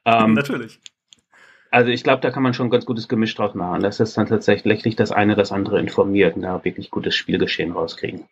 Ähm, 0.06 0.36
Natürlich. 0.36 0.80
Also 1.72 1.90
ich 1.90 2.04
glaube, 2.04 2.22
da 2.22 2.30
kann 2.30 2.44
man 2.44 2.54
schon 2.54 2.68
ein 2.68 2.70
ganz 2.70 2.86
gutes 2.86 3.08
Gemisch 3.08 3.34
draus 3.34 3.56
machen, 3.56 3.82
dass 3.82 4.00
es 4.00 4.14
dann 4.14 4.28
tatsächlich 4.28 4.96
das 4.96 5.12
eine 5.12 5.36
das 5.36 5.52
andere 5.52 5.80
informiert 5.80 6.36
und 6.36 6.44
da 6.44 6.64
wirklich 6.64 6.92
gutes 6.92 7.16
Spielgeschehen 7.16 7.72
rauskriegen. 7.72 8.26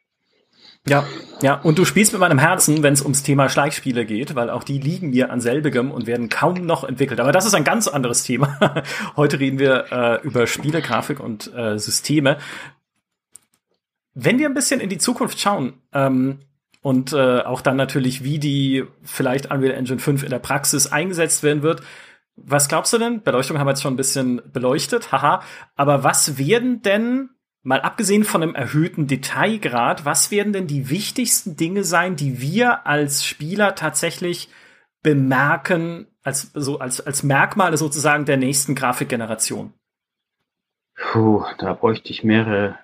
Ja, 0.87 1.05
ja, 1.41 1.55
und 1.61 1.77
du 1.77 1.85
spielst 1.85 2.13
mit 2.13 2.19
meinem 2.19 2.39
Herzen, 2.39 2.81
wenn 2.81 2.93
es 2.93 3.01
ums 3.03 3.21
Thema 3.21 3.47
Schleichspiele 3.47 4.05
geht, 4.05 4.33
weil 4.33 4.49
auch 4.49 4.63
die 4.63 4.79
liegen 4.79 5.11
mir 5.11 5.31
an 5.31 5.39
selbigem 5.39 5.91
und 5.91 6.07
werden 6.07 6.29
kaum 6.29 6.65
noch 6.65 6.83
entwickelt. 6.83 7.19
Aber 7.19 7.31
das 7.31 7.45
ist 7.45 7.53
ein 7.53 7.63
ganz 7.63 7.87
anderes 7.87 8.23
Thema. 8.23 8.57
Heute 9.15 9.39
reden 9.39 9.59
wir 9.59 9.85
äh, 9.91 10.25
über 10.25 10.47
Spiele, 10.47 10.81
Grafik 10.81 11.19
und 11.19 11.53
äh, 11.53 11.77
Systeme. 11.77 12.37
Wenn 14.15 14.39
wir 14.39 14.47
ein 14.47 14.55
bisschen 14.55 14.79
in 14.79 14.89
die 14.89 14.97
Zukunft 14.97 15.39
schauen, 15.39 15.73
ähm, 15.93 16.39
und 16.81 17.11
äh, 17.11 17.41
auch 17.41 17.59
dann 17.59 17.75
natürlich, 17.75 18.23
wie 18.23 18.39
die 18.39 18.85
vielleicht 19.03 19.51
Unreal 19.51 19.73
Engine 19.73 19.99
5 19.99 20.23
in 20.23 20.29
der 20.29 20.39
Praxis 20.39 20.87
eingesetzt 20.87 21.43
werden 21.43 21.61
wird. 21.61 21.81
Was 22.37 22.69
glaubst 22.69 22.93
du 22.93 22.97
denn? 22.97 23.23
Beleuchtung 23.23 23.59
haben 23.59 23.67
wir 23.67 23.71
jetzt 23.71 23.81
schon 23.81 23.93
ein 23.93 23.97
bisschen 23.97 24.41
beleuchtet, 24.53 25.11
haha. 25.11 25.41
Aber 25.75 26.05
was 26.05 26.37
werden 26.37 26.81
denn 26.83 27.31
mal 27.67 27.81
abgesehen 27.81 28.23
von 28.23 28.41
einem 28.41 28.55
erhöhten 28.55 29.07
Detailgrad, 29.07 30.05
was 30.05 30.31
werden 30.31 30.53
denn 30.53 30.67
die 30.67 30.89
wichtigsten 30.89 31.57
Dinge 31.57 31.83
sein, 31.83 32.15
die 32.15 32.39
wir 32.39 32.87
als 32.87 33.25
Spieler 33.25 33.75
tatsächlich 33.75 34.47
bemerken, 35.03 36.07
als, 36.23 36.53
so, 36.53 36.79
als, 36.79 37.05
als 37.05 37.23
Merkmale 37.23 37.75
sozusagen 37.75 38.23
der 38.23 38.37
nächsten 38.37 38.73
Grafikgeneration? 38.73 39.73
Puh, 40.95 41.43
da 41.57 41.73
bräuchte 41.73 42.09
ich 42.09 42.23
mehrere 42.23 42.79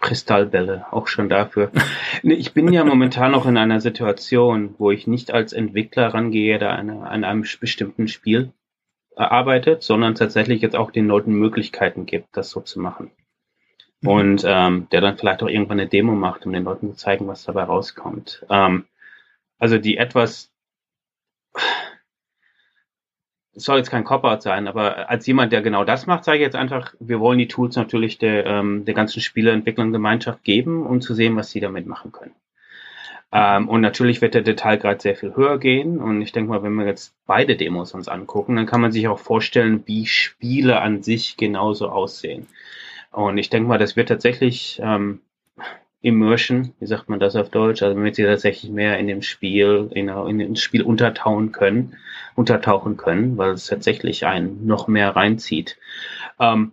Kristallbälle, 0.00 0.86
auch 0.90 1.08
schon 1.08 1.28
dafür. 1.28 1.70
ich 2.22 2.54
bin 2.54 2.72
ja 2.72 2.86
momentan 2.86 3.32
noch 3.32 3.44
in 3.44 3.58
einer 3.58 3.82
Situation, 3.82 4.74
wo 4.78 4.90
ich 4.90 5.06
nicht 5.06 5.30
als 5.34 5.52
Entwickler 5.52 6.14
rangehe, 6.14 6.58
der 6.58 6.72
eine, 6.72 7.06
an 7.06 7.24
einem 7.24 7.44
bestimmten 7.60 8.08
Spiel 8.08 8.54
arbeitet, 9.14 9.82
sondern 9.82 10.14
tatsächlich 10.14 10.62
jetzt 10.62 10.74
auch 10.74 10.90
den 10.90 11.06
Leuten 11.06 11.34
Möglichkeiten 11.34 12.06
gibt, 12.06 12.34
das 12.34 12.48
so 12.48 12.62
zu 12.62 12.80
machen. 12.80 13.10
Mhm. 14.02 14.08
und 14.08 14.44
ähm, 14.46 14.86
der 14.92 15.00
dann 15.00 15.16
vielleicht 15.16 15.42
auch 15.42 15.48
irgendwann 15.48 15.80
eine 15.80 15.88
Demo 15.88 16.12
macht, 16.12 16.46
um 16.46 16.52
den 16.52 16.64
Leuten 16.64 16.90
zu 16.90 16.96
zeigen, 16.96 17.26
was 17.26 17.44
dabei 17.44 17.64
rauskommt. 17.64 18.44
Ähm, 18.50 18.84
also 19.58 19.78
die 19.78 19.96
etwas 19.96 20.50
es 23.54 23.64
soll 23.64 23.78
jetzt 23.78 23.90
kein 23.90 24.04
Cop-Out 24.04 24.42
sein, 24.42 24.66
aber 24.66 25.10
als 25.10 25.26
jemand, 25.26 25.52
der 25.52 25.60
genau 25.60 25.84
das 25.84 26.06
macht, 26.06 26.24
sage 26.24 26.38
ich 26.38 26.42
jetzt 26.42 26.56
einfach, 26.56 26.94
wir 27.00 27.20
wollen 27.20 27.38
die 27.38 27.48
Tools 27.48 27.76
natürlich 27.76 28.18
der, 28.18 28.46
ähm, 28.46 28.84
der 28.86 28.94
ganzen 28.94 29.20
Spieleentwicklung 29.20 29.92
Gemeinschaft 29.92 30.42
geben, 30.42 30.86
um 30.86 31.00
zu 31.00 31.14
sehen, 31.14 31.36
was 31.36 31.50
sie 31.50 31.60
damit 31.60 31.86
machen 31.86 32.12
können. 32.12 32.34
Ähm, 33.30 33.68
und 33.68 33.80
natürlich 33.80 34.20
wird 34.20 34.34
der 34.34 34.42
Detailgrad 34.42 35.02
sehr 35.02 35.16
viel 35.16 35.34
höher 35.36 35.58
gehen. 35.58 36.00
Und 36.00 36.22
ich 36.22 36.32
denke 36.32 36.50
mal, 36.50 36.62
wenn 36.62 36.74
wir 36.74 36.86
jetzt 36.86 37.14
beide 37.26 37.56
Demos 37.56 37.92
uns 37.92 38.08
angucken, 38.08 38.56
dann 38.56 38.66
kann 38.66 38.80
man 38.80 38.92
sich 38.92 39.08
auch 39.08 39.18
vorstellen, 39.18 39.82
wie 39.86 40.06
Spiele 40.06 40.80
an 40.80 41.02
sich 41.02 41.36
genauso 41.36 41.88
aussehen. 41.88 42.46
Und 43.12 43.38
ich 43.38 43.50
denke 43.50 43.68
mal, 43.68 43.78
das 43.78 43.94
wird 43.96 44.08
tatsächlich 44.08 44.80
ähm, 44.82 45.20
Immersion, 46.00 46.72
wie 46.80 46.86
sagt 46.86 47.08
man 47.08 47.20
das 47.20 47.36
auf 47.36 47.50
Deutsch, 47.50 47.82
also 47.82 47.94
damit 47.94 48.16
sie 48.16 48.24
tatsächlich 48.24 48.70
mehr 48.70 48.98
in 48.98 49.06
dem 49.06 49.22
Spiel, 49.22 49.88
in, 49.94 50.08
in 50.08 50.38
dem 50.38 50.56
Spiel 50.56 50.82
untertauchen 50.82 51.52
können, 51.52 51.96
untertauchen 52.34 52.96
können, 52.96 53.36
weil 53.38 53.52
es 53.52 53.66
tatsächlich 53.66 54.26
einen 54.26 54.66
noch 54.66 54.88
mehr 54.88 55.14
reinzieht. 55.14 55.78
Ähm, 56.40 56.72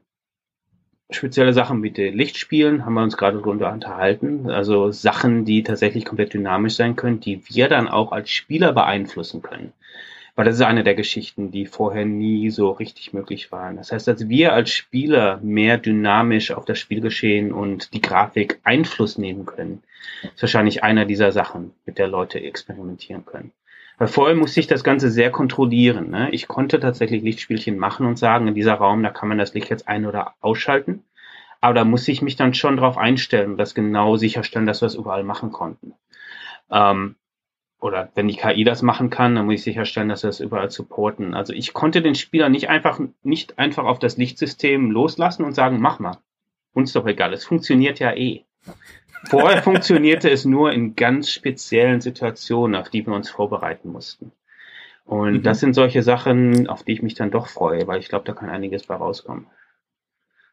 spezielle 1.11 1.53
Sachen 1.53 1.83
wie 1.83 1.91
die 1.91 2.09
Lichtspielen 2.09 2.85
haben 2.85 2.93
wir 2.95 3.03
uns 3.03 3.17
gerade 3.17 3.39
drunter 3.39 3.71
unterhalten. 3.71 4.49
Also 4.49 4.91
Sachen, 4.91 5.45
die 5.45 5.63
tatsächlich 5.63 6.05
komplett 6.05 6.33
dynamisch 6.33 6.75
sein 6.75 6.95
können, 6.95 7.19
die 7.19 7.43
wir 7.49 7.67
dann 7.67 7.87
auch 7.87 8.11
als 8.11 8.29
Spieler 8.31 8.73
beeinflussen 8.73 9.41
können. 9.41 9.73
Weil 10.39 10.45
das 10.45 10.55
ist 10.55 10.61
eine 10.61 10.85
der 10.85 10.95
Geschichten, 10.95 11.51
die 11.51 11.65
vorher 11.65 12.05
nie 12.05 12.49
so 12.49 12.71
richtig 12.71 13.11
möglich 13.11 13.51
waren. 13.51 13.75
Das 13.75 13.91
heißt, 13.91 14.07
dass 14.07 14.29
wir 14.29 14.53
als 14.53 14.71
Spieler 14.71 15.37
mehr 15.43 15.77
dynamisch 15.77 16.51
auf 16.51 16.63
das 16.63 16.79
Spielgeschehen 16.79 17.51
und 17.51 17.93
die 17.93 17.99
Grafik 17.99 18.61
Einfluss 18.63 19.17
nehmen 19.17 19.45
können, 19.45 19.83
ist 20.23 20.41
wahrscheinlich 20.41 20.81
einer 20.81 21.03
dieser 21.03 21.33
Sachen, 21.33 21.73
mit 21.85 21.97
der 21.97 22.07
Leute 22.07 22.39
experimentieren 22.39 23.25
können. 23.25 23.51
Weil 23.97 24.07
vorher 24.07 24.37
musste 24.37 24.61
ich 24.61 24.67
das 24.67 24.85
Ganze 24.85 25.11
sehr 25.11 25.29
kontrollieren. 25.29 26.09
Ne? 26.09 26.29
Ich 26.31 26.47
konnte 26.47 26.79
tatsächlich 26.79 27.21
Lichtspielchen 27.21 27.77
machen 27.77 28.05
und 28.05 28.17
sagen, 28.17 28.47
in 28.47 28.55
dieser 28.55 28.75
Raum, 28.75 29.03
da 29.03 29.09
kann 29.09 29.27
man 29.27 29.39
das 29.39 29.53
Licht 29.53 29.69
jetzt 29.69 29.89
ein- 29.89 30.05
oder 30.05 30.35
ausschalten. 30.39 31.03
Aber 31.59 31.73
da 31.73 31.83
muss 31.83 32.07
ich 32.07 32.21
mich 32.21 32.37
dann 32.37 32.53
schon 32.53 32.77
darauf 32.77 32.97
einstellen 32.97 33.51
und 33.51 33.57
das 33.57 33.75
genau 33.75 34.15
sicherstellen, 34.15 34.65
dass 34.65 34.81
wir 34.81 34.87
es 34.87 34.95
überall 34.95 35.25
machen 35.25 35.51
konnten. 35.51 35.95
Ähm, 36.71 37.15
oder 37.79 38.09
wenn 38.15 38.27
die 38.27 38.35
KI 38.35 38.63
das 38.63 38.81
machen 38.81 39.09
kann, 39.09 39.35
dann 39.35 39.45
muss 39.45 39.55
ich 39.55 39.63
sicherstellen, 39.63 40.09
dass 40.09 40.23
wir 40.23 40.29
es 40.29 40.39
überall 40.39 40.69
supporten. 40.69 41.33
Also 41.33 41.53
ich 41.53 41.73
konnte 41.73 42.01
den 42.01 42.15
Spieler 42.15 42.49
nicht 42.49 42.69
einfach, 42.69 42.99
nicht 43.23 43.57
einfach 43.57 43.85
auf 43.85 43.99
das 43.99 44.17
Lichtsystem 44.17 44.91
loslassen 44.91 45.45
und 45.45 45.53
sagen, 45.53 45.79
mach 45.79 45.99
mal. 45.99 46.17
Uns 46.73 46.93
doch 46.93 47.07
egal, 47.07 47.33
es 47.33 47.45
funktioniert 47.45 47.99
ja 47.99 48.13
eh. 48.13 48.43
Vorher 49.25 49.63
funktionierte 49.63 50.29
es 50.29 50.45
nur 50.45 50.71
in 50.71 50.95
ganz 50.95 51.31
speziellen 51.31 52.01
Situationen, 52.01 52.75
auf 52.75 52.89
die 52.89 53.05
wir 53.05 53.13
uns 53.13 53.29
vorbereiten 53.29 53.91
mussten. 53.91 54.31
Und 55.05 55.33
mhm. 55.33 55.43
das 55.43 55.59
sind 55.59 55.73
solche 55.73 56.03
Sachen, 56.03 56.67
auf 56.67 56.83
die 56.83 56.91
ich 56.91 57.01
mich 57.01 57.15
dann 57.15 57.31
doch 57.31 57.47
freue, 57.47 57.87
weil 57.87 57.99
ich 57.99 58.09
glaube, 58.09 58.25
da 58.25 58.33
kann 58.33 58.49
einiges 58.49 58.85
bei 58.85 58.95
rauskommen. 58.95 59.47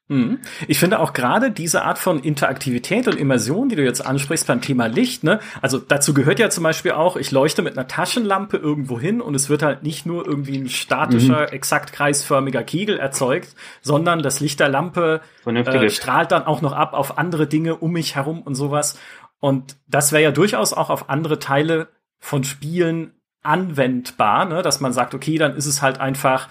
Mhm. 0.09 0.38
Ich 0.68 0.78
finde 0.78 1.00
auch 1.00 1.12
gerade 1.12 1.50
diese 1.50 1.82
Art 1.82 1.98
von 1.98 2.20
Interaktivität 2.20 3.09
und 3.09 3.16
Immersion, 3.16 3.68
die 3.68 3.74
du 3.74 3.82
jetzt 3.82 4.07
ansprichst 4.07 4.46
beim 4.46 4.61
Thema 4.61 4.86
Licht, 4.86 5.24
ne? 5.24 5.40
Also 5.62 5.78
dazu 5.78 6.14
gehört 6.14 6.38
ja 6.38 6.48
zum 6.48 6.62
Beispiel 6.62 6.92
auch, 6.92 7.16
ich 7.16 7.32
leuchte 7.32 7.62
mit 7.62 7.76
einer 7.76 7.88
Taschenlampe 7.88 8.57
irgendwo 8.57 9.00
hin 9.00 9.20
und 9.20 9.34
es 9.34 9.48
wird 9.48 9.64
halt 9.64 9.82
nicht 9.82 10.07
nur 10.07 10.24
irgendwie 10.24 10.59
ein 10.59 10.68
statischer, 10.68 11.48
mhm. 11.48 11.52
exakt 11.52 11.92
kreisförmiger 11.92 12.62
Kegel 12.62 12.98
erzeugt, 12.98 13.57
sondern 13.82 14.22
das 14.22 14.38
Licht 14.38 14.61
der 14.61 14.68
Lampe 14.68 15.22
äh, 15.44 15.90
strahlt 15.90 16.30
dann 16.30 16.44
auch 16.44 16.62
noch 16.62 16.72
ab 16.72 16.92
auf 16.94 17.18
andere 17.18 17.48
Dinge 17.48 17.74
um 17.74 17.90
mich 17.90 18.14
herum 18.14 18.42
und 18.42 18.54
sowas. 18.54 18.98
Und 19.40 19.76
das 19.88 20.12
wäre 20.12 20.22
ja 20.22 20.30
durchaus 20.30 20.72
auch 20.72 20.88
auf 20.88 21.11
andere 21.11 21.40
Teile 21.40 21.88
von 22.20 22.44
Spielen 22.44 23.12
anwendbar, 23.42 24.44
ne? 24.44 24.62
dass 24.62 24.80
man 24.80 24.92
sagt, 24.92 25.14
okay, 25.14 25.36
dann 25.38 25.57
ist 25.57 25.66
es 25.66 25.82
halt 25.82 26.00
einfach 26.00 26.48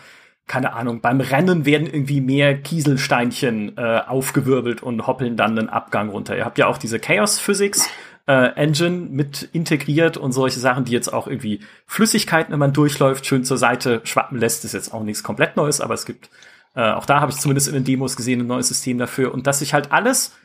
keine 0.47 0.73
Ahnung, 0.73 1.01
beim 1.01 1.21
Rennen 1.21 1.65
werden 1.65 1.87
irgendwie 1.87 2.21
mehr 2.21 2.55
Kieselsteinchen 2.55 3.77
äh, 3.77 4.01
aufgewirbelt 4.05 4.83
und 4.83 5.07
hoppeln 5.07 5.37
dann 5.37 5.57
einen 5.57 5.69
Abgang 5.69 6.09
runter. 6.09 6.37
Ihr 6.37 6.45
habt 6.45 6.57
ja 6.57 6.67
auch 6.67 6.77
diese 6.77 6.99
Chaos 6.99 7.39
Physics 7.39 7.89
äh, 8.27 8.53
Engine 8.55 9.07
mit 9.09 9.49
integriert 9.53 10.17
und 10.17 10.31
solche 10.31 10.59
Sachen, 10.59 10.85
die 10.85 10.91
jetzt 10.91 11.11
auch 11.11 11.27
irgendwie 11.27 11.61
Flüssigkeiten, 11.87 12.51
wenn 12.51 12.59
man 12.59 12.73
durchläuft, 12.73 13.25
schön 13.25 13.43
zur 13.43 13.57
Seite 13.57 14.01
schwappen 14.03 14.39
lässt. 14.39 14.65
Ist 14.65 14.73
jetzt 14.73 14.93
auch 14.93 15.03
nichts 15.03 15.23
komplett 15.23 15.57
Neues, 15.57 15.81
aber 15.81 15.93
es 15.93 16.05
gibt, 16.05 16.29
äh, 16.75 16.91
auch 16.91 17.05
da 17.05 17.21
habe 17.21 17.31
ich 17.31 17.37
zumindest 17.37 17.67
in 17.67 17.73
den 17.73 17.83
Demos 17.83 18.15
gesehen, 18.15 18.41
ein 18.41 18.47
neues 18.47 18.67
System 18.67 18.97
dafür. 18.97 19.33
Und 19.33 19.47
dass 19.47 19.59
sich 19.59 19.73
halt 19.73 19.91
alles, 19.91 20.35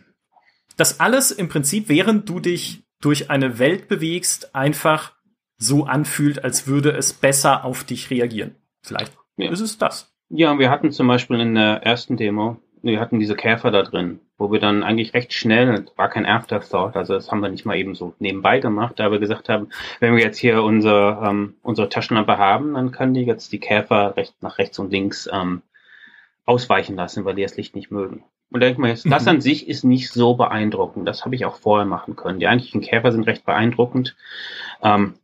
dass 0.76 1.00
alles 1.00 1.30
im 1.30 1.48
Prinzip, 1.48 1.88
während 1.88 2.28
du 2.28 2.40
dich 2.40 2.84
durch 3.00 3.30
eine 3.30 3.58
Welt 3.58 3.88
bewegst, 3.88 4.54
einfach 4.54 5.12
so 5.56 5.84
anfühlt, 5.84 6.44
als 6.44 6.66
würde 6.66 6.92
es 6.92 7.12
besser 7.12 7.64
auf 7.64 7.84
dich 7.84 8.10
reagieren. 8.10 8.56
Vielleicht 8.82 9.12
ja. 9.42 9.50
ist 9.50 9.60
es 9.60 9.78
das. 9.78 10.12
Ja, 10.28 10.58
wir 10.58 10.70
hatten 10.70 10.92
zum 10.92 11.08
Beispiel 11.08 11.40
in 11.40 11.54
der 11.54 11.82
ersten 11.82 12.16
Demo, 12.16 12.58
wir 12.82 13.00
hatten 13.00 13.18
diese 13.18 13.34
Käfer 13.34 13.70
da 13.70 13.82
drin, 13.82 14.20
wo 14.38 14.52
wir 14.52 14.60
dann 14.60 14.82
eigentlich 14.82 15.12
recht 15.12 15.32
schnell, 15.32 15.86
war 15.96 16.08
kein 16.08 16.24
Afterthought, 16.24 16.96
also 16.96 17.14
das 17.14 17.30
haben 17.30 17.40
wir 17.40 17.48
nicht 17.48 17.66
mal 17.66 17.76
eben 17.76 17.94
so 17.94 18.14
nebenbei 18.18 18.60
gemacht, 18.60 18.98
da 18.98 19.10
wir 19.10 19.18
gesagt 19.18 19.48
haben, 19.48 19.68
wenn 19.98 20.14
wir 20.14 20.22
jetzt 20.22 20.38
hier 20.38 20.62
unser, 20.62 21.22
ähm, 21.22 21.54
unsere 21.62 21.88
Taschenlampe 21.88 22.38
haben, 22.38 22.74
dann 22.74 22.92
können 22.92 23.14
die 23.14 23.22
jetzt 23.22 23.52
die 23.52 23.60
Käfer 23.60 24.16
recht, 24.16 24.34
nach 24.40 24.58
rechts 24.58 24.78
und 24.78 24.92
links 24.92 25.28
ähm, 25.32 25.62
ausweichen 26.46 26.96
lassen, 26.96 27.24
weil 27.24 27.34
die 27.34 27.42
das 27.42 27.56
Licht 27.56 27.74
nicht 27.74 27.90
mögen. 27.90 28.24
Und 28.50 28.60
denkt 28.60 28.78
man 28.78 28.90
jetzt, 28.90 29.06
das 29.10 29.24
mhm. 29.24 29.28
an 29.28 29.40
sich 29.40 29.68
ist 29.68 29.84
nicht 29.84 30.10
so 30.10 30.34
beeindruckend. 30.34 31.06
Das 31.06 31.24
habe 31.24 31.36
ich 31.36 31.44
auch 31.44 31.56
vorher 31.56 31.86
machen 31.86 32.16
können. 32.16 32.40
Die 32.40 32.48
eigentlichen 32.48 32.80
Käfer 32.80 33.12
sind 33.12 33.26
recht 33.28 33.44
beeindruckend. 33.44 34.16
Ähm, 34.82 35.14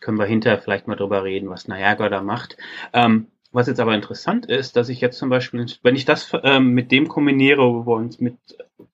können 0.00 0.18
wir 0.18 0.26
hinterher 0.26 0.58
vielleicht 0.58 0.88
mal 0.88 0.96
drüber 0.96 1.22
reden, 1.22 1.50
was 1.50 1.68
Niagara 1.68 2.08
da 2.08 2.20
macht. 2.20 2.56
Ähm, 2.92 3.28
was 3.52 3.66
jetzt 3.66 3.80
aber 3.80 3.94
interessant 3.94 4.46
ist, 4.46 4.76
dass 4.76 4.88
ich 4.88 5.00
jetzt 5.00 5.18
zum 5.18 5.30
Beispiel, 5.30 5.66
wenn 5.82 5.96
ich 5.96 6.04
das 6.04 6.30
ähm, 6.42 6.72
mit 6.72 6.92
dem 6.92 7.08
kombiniere, 7.08 7.62
wo 7.62 7.86
wir 7.86 7.96
uns 7.96 8.20
mit 8.20 8.36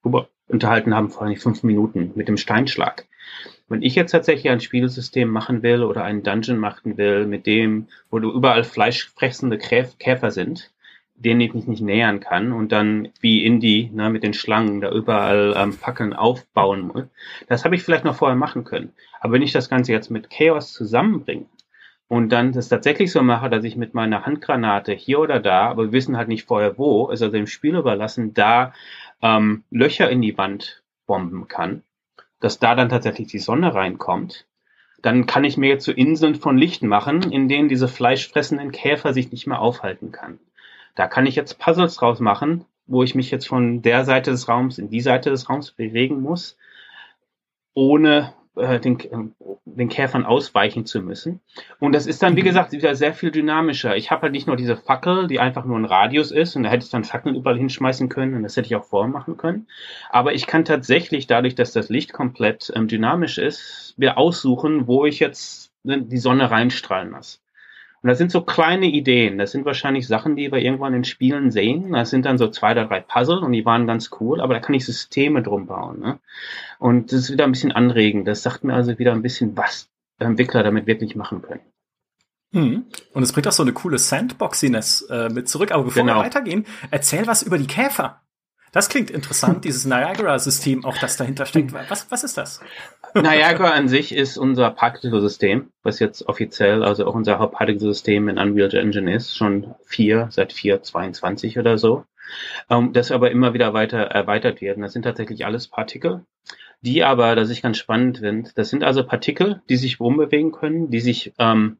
über, 0.05 0.29
unterhalten 0.49 0.95
haben, 0.95 1.11
vor 1.11 1.23
allem 1.23 1.37
fünf 1.37 1.63
Minuten, 1.63 2.13
mit 2.15 2.29
dem 2.29 2.37
Steinschlag. 2.37 3.07
Wenn 3.69 3.83
ich 3.83 3.95
jetzt 3.95 4.13
tatsächlich 4.13 4.51
ein 4.51 4.61
Spielsystem 4.61 5.29
machen 5.29 5.63
will 5.63 5.83
oder 5.83 6.05
einen 6.05 6.23
Dungeon 6.23 6.59
machen 6.59 6.97
will, 6.99 7.27
mit 7.27 7.47
dem, 7.47 7.89
wo 8.11 8.19
du 8.19 8.31
überall 8.31 8.63
fleischfressende 8.63 9.59
Käfer 9.59 10.31
sind, 10.31 10.71
denen 11.17 11.41
ich 11.41 11.55
mich 11.55 11.67
nicht 11.67 11.81
nähern 11.81 12.21
kann 12.21 12.53
und 12.53 12.73
dann 12.73 13.09
wie 13.21 13.45
Indie 13.45 13.91
ne, 13.93 14.11
mit 14.11 14.23
den 14.23 14.35
Schlangen 14.35 14.81
da 14.81 14.91
überall 14.91 15.55
ähm, 15.57 15.73
Fackeln 15.73 16.13
aufbauen 16.13 16.83
muss, 16.83 17.05
das 17.49 17.65
habe 17.65 17.75
ich 17.75 17.83
vielleicht 17.83 18.05
noch 18.05 18.17
vorher 18.17 18.37
machen 18.37 18.65
können. 18.65 18.93
Aber 19.21 19.33
wenn 19.33 19.43
ich 19.43 19.53
das 19.53 19.71
Ganze 19.71 19.93
jetzt 19.93 20.11
mit 20.11 20.29
Chaos 20.29 20.73
zusammenbringe, 20.73 21.47
und 22.15 22.29
dann 22.29 22.53
das 22.53 22.69
tatsächlich 22.69 23.11
so 23.11 23.25
mache, 23.25 23.51
dass 23.51 23.65
ich 23.65 23.75
mit 23.75 23.93
meiner 23.93 24.25
Handgranate 24.25 24.93
hier 24.93 25.19
oder 25.19 25.41
da, 25.41 25.69
aber 25.69 25.87
wir 25.87 25.93
wissen 25.93 26.17
halt 26.17 26.29
nicht 26.29 26.47
vorher 26.47 26.79
wo, 26.79 27.09
ist 27.09 27.23
also 27.23 27.33
dem 27.33 27.49
Spiel 27.49 27.75
überlassen, 27.75 28.35
da 28.35 28.73
ähm, 29.21 29.65
Löcher 29.73 30.09
in 30.09 30.23
die 30.23 30.39
Wand 30.39 30.85
bomben 31.09 31.49
kann, 31.49 31.83
dass 32.39 32.61
da 32.61 32.77
dann 32.77 32.89
tatsächlich 32.89 33.27
die 33.27 33.41
Sonne 33.41 33.75
reinkommt, 33.75 34.47
dann 35.03 35.27
kann 35.27 35.43
ich 35.43 35.57
mir 35.57 35.69
jetzt 35.69 35.87
so 35.87 35.91
Inseln 35.91 36.37
von 36.37 36.57
Licht 36.57 36.85
machen, 36.85 37.33
in 37.33 37.49
denen 37.49 37.69
diese 37.69 37.89
fleischfressenden 37.89 38.71
Käfer 38.71 39.13
sich 39.13 39.33
nicht 39.33 39.49
mehr 39.49 39.59
aufhalten 39.59 40.13
kann. 40.13 40.39
Da 40.95 41.09
kann 41.09 41.27
ich 41.27 41.35
jetzt 41.35 41.59
Puzzles 41.59 41.97
draus 41.97 42.21
machen, 42.21 42.65
wo 42.87 43.03
ich 43.03 43.17
mich 43.17 43.33
jetzt 43.33 43.49
von 43.49 43.83
der 43.83 44.05
Seite 44.05 44.31
des 44.31 44.49
Raums 44.49 44.79
in 44.79 44.89
die 44.89 45.01
Seite 45.01 45.31
des 45.31 45.51
Raums 45.51 45.73
bewegen 45.73 46.21
muss, 46.21 46.57
ohne 47.75 48.35
äh, 48.57 48.79
den, 48.79 49.01
äh, 49.01 49.07
den 49.65 49.89
Käfern 49.89 50.25
ausweichen 50.25 50.87
zu 50.87 51.01
müssen. 51.01 51.41
Und 51.81 51.93
das 51.93 52.07
ist 52.07 52.23
dann, 52.23 52.37
wie 52.37 52.43
mhm. 52.43 52.47
gesagt, 52.47 52.73
wieder 52.73 52.95
sehr 52.95 53.13
viel 53.13 53.31
dynamischer. 53.31 53.97
Ich 53.97 54.11
habe 54.11 54.23
halt 54.23 54.33
nicht 54.33 54.47
nur 54.47 54.57
diese 54.57 54.77
Fackel, 54.77 55.27
die 55.27 55.41
einfach 55.41 55.65
nur 55.65 55.79
ein 55.79 55.85
Radius 55.85 56.31
ist 56.31 56.55
und 56.57 56.63
da 56.63 56.71
hätte 56.71 56.85
ich 56.85 56.91
dann 56.91 57.05
Fackeln 57.05 57.35
überall 57.35 57.59
hinschmeißen 57.59 58.09
können 58.09 58.35
und 58.35 58.43
das 58.43 58.57
hätte 58.57 58.67
ich 58.67 58.77
auch 58.77 58.85
vorher 58.85 59.11
machen 59.11 59.37
können. 59.37 59.67
Aber 60.11 60.35
ich 60.35 60.47
kann 60.47 60.65
tatsächlich, 60.65 61.27
dadurch, 61.27 61.55
dass 61.55 61.73
das 61.73 61.89
Licht 61.89 62.13
komplett 62.13 62.73
ähm, 62.75 62.89
dynamisch 62.89 63.39
ist, 63.39 63.95
mir 63.97 64.17
aussuchen, 64.19 64.87
wo 64.87 65.05
ich 65.05 65.21
jetzt 65.21 65.73
die 65.85 66.19
Sonne 66.19 66.51
reinstrahlen 66.51 67.11
lasse. 67.11 67.39
Und 68.05 68.09
das 68.09 68.19
sind 68.19 68.31
so 68.31 68.43
kleine 68.43 68.85
Ideen. 68.85 69.39
Das 69.39 69.53
sind 69.53 69.65
wahrscheinlich 69.65 70.07
Sachen, 70.07 70.37
die 70.37 70.53
wir 70.53 70.59
irgendwann 70.59 70.93
in 70.93 71.05
Spielen 71.05 71.51
sehen. 71.51 71.93
Das 71.93 72.11
sind 72.11 72.27
dann 72.27 72.37
so 72.37 72.49
zwei 72.49 72.73
oder 72.73 72.85
drei 72.85 73.01
Puzzle 73.01 73.39
und 73.39 73.53
die 73.53 73.65
waren 73.65 73.87
ganz 73.87 74.11
cool, 74.21 74.43
aber 74.43 74.53
da 74.53 74.61
kann 74.61 74.75
ich 74.75 74.85
Systeme 74.85 75.43
drum 75.43 75.67
bauen. 75.67 76.01
Ne? 76.01 76.19
Und 76.79 77.13
das 77.13 77.21
ist 77.21 77.33
wieder 77.33 77.45
ein 77.45 77.53
bisschen 77.53 77.73
anregend. 77.73 78.29
Das 78.29 78.43
sagt 78.43 78.63
mir 78.63 78.75
also 78.75 78.99
wieder 78.99 79.13
ein 79.13 79.23
bisschen, 79.23 79.57
was 79.57 79.89
Entwickler 80.19 80.63
damit 80.63 80.87
wirklich 80.87 81.17
machen 81.17 81.41
können. 81.41 81.63
Mhm. 82.53 82.85
Und 83.15 83.23
es 83.23 83.33
bringt 83.33 83.49
auch 83.49 83.53
so 83.53 83.63
eine 83.63 83.73
coole 83.73 83.97
Sandboxiness 83.97 85.09
äh, 85.09 85.31
mit 85.31 85.49
zurück. 85.49 85.73
Aber 85.73 85.85
bevor 85.85 86.03
genau. 86.03 86.17
wir 86.17 86.25
weitergehen, 86.25 86.67
erzähl 86.91 87.27
was 87.27 87.43
über 87.43 87.57
die 87.57 87.67
Käfer. 87.67 88.21
Das 88.75 88.89
klingt 88.89 89.13
interessant, 89.13 89.65
dieses 89.65 89.85
Niagara-System, 89.85 90.85
auch 90.85 90.99
das 90.99 91.17
dahinter 91.17 91.47
steckt. 91.47 91.73
Was, 91.89 92.11
was 92.11 92.25
ist 92.25 92.37
das? 92.37 92.61
Niagara 93.15 93.71
an 93.71 93.87
sich 93.87 94.13
ist 94.13 94.37
unser 94.37 94.69
Particle-System, 94.73 95.71
was 95.85 96.01
jetzt 96.01 96.27
offiziell, 96.29 96.83
also 96.83 97.07
auch 97.07 97.15
unser 97.15 97.39
Hauptparticle-System 97.39 98.29
in 98.29 98.37
Unreal 98.37 98.75
Engine 98.75 99.15
ist, 99.15 99.37
schon 99.37 99.77
vier, 99.85 100.27
seit 100.33 100.53
4.22 100.53 101.57
oder 101.57 101.79
so. 101.79 102.05
Ähm, 102.69 102.93
das 102.93 103.13
aber 103.13 103.31
immer 103.31 103.55
wieder 103.55 103.75
weiter 103.75 103.99
erweitert 103.99 104.61
werden. 104.61 104.83
Das 104.83 104.93
sind 104.93 105.03
tatsächlich 105.03 105.47
alles 105.47 105.69
Partikel, 105.69 106.27
die 106.81 107.05
aber, 107.05 107.37
das 107.37 107.51
ich 107.51 107.63
ganz 107.63 107.79
spannend 107.79 108.19
finde, 108.19 108.51
das 108.57 108.71
sind 108.71 108.83
also 108.83 109.05
Partikel, 109.05 109.63
die 109.69 109.77
sich 109.77 110.01
rumbewegen 110.01 110.51
können, 110.51 110.91
die 110.91 111.01
sich 111.01 111.33
ähm, 111.39 111.77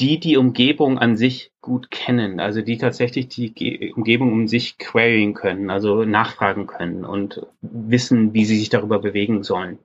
die 0.00 0.18
die 0.18 0.36
Umgebung 0.36 0.98
an 0.98 1.16
sich 1.16 1.52
gut 1.60 1.90
kennen, 1.90 2.40
also 2.40 2.62
die 2.62 2.78
tatsächlich 2.78 3.28
die 3.28 3.52
Ge 3.54 3.92
Umgebung 3.92 4.32
um 4.32 4.48
sich 4.48 4.78
queryen 4.78 5.34
können, 5.34 5.70
also 5.70 6.04
nachfragen 6.04 6.66
können 6.66 7.04
und 7.04 7.46
wissen, 7.60 8.34
wie 8.34 8.44
sie 8.44 8.58
sich 8.58 8.68
darüber 8.68 8.98
bewegen 8.98 9.42
sollen. 9.42 9.78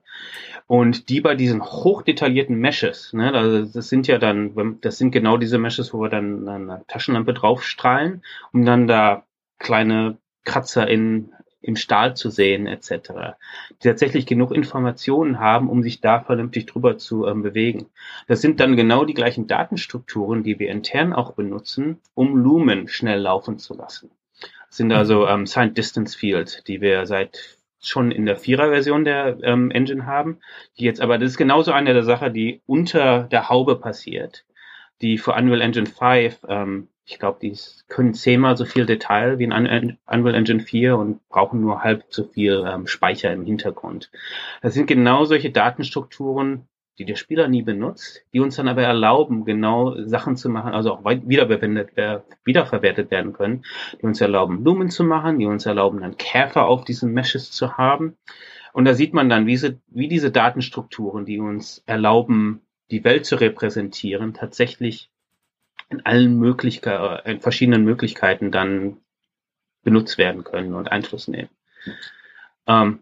Und 0.66 1.08
die 1.08 1.20
bei 1.20 1.34
diesen 1.34 1.62
hochdetaillierten 1.62 2.56
Meshes, 2.56 3.12
ne, 3.12 3.32
also 3.32 3.72
das 3.72 3.88
sind 3.88 4.06
ja 4.06 4.18
dann, 4.18 4.78
das 4.80 4.98
sind 4.98 5.12
genau 5.12 5.36
diese 5.36 5.58
Meshes, 5.58 5.94
wo 5.94 6.00
wir 6.00 6.10
dann 6.10 6.46
eine 6.48 6.84
Taschenlampe 6.88 7.32
draufstrahlen, 7.32 8.22
um 8.52 8.64
dann 8.64 8.86
da 8.86 9.24
kleine 9.58 10.18
Kratzer 10.44 10.88
in 10.88 11.32
im 11.60 11.76
Stahl 11.76 12.16
zu 12.16 12.30
sehen 12.30 12.66
etc., 12.66 13.36
die 13.82 13.88
tatsächlich 13.88 14.26
genug 14.26 14.52
Informationen 14.52 15.40
haben, 15.40 15.68
um 15.68 15.82
sich 15.82 16.00
da 16.00 16.20
vernünftig 16.20 16.66
drüber 16.66 16.98
zu 16.98 17.26
ähm, 17.26 17.42
bewegen. 17.42 17.86
Das 18.26 18.40
sind 18.40 18.60
dann 18.60 18.76
genau 18.76 19.04
die 19.04 19.14
gleichen 19.14 19.46
Datenstrukturen, 19.46 20.42
die 20.42 20.58
wir 20.58 20.70
intern 20.70 21.12
auch 21.12 21.32
benutzen, 21.32 21.98
um 22.14 22.36
Lumen 22.36 22.88
schnell 22.88 23.20
laufen 23.20 23.58
zu 23.58 23.74
lassen. 23.74 24.10
Das 24.68 24.76
sind 24.76 24.92
also 24.92 25.22
mhm. 25.22 25.28
ähm, 25.30 25.46
Signed 25.46 25.76
Distance 25.76 26.16
Fields, 26.16 26.62
die 26.64 26.80
wir 26.80 27.06
seit 27.06 27.58
schon 27.80 28.10
in 28.10 28.26
der 28.26 28.36
Vierer-Version 28.36 29.04
der 29.04 29.38
ähm, 29.42 29.70
Engine 29.70 30.06
haben, 30.06 30.38
die 30.78 30.84
jetzt 30.84 31.00
aber, 31.00 31.18
das 31.18 31.30
ist 31.30 31.38
genauso 31.38 31.72
eine 31.72 31.92
der 31.92 32.02
Sachen, 32.02 32.34
die 32.34 32.60
unter 32.66 33.24
der 33.24 33.48
Haube 33.48 33.76
passiert, 33.76 34.44
die 35.00 35.16
für 35.18 35.32
Unreal 35.32 35.60
Engine 35.60 35.86
5 35.86 36.40
ähm, 36.48 36.88
ich 37.08 37.18
glaube, 37.18 37.38
die 37.40 37.56
können 37.88 38.12
zehnmal 38.12 38.58
so 38.58 38.66
viel 38.66 38.84
Detail 38.84 39.38
wie 39.38 39.44
in 39.44 39.52
Unreal 39.52 40.34
Engine 40.34 40.60
4 40.60 40.96
und 40.96 41.26
brauchen 41.30 41.60
nur 41.62 41.82
halb 41.82 42.04
so 42.10 42.24
viel 42.24 42.64
ähm, 42.68 42.86
Speicher 42.86 43.32
im 43.32 43.46
Hintergrund. 43.46 44.10
Das 44.60 44.74
sind 44.74 44.86
genau 44.86 45.24
solche 45.24 45.50
Datenstrukturen, 45.50 46.68
die 46.98 47.06
der 47.06 47.16
Spieler 47.16 47.48
nie 47.48 47.62
benutzt, 47.62 48.24
die 48.34 48.40
uns 48.40 48.56
dann 48.56 48.68
aber 48.68 48.82
erlauben, 48.82 49.46
genau 49.46 49.94
Sachen 50.04 50.36
zu 50.36 50.50
machen, 50.50 50.74
also 50.74 50.92
auch 50.92 51.04
wiederverwendet, 51.04 51.96
äh, 51.96 52.20
wiederverwertet 52.44 53.10
werden 53.10 53.32
können, 53.32 53.64
die 54.00 54.04
uns 54.04 54.20
erlauben, 54.20 54.62
Lumen 54.62 54.90
zu 54.90 55.02
machen, 55.02 55.38
die 55.38 55.46
uns 55.46 55.64
erlauben, 55.64 56.02
dann 56.02 56.18
Käfer 56.18 56.66
auf 56.66 56.84
diesen 56.84 57.14
Meshes 57.14 57.50
zu 57.50 57.78
haben 57.78 58.18
Und 58.74 58.84
da 58.84 58.92
sieht 58.92 59.14
man 59.14 59.30
dann, 59.30 59.46
wie, 59.46 59.56
sie, 59.56 59.78
wie 59.86 60.08
diese 60.08 60.30
Datenstrukturen, 60.30 61.24
die 61.24 61.40
uns 61.40 61.82
erlauben, 61.86 62.60
die 62.90 63.02
Welt 63.04 63.24
zu 63.24 63.36
repräsentieren, 63.36 64.34
tatsächlich 64.34 65.10
in 65.90 66.04
allen 66.04 66.38
Möglichkeiten, 66.38 67.28
in 67.28 67.40
verschiedenen 67.40 67.84
Möglichkeiten 67.84 68.50
dann 68.50 68.98
benutzt 69.82 70.18
werden 70.18 70.44
können 70.44 70.74
und 70.74 70.90
Einfluss 70.90 71.28
nehmen. 71.28 71.48
Ähm, 72.66 73.00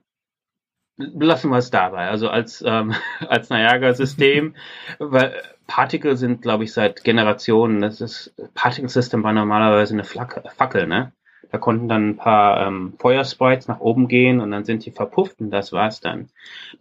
lassen 0.97 1.51
wir 1.51 1.59
es 1.59 1.71
dabei. 1.71 2.09
Also 2.09 2.29
als, 2.29 2.63
ähm, 2.67 2.95
als 3.29 3.51
Niagara-System, 3.51 4.55
weil 4.99 5.35
Partikel 5.67 6.17
sind, 6.17 6.43
glaube 6.43 6.65
ich, 6.65 6.73
seit 6.73 7.03
Generationen, 7.03 7.81
das 7.81 8.01
ist, 8.01 8.35
Particle 8.55 8.89
System 8.89 9.23
war 9.23 9.33
normalerweise 9.33 9.95
eine 9.95 10.05
Fackel, 10.05 10.87
ne? 10.87 11.13
Da 11.53 11.59
konnten 11.59 11.89
dann 11.89 12.11
ein 12.11 12.17
paar 12.17 12.67
ähm, 12.67 12.95
Feuersprites 12.99 13.69
nach 13.69 13.79
oben 13.79 14.09
gehen 14.09 14.41
und 14.41 14.51
dann 14.51 14.65
sind 14.65 14.85
die 14.85 14.91
verpufft 14.91 15.41
und 15.41 15.51
das 15.51 15.73
war's 15.73 16.01
dann. 16.01 16.29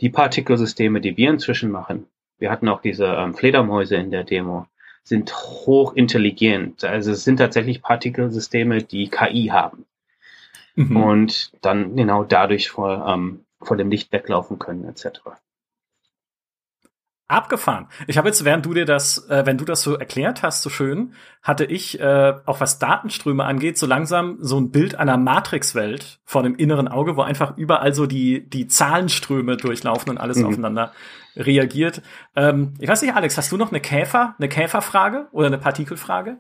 Die 0.01 0.09
Partikelsysteme, 0.09 1.01
die 1.01 1.17
wir 1.17 1.29
inzwischen 1.29 1.69
machen, 1.69 2.07
wir 2.39 2.49
hatten 2.49 2.67
auch 2.67 2.81
diese 2.81 3.05
ähm, 3.05 3.35
Fledermäuse 3.35 3.95
in 3.95 4.09
der 4.09 4.23
Demo, 4.23 4.65
sind 5.05 5.33
hochintelligent. 5.33 6.83
Also 6.83 7.11
es 7.11 7.23
sind 7.23 7.37
tatsächlich 7.37 7.81
Partikelsysteme, 7.81 8.81
die 8.83 9.07
KI 9.07 9.49
haben. 9.51 9.85
Mhm. 10.75 10.97
Und 10.97 11.51
dann 11.61 11.95
genau 11.95 12.23
dadurch 12.23 12.69
vor, 12.69 13.05
ähm, 13.07 13.45
vor 13.61 13.77
dem 13.77 13.89
Licht 13.89 14.11
weglaufen 14.11 14.59
können, 14.59 14.83
etc. 14.83 15.21
Abgefahren. 17.27 17.87
Ich 18.07 18.17
habe 18.17 18.27
jetzt, 18.27 18.45
während 18.45 18.65
du 18.65 18.73
dir 18.73 18.85
das, 18.85 19.29
äh, 19.29 19.45
wenn 19.45 19.57
du 19.57 19.65
das 19.65 19.83
so 19.83 19.95
erklärt 19.95 20.41
hast, 20.41 20.63
so 20.63 20.69
schön, 20.71 21.13
hatte 21.41 21.65
ich, 21.65 21.99
äh, 21.99 22.33
auch 22.45 22.59
was 22.59 22.79
Datenströme 22.79 23.45
angeht, 23.45 23.77
so 23.77 23.85
langsam 23.85 24.37
so 24.41 24.59
ein 24.59 24.71
Bild 24.71 24.95
einer 24.95 25.17
Matrixwelt 25.17 26.19
vor 26.25 26.41
dem 26.41 26.55
inneren 26.55 26.87
Auge, 26.87 27.15
wo 27.15 27.21
einfach 27.21 27.57
überall 27.57 27.93
so 27.93 28.07
die, 28.07 28.47
die 28.49 28.67
Zahlenströme 28.67 29.55
durchlaufen 29.55 30.09
und 30.09 30.17
alles 30.17 30.37
mhm. 30.37 30.47
aufeinander 30.47 30.91
reagiert. 31.35 32.01
Ähm, 32.35 32.73
ich 32.79 32.87
weiß 32.87 33.01
nicht, 33.01 33.15
Alex, 33.15 33.37
hast 33.37 33.51
du 33.51 33.57
noch 33.57 33.71
eine 33.71 33.79
Käfer, 33.79 34.35
eine 34.37 34.49
Käferfrage 34.49 35.27
oder 35.31 35.47
eine 35.47 35.57
Partikelfrage? 35.57 36.37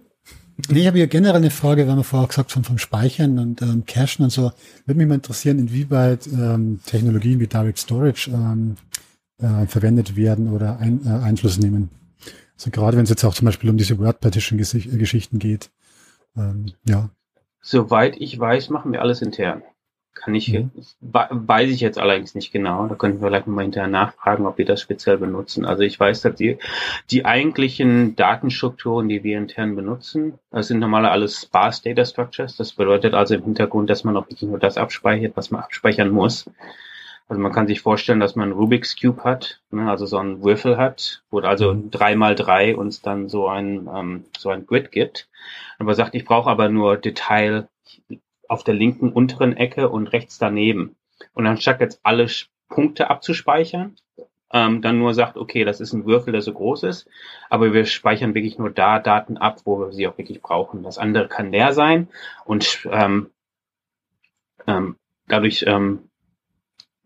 Nee, 0.69 0.81
ich 0.81 0.87
habe 0.87 0.97
hier 0.97 1.07
generell 1.07 1.35
eine 1.35 1.49
Frage, 1.49 1.87
wenn 1.87 1.97
wir 1.97 2.03
vorher 2.03 2.27
gesagt 2.27 2.55
haben, 2.55 2.63
vom 2.63 2.77
Speichern 2.77 3.39
und 3.39 3.61
ähm, 3.61 3.85
Cachen 3.85 4.23
und 4.23 4.29
so. 4.29 4.51
Würde 4.85 4.97
mich 4.97 5.07
mal 5.07 5.15
interessieren, 5.15 5.59
inwieweit 5.59 6.27
ähm, 6.27 6.79
Technologien 6.85 7.39
wie 7.41 7.47
Direct 7.47 7.77
Storage 7.77 8.31
ähm, 8.31 8.77
äh, 9.37 9.65
verwendet 9.65 10.15
werden 10.15 10.53
oder 10.53 10.79
ein, 10.79 11.01
äh, 11.05 11.09
Einfluss 11.09 11.57
nehmen. 11.57 11.89
Also 12.57 12.71
gerade 12.71 12.95
wenn 12.95 13.03
es 13.03 13.09
jetzt 13.09 13.25
auch 13.25 13.33
zum 13.33 13.45
Beispiel 13.45 13.69
um 13.69 13.77
diese 13.77 13.99
Word 13.99 14.21
Partition 14.21 14.57
Geschichten 14.57 15.39
geht. 15.39 15.71
Ähm, 16.37 16.71
ja. 16.87 17.09
Soweit 17.61 18.15
ich 18.17 18.39
weiß, 18.39 18.69
machen 18.69 18.93
wir 18.93 19.01
alles 19.01 19.21
intern. 19.21 19.61
Kann 20.15 20.33
ich, 20.33 20.51
mhm. 20.51 20.71
weiß 21.01 21.69
ich 21.69 21.81
jetzt 21.81 21.99
allerdings 21.99 22.33
nicht 22.35 22.51
genau. 22.51 22.87
Da 22.87 22.95
könnten 22.95 23.21
wir 23.21 23.27
vielleicht 23.27 23.47
mal 23.47 23.61
hinterher 23.61 23.89
nachfragen, 23.89 24.47
ob 24.47 24.57
wir 24.57 24.65
das 24.65 24.81
speziell 24.81 25.17
benutzen. 25.17 25.65
Also 25.65 25.83
ich 25.83 25.99
weiß, 25.99 26.21
dass 26.21 26.35
die, 26.35 26.57
die 27.11 27.25
eigentlichen 27.25 28.15
Datenstrukturen, 28.15 29.09
die 29.09 29.23
wir 29.23 29.37
intern 29.37 29.75
benutzen, 29.75 30.39
das 30.51 30.69
sind 30.69 30.79
normale 30.79 31.11
alles 31.11 31.41
Sparse 31.41 31.83
Data 31.83 32.05
Structures. 32.05 32.55
Das 32.55 32.73
bedeutet 32.73 33.13
also 33.13 33.35
im 33.35 33.43
Hintergrund, 33.43 33.89
dass 33.89 34.05
man 34.05 34.15
auch 34.15 34.29
wirklich 34.29 34.49
nur 34.49 34.57
das 34.57 34.77
abspeichert, 34.77 35.35
was 35.35 35.51
man 35.51 35.61
abspeichern 35.61 36.09
muss. 36.09 36.49
Also 37.27 37.41
man 37.41 37.51
kann 37.51 37.67
sich 37.67 37.81
vorstellen, 37.81 38.19
dass 38.19 38.35
man 38.35 38.51
Rubik's 38.51 38.95
Cube 38.99 39.23
hat, 39.23 39.59
ne, 39.71 39.89
also 39.89 40.05
so 40.05 40.17
einen 40.17 40.43
Würfel 40.43 40.77
hat, 40.77 41.23
wo 41.29 41.39
also 41.39 41.73
mhm. 41.73 41.91
drei 41.91 42.15
mal 42.15 42.35
drei 42.35 42.75
uns 42.75 43.01
dann 43.01 43.29
so 43.29 43.47
ein 43.47 43.89
ähm, 43.93 44.25
so 44.37 44.49
ein 44.49 44.65
Grid 44.65 44.91
gibt. 44.91 45.27
Aber 45.77 45.93
sagt, 45.93 46.15
ich 46.15 46.23
brauche 46.23 46.49
aber 46.49 46.69
nur 46.69 46.97
Detail 46.97 47.67
auf 48.47 48.63
der 48.63 48.73
linken 48.73 49.11
unteren 49.11 49.55
Ecke 49.55 49.89
und 49.89 50.07
rechts 50.07 50.37
daneben. 50.37 50.95
Und 51.33 51.47
anstatt 51.47 51.79
jetzt 51.81 51.99
alle 52.03 52.27
Punkte 52.69 53.09
abzuspeichern, 53.09 53.95
ähm, 54.51 54.81
dann 54.81 54.99
nur 54.99 55.13
sagt, 55.13 55.37
okay, 55.37 55.65
das 55.65 55.81
ist 55.81 55.93
ein 55.93 56.05
Würfel, 56.05 56.31
der 56.31 56.41
so 56.41 56.53
groß 56.53 56.83
ist, 56.83 57.07
aber 57.49 57.73
wir 57.73 57.85
speichern 57.85 58.35
wirklich 58.35 58.57
nur 58.57 58.69
da 58.69 58.99
Daten 58.99 59.37
ab, 59.37 59.61
wo 59.65 59.79
wir 59.79 59.91
sie 59.91 60.07
auch 60.07 60.17
wirklich 60.17 60.41
brauchen. 60.41 60.83
Das 60.83 60.97
andere 60.97 61.27
kann 61.27 61.51
leer 61.51 61.73
sein 61.73 62.07
und 62.45 62.87
ähm, 62.91 63.31
ähm, 64.67 64.95
dadurch 65.27 65.65
ähm, 65.67 66.09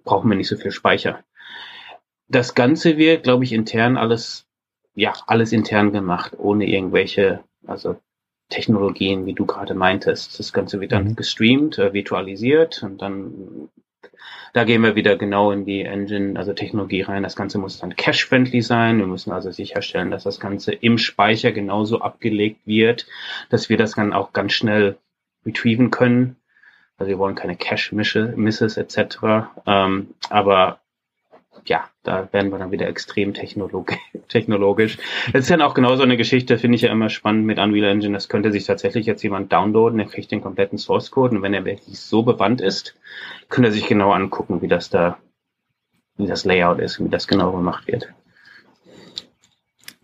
brauchen 0.04 0.30
wir 0.30 0.38
nicht 0.38 0.48
so 0.48 0.58
viel 0.58 0.72
Speicher. 0.72 1.24
Das 2.28 2.56
Ganze 2.56 2.98
wird, 2.98 3.24
glaube 3.24 3.44
ich, 3.44 3.54
intern 3.54 3.98
alles, 3.98 4.46
ja, 4.94 5.14
alles 5.26 5.52
intern 5.52 5.92
gemacht, 5.92 6.34
ohne 6.38 6.68
irgendwelche, 6.68 7.44
also 7.66 8.00
Technologien, 8.50 9.26
wie 9.26 9.34
du 9.34 9.45
gerade 9.45 9.76
meintest. 9.76 10.39
Das 10.39 10.54
Ganze 10.54 10.82
wird 10.82 10.91
dann 10.91 11.10
mhm. 11.10 11.16
gestreamt, 11.16 11.78
äh, 11.78 11.93
virtualisiert 11.93 12.84
und 12.84 13.02
dann 13.02 13.70
da 14.54 14.64
gehen 14.64 14.82
wir 14.82 14.95
wieder 14.95 15.16
genau 15.16 15.52
in 15.52 15.66
die 15.66 15.82
Engine, 15.82 16.38
also 16.38 16.54
Technologie 16.54 17.02
rein. 17.02 17.24
Das 17.24 17.36
Ganze 17.36 17.60
muss 17.60 17.80
dann 17.80 17.95
cache-friendly 17.95 18.62
sein. 18.62 18.97
Wir 18.97 19.06
müssen 19.06 19.32
also 19.32 19.52
sicherstellen, 19.52 20.12
dass 20.12 20.24
das 20.24 20.39
Ganze 20.39 20.74
im 20.74 20.97
Speicher 20.97 21.52
genauso 21.52 22.02
abgelegt 22.02 22.66
wird, 22.66 23.06
dass 23.50 23.70
wir 23.70 23.78
das 23.78 23.91
dann 23.91 24.14
auch 24.14 24.34
ganz 24.34 24.54
schnell 24.54 24.97
retrieven 25.45 25.91
können. 25.91 26.36
Also 26.97 27.10
wir 27.10 27.20
wollen 27.20 27.36
keine 27.36 27.56
Cache-Misses 27.56 28.78
etc. 28.78 29.18
Ähm, 29.66 30.16
aber 30.30 30.80
ja, 31.66 31.89
da 32.03 32.28
werden 32.32 32.51
wir 32.51 32.60
dann 32.60 32.72
wieder 32.72 32.88
extrem 32.88 33.34
technolog 33.34 33.93
technologisch. 34.28 34.97
Das 35.34 35.41
ist 35.41 35.51
dann 35.51 35.62
auch 35.62 35.74
genauso 35.74 36.03
eine 36.03 36.18
Geschichte, 36.18 36.57
finde 36.57 36.76
ich 36.76 36.82
ja 36.84 36.91
immer 36.91 37.10
spannend 37.10 37.45
mit 37.45 37.60
Unreal 37.60 37.91
Engine. 37.91 38.14
Das 38.14 38.30
könnte 38.30 38.51
sich 38.51 38.66
tatsächlich 38.66 39.05
jetzt 39.05 39.24
jemand 39.24 39.51
downloaden, 39.51 39.97
der 39.97 40.07
kriegt 40.07 40.32
den 40.32 40.41
kompletten 40.41 40.78
Source 40.78 41.12
Code 41.12 41.36
und 41.36 41.41
wenn 41.41 41.53
er 41.53 41.66
wirklich 41.66 41.99
so 41.99 42.24
bewandt 42.24 42.62
ist, 42.62 42.95
könnte 43.49 43.70
er 43.70 43.74
sich 43.74 43.88
genau 43.88 44.12
angucken, 44.12 44.62
wie 44.62 44.68
das 44.68 44.89
da, 44.89 45.18
wie 46.18 46.28
das 46.28 46.45
Layout 46.45 46.80
ist 46.80 46.99
und 46.99 47.07
wie 47.07 47.12
das 47.12 47.28
genau 47.28 47.51
gemacht 47.51 47.88
wird. 47.88 48.14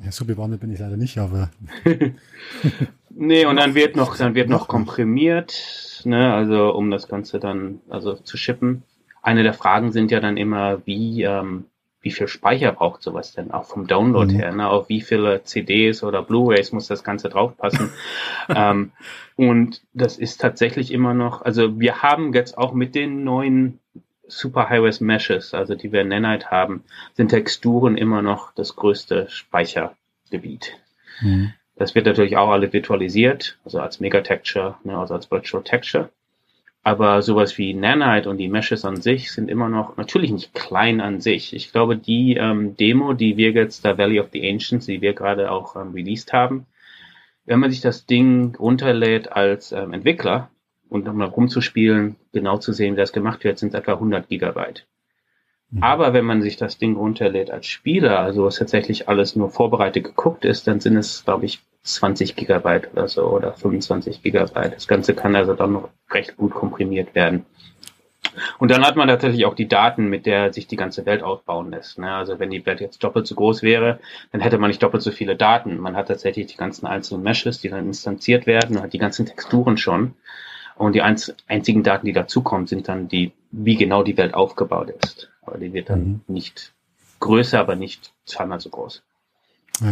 Ja, 0.04 0.12
so 0.12 0.26
bewandert 0.26 0.60
bin 0.60 0.72
ich 0.72 0.80
leider 0.80 0.98
nicht, 0.98 1.18
aber. 1.18 1.50
nee, 3.10 3.46
und 3.46 3.56
dann 3.56 3.76
wird 3.76 3.96
noch, 3.96 4.18
dann 4.18 4.36
wird 4.36 4.50
noch 4.50 4.68
komprimiert, 4.68 6.02
ne, 6.04 6.34
also 6.34 6.74
um 6.74 6.92
das 6.92 7.08
Ganze 7.08 7.40
dann, 7.40 7.80
also 7.90 8.14
zu 8.14 8.38
shippen. 8.38 8.84
Eine 9.26 9.42
der 9.42 9.54
Fragen 9.54 9.92
sind 9.92 10.12
ja 10.12 10.20
dann 10.20 10.38
immer, 10.38 10.86
wie, 10.86 11.24
ähm, 11.24 11.66
wie 12.00 12.12
viel 12.12 12.28
Speicher 12.28 12.72
braucht 12.72 13.02
sowas 13.02 13.32
denn 13.32 13.50
auch 13.50 13.66
vom 13.66 13.88
Download 13.88 14.32
mhm. 14.32 14.38
her, 14.38 14.52
ne? 14.52 14.70
Auf 14.70 14.88
wie 14.88 15.02
viele 15.02 15.42
CDs 15.44 16.04
oder 16.04 16.22
Blu-rays 16.22 16.72
muss 16.72 16.86
das 16.86 17.04
Ganze 17.04 17.30
draufpassen? 17.30 17.90
ähm, 18.56 18.92
und 19.36 19.82
das 19.94 20.20
ist 20.20 20.42
tatsächlich 20.42 20.92
immer 20.92 21.16
noch, 21.16 21.42
also 21.42 21.80
wir 21.80 22.04
haben 22.04 22.34
jetzt 22.34 22.56
auch 22.56 22.74
mit 22.74 22.94
den 22.94 23.24
neuen 23.24 23.80
Super 24.28 24.70
High-Res 24.70 25.02
Meshes, 25.02 25.56
also 25.56 25.74
die 25.74 25.92
wir 25.92 26.02
in 26.02 26.10
Nanite 26.10 26.52
haben, 26.52 26.84
sind 27.16 27.30
Texturen 27.30 27.98
immer 27.98 28.22
noch 28.22 28.54
das 28.54 28.76
größte 28.76 29.28
Speichergebiet. 29.30 30.78
Mhm. 31.22 31.54
Das 31.76 31.96
wird 31.96 32.06
natürlich 32.06 32.38
auch 32.38 32.50
alle 32.50 32.72
virtualisiert, 32.72 33.58
also 33.66 33.80
als 33.80 34.00
Megatexture, 34.00 34.78
ne, 34.84 34.96
also 34.96 35.16
als 35.16 35.32
Virtual 35.32 35.64
Texture. 35.64 36.10
Aber 36.86 37.24
sowas 37.24 37.58
wie 37.58 37.74
Nanite 37.74 38.30
und 38.30 38.38
die 38.38 38.48
Meshes 38.48 38.86
an 38.86 39.02
sich 39.02 39.32
sind 39.32 39.50
immer 39.50 39.70
noch 39.70 39.98
natürlich 39.98 40.32
nicht 40.32 40.54
klein 40.54 41.02
an 41.02 41.20
sich. 41.20 41.56
Ich 41.56 41.72
glaube, 41.72 41.98
die 41.98 42.36
ähm, 42.36 42.78
Demo, 42.78 43.14
die 43.14 43.38
wir 43.38 43.52
jetzt, 43.52 43.84
der 43.84 43.98
Valley 43.98 44.20
of 44.20 44.30
the 44.32 44.48
Ancients, 44.48 44.86
die 44.86 45.02
wir 45.02 45.14
gerade 45.14 45.50
auch 45.52 45.76
ähm, 45.76 45.94
released 45.94 46.32
haben, 46.32 46.68
wenn 47.46 47.60
man 47.60 47.72
sich 47.72 47.82
das 47.82 48.06
Ding 48.06 48.56
runterlädt 48.56 49.32
als 49.32 49.72
ähm, 49.72 49.94
Entwickler, 49.94 50.52
und 50.90 51.08
um 51.08 51.18
mal 51.18 51.28
rumzuspielen, 51.28 52.16
genau 52.32 52.58
zu 52.58 52.72
sehen, 52.72 52.94
wie 52.94 53.00
das 53.00 53.14
gemacht 53.14 53.44
wird, 53.44 53.58
sind 53.58 53.74
etwa 53.74 53.94
100 53.94 54.30
Gigabyte. 54.30 54.86
Mhm. 55.72 55.84
Aber 55.84 56.14
wenn 56.14 56.26
man 56.26 56.44
sich 56.44 56.58
das 56.58 56.78
Ding 56.78 56.96
runterlädt 56.96 57.50
als 57.50 57.66
Spieler, 57.66 58.20
also 58.20 58.46
was 58.46 58.58
tatsächlich 58.58 59.10
alles 59.10 59.36
nur 59.36 59.50
vorbereitet 59.50 60.04
geguckt 60.04 60.46
ist, 60.46 60.68
dann 60.68 60.80
sind 60.80 60.98
es, 60.98 61.26
glaube 61.26 61.46
ich, 61.46 61.62
20 61.86 62.36
Gigabyte 62.36 62.92
oder 62.92 63.08
so 63.08 63.24
oder 63.28 63.54
25 63.54 64.22
Gigabyte. 64.22 64.76
Das 64.76 64.88
Ganze 64.88 65.14
kann 65.14 65.36
also 65.36 65.54
dann 65.54 65.74
noch 65.74 65.90
recht 66.12 66.36
gut 66.36 66.54
komprimiert 66.54 67.16
werden. 67.16 67.46
Und 68.58 68.72
dann 68.72 68.86
hat 68.86 68.96
man 68.96 69.08
tatsächlich 69.08 69.46
auch 69.46 69.56
die 69.56 69.68
Daten, 69.68 70.10
mit 70.10 70.26
der 70.26 70.52
sich 70.52 70.68
die 70.68 70.76
ganze 70.76 71.06
Welt 71.06 71.24
aufbauen 71.24 71.72
lässt. 71.72 72.00
Ne? 72.00 72.12
Also 72.12 72.40
wenn 72.40 72.50
die 72.50 72.66
Welt 72.66 72.82
jetzt 72.82 73.04
doppelt 73.04 73.28
so 73.28 73.36
groß 73.36 73.62
wäre, 73.62 74.00
dann 74.32 74.42
hätte 74.42 74.58
man 74.58 74.70
nicht 74.70 74.84
doppelt 74.84 75.04
so 75.04 75.12
viele 75.12 75.36
Daten. 75.36 75.78
Man 75.78 75.96
hat 75.96 76.08
tatsächlich 76.08 76.48
die 76.48 76.58
ganzen 76.58 76.86
einzelnen 76.86 77.24
Meshes, 77.24 77.62
die 77.62 77.70
dann 77.70 77.86
instanziert 77.86 78.46
werden, 78.46 78.82
hat 78.82 78.94
die 78.94 78.98
ganzen 78.98 79.26
Texturen 79.26 79.78
schon. 79.78 80.16
Und 80.76 80.94
die 80.94 81.02
einzigen 81.02 81.84
Daten, 81.84 82.06
die 82.06 82.14
dazukommen, 82.14 82.68
sind 82.68 82.90
dann 82.90 83.08
die, 83.08 83.32
wie 83.52 83.78
genau 83.78 84.04
die 84.04 84.18
Welt 84.18 84.34
aufgebaut 84.34 84.90
ist. 84.90 85.30
Aber 85.42 85.58
die 85.58 85.72
wird 85.72 85.90
dann 85.90 86.02
mhm. 86.02 86.22
nicht 86.28 86.74
größer, 87.22 87.60
aber 87.60 87.76
nicht 87.76 88.12
zweimal 88.26 88.60
so 88.60 88.70
groß. 88.70 89.02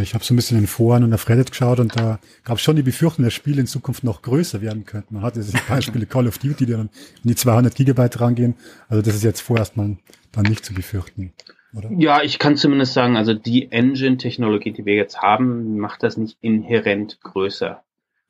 Ich 0.02 0.14
habe 0.14 0.24
so 0.24 0.34
ein 0.34 0.38
bisschen 0.38 0.58
in 0.58 0.68
Foren 0.68 1.04
und 1.04 1.14
auf 1.14 1.28
Reddit 1.28 1.52
geschaut 1.52 1.80
und 1.80 1.98
da 1.98 2.20
gab 2.46 2.58
es 2.58 2.64
schon 2.64 2.78
die 2.78 2.84
Befürchtung, 2.84 3.26
dass 3.26 3.34
Spiele 3.34 3.60
in 3.60 3.68
Zukunft 3.68 4.06
noch 4.06 4.22
größer 4.22 4.62
werden 4.62 4.86
könnten. 4.86 5.16
Man 5.16 5.24
hatte 5.24 5.42
diese 5.42 5.58
Beispiele 5.68 6.06
Call 6.08 6.28
of 6.28 6.38
Duty, 6.38 6.66
die 6.66 6.72
dann 6.72 6.90
in 7.24 7.30
die 7.30 7.36
200 7.36 7.76
Gigabyte 7.76 8.22
rangehen. 8.22 8.56
Also 8.88 9.02
das 9.02 9.16
ist 9.16 9.24
jetzt 9.24 9.42
vorerst 9.42 9.76
mal 9.76 9.98
dann 10.32 10.44
nicht 10.44 10.64
zu 10.64 10.74
befürchten. 10.74 11.34
Oder? 11.76 11.92
Ja, 11.98 12.22
ich 12.22 12.40
kann 12.40 12.56
zumindest 12.56 12.94
sagen, 12.94 13.18
also 13.18 13.34
die 13.34 13.72
Engine-Technologie, 13.72 14.72
die 14.72 14.86
wir 14.86 14.96
jetzt 14.96 15.22
haben, 15.22 15.78
macht 15.80 16.04
das 16.04 16.16
nicht 16.16 16.38
inhärent 16.40 17.20
größer. 17.22 17.84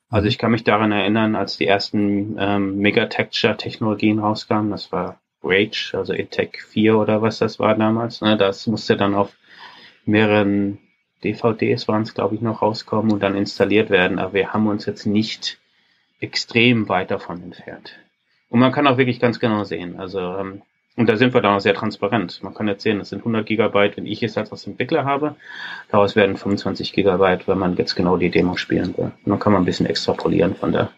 Also 0.08 0.28
ich 0.28 0.38
kann 0.38 0.50
mich 0.50 0.64
daran 0.64 0.92
erinnern, 0.92 1.36
als 1.36 1.56
die 1.56 1.66
ersten 1.66 2.36
ähm, 2.38 2.78
Megatexture-Technologien 2.78 4.18
rauskamen, 4.18 4.70
das 4.70 4.90
war 4.92 5.20
Rage, 5.42 5.92
also 5.94 6.12
ETEC 6.14 6.62
4 6.62 6.96
oder 6.96 7.22
was 7.22 7.38
das 7.38 7.58
war 7.58 7.76
damals. 7.76 8.22
Ne? 8.22 8.36
Das 8.36 8.66
musste 8.66 8.96
dann 8.96 9.14
auf 9.14 9.36
mehreren 10.06 10.78
DVDs 11.24 11.88
waren 11.88 12.02
es, 12.02 12.14
glaube 12.14 12.34
ich, 12.34 12.40
noch 12.40 12.62
rauskommen 12.62 13.12
und 13.12 13.22
dann 13.22 13.34
installiert 13.34 13.90
werden. 13.90 14.18
Aber 14.18 14.34
wir 14.34 14.52
haben 14.52 14.66
uns 14.66 14.86
jetzt 14.86 15.06
nicht 15.06 15.58
extrem 16.20 16.88
weit 16.88 17.10
davon 17.10 17.42
entfernt. 17.42 17.98
Und 18.48 18.60
man 18.60 18.72
kann 18.72 18.86
auch 18.86 18.98
wirklich 18.98 19.20
ganz 19.20 19.40
genau 19.40 19.64
sehen. 19.64 19.98
Also, 19.98 20.20
ähm, 20.20 20.62
und 20.96 21.08
da 21.08 21.16
sind 21.16 21.34
wir 21.34 21.40
dann 21.40 21.56
auch 21.56 21.60
sehr 21.60 21.74
transparent. 21.74 22.40
Man 22.42 22.54
kann 22.54 22.68
jetzt 22.68 22.84
sehen, 22.84 23.00
es 23.00 23.08
sind 23.08 23.20
100 23.20 23.44
Gigabyte, 23.44 23.96
wenn 23.96 24.06
ich 24.06 24.22
es 24.22 24.38
als 24.38 24.66
Entwickler 24.66 25.04
habe. 25.04 25.34
Daraus 25.90 26.14
werden 26.14 26.36
25 26.36 26.92
Gigabyte, 26.92 27.48
wenn 27.48 27.58
man 27.58 27.76
jetzt 27.76 27.96
genau 27.96 28.16
die 28.16 28.30
Demo 28.30 28.56
spielen 28.56 28.96
will. 28.96 29.06
Und 29.24 29.30
dann 29.30 29.40
kann 29.40 29.52
man 29.52 29.62
ein 29.62 29.66
bisschen 29.66 29.86
extrapolieren 29.86 30.54
von 30.54 30.70
der 30.70 30.90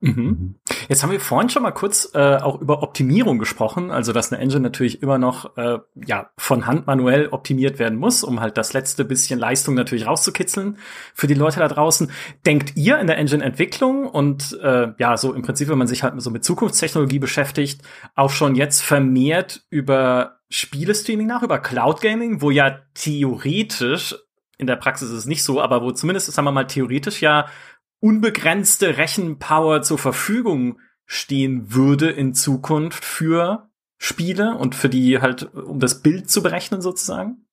Mhm. 0.00 0.56
Jetzt 0.88 1.02
haben 1.02 1.10
wir 1.10 1.20
vorhin 1.20 1.48
schon 1.48 1.62
mal 1.62 1.72
kurz 1.72 2.10
äh, 2.14 2.36
auch 2.36 2.60
über 2.60 2.82
Optimierung 2.82 3.38
gesprochen, 3.38 3.90
also 3.90 4.12
dass 4.12 4.32
eine 4.32 4.40
Engine 4.40 4.60
natürlich 4.60 5.02
immer 5.02 5.18
noch 5.18 5.56
äh, 5.56 5.78
ja 6.06 6.30
von 6.36 6.66
Hand 6.66 6.86
manuell 6.86 7.28
optimiert 7.28 7.78
werden 7.78 7.98
muss, 7.98 8.22
um 8.22 8.40
halt 8.40 8.56
das 8.56 8.72
letzte 8.72 9.04
bisschen 9.04 9.38
Leistung 9.38 9.74
natürlich 9.74 10.06
rauszukitzeln 10.06 10.78
für 11.14 11.26
die 11.26 11.34
Leute 11.34 11.60
da 11.60 11.68
draußen. 11.68 12.10
Denkt 12.44 12.76
ihr 12.76 12.98
in 12.98 13.06
der 13.06 13.18
Engine-Entwicklung 13.18 14.06
und 14.06 14.58
äh, 14.62 14.88
ja 14.98 15.16
so 15.16 15.32
im 15.32 15.42
Prinzip, 15.42 15.68
wenn 15.68 15.78
man 15.78 15.88
sich 15.88 16.02
halt 16.02 16.20
so 16.20 16.30
mit 16.30 16.44
Zukunftstechnologie 16.44 17.18
beschäftigt, 17.18 17.82
auch 18.14 18.30
schon 18.30 18.54
jetzt 18.54 18.82
vermehrt 18.82 19.64
über 19.70 20.36
Spielestreaming 20.48 21.26
nach, 21.26 21.42
über 21.42 21.58
Cloud 21.58 22.00
Gaming, 22.00 22.40
wo 22.40 22.50
ja 22.50 22.78
theoretisch 22.94 24.14
in 24.58 24.66
der 24.66 24.76
Praxis 24.76 25.10
ist 25.10 25.18
es 25.18 25.26
nicht 25.26 25.42
so, 25.42 25.60
aber 25.60 25.82
wo 25.82 25.90
zumindest, 25.92 26.32
sagen 26.32 26.46
wir 26.46 26.52
mal, 26.52 26.66
theoretisch 26.66 27.20
ja 27.20 27.46
unbegrenzte 28.00 28.98
Rechenpower 28.98 29.82
zur 29.82 29.98
Verfügung 29.98 30.78
stehen 31.06 31.72
würde 31.72 32.10
in 32.10 32.34
Zukunft 32.34 33.04
für 33.04 33.68
Spiele 33.98 34.56
und 34.56 34.74
für 34.74 34.88
die 34.88 35.20
halt, 35.20 35.54
um 35.54 35.80
das 35.80 36.02
Bild 36.02 36.30
zu 36.30 36.42
berechnen 36.42 36.82
sozusagen? 36.82 37.46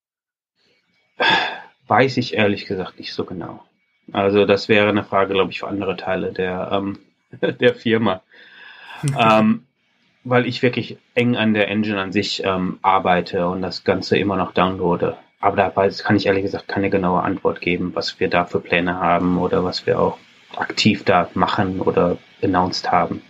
Weiß 1.86 2.16
ich 2.16 2.34
ehrlich 2.34 2.66
gesagt 2.66 2.98
nicht 2.98 3.14
so 3.14 3.24
genau. 3.24 3.64
Also 4.12 4.44
das 4.44 4.68
wäre 4.68 4.88
eine 4.88 5.04
Frage, 5.04 5.34
glaube 5.34 5.52
ich, 5.52 5.60
für 5.60 5.68
andere 5.68 5.96
Teile 5.96 6.32
der, 6.32 6.70
ähm, 6.72 6.98
der 7.60 7.74
Firma. 7.74 8.22
ähm, 9.18 9.66
weil 10.24 10.46
ich 10.46 10.62
wirklich 10.62 10.96
eng 11.14 11.36
an 11.36 11.52
der 11.52 11.68
Engine 11.68 12.00
an 12.00 12.12
sich 12.12 12.42
ähm, 12.44 12.78
arbeite 12.80 13.46
und 13.46 13.60
das 13.60 13.84
Ganze 13.84 14.16
immer 14.16 14.36
noch 14.36 14.52
downloade. 14.52 15.18
Aber 15.40 15.56
da 15.56 15.68
kann 15.68 16.16
ich 16.16 16.24
ehrlich 16.24 16.44
gesagt 16.44 16.68
keine 16.68 16.88
genaue 16.88 17.22
Antwort 17.22 17.60
geben, 17.60 17.94
was 17.94 18.18
wir 18.18 18.28
da 18.30 18.46
für 18.46 18.60
Pläne 18.60 18.98
haben 18.98 19.38
oder 19.38 19.62
was 19.62 19.86
wir 19.86 20.00
auch 20.00 20.18
aktiv 20.58 21.04
da 21.04 21.28
machen 21.34 21.80
oder 21.80 22.18
announced 22.42 22.90
haben. 22.90 23.22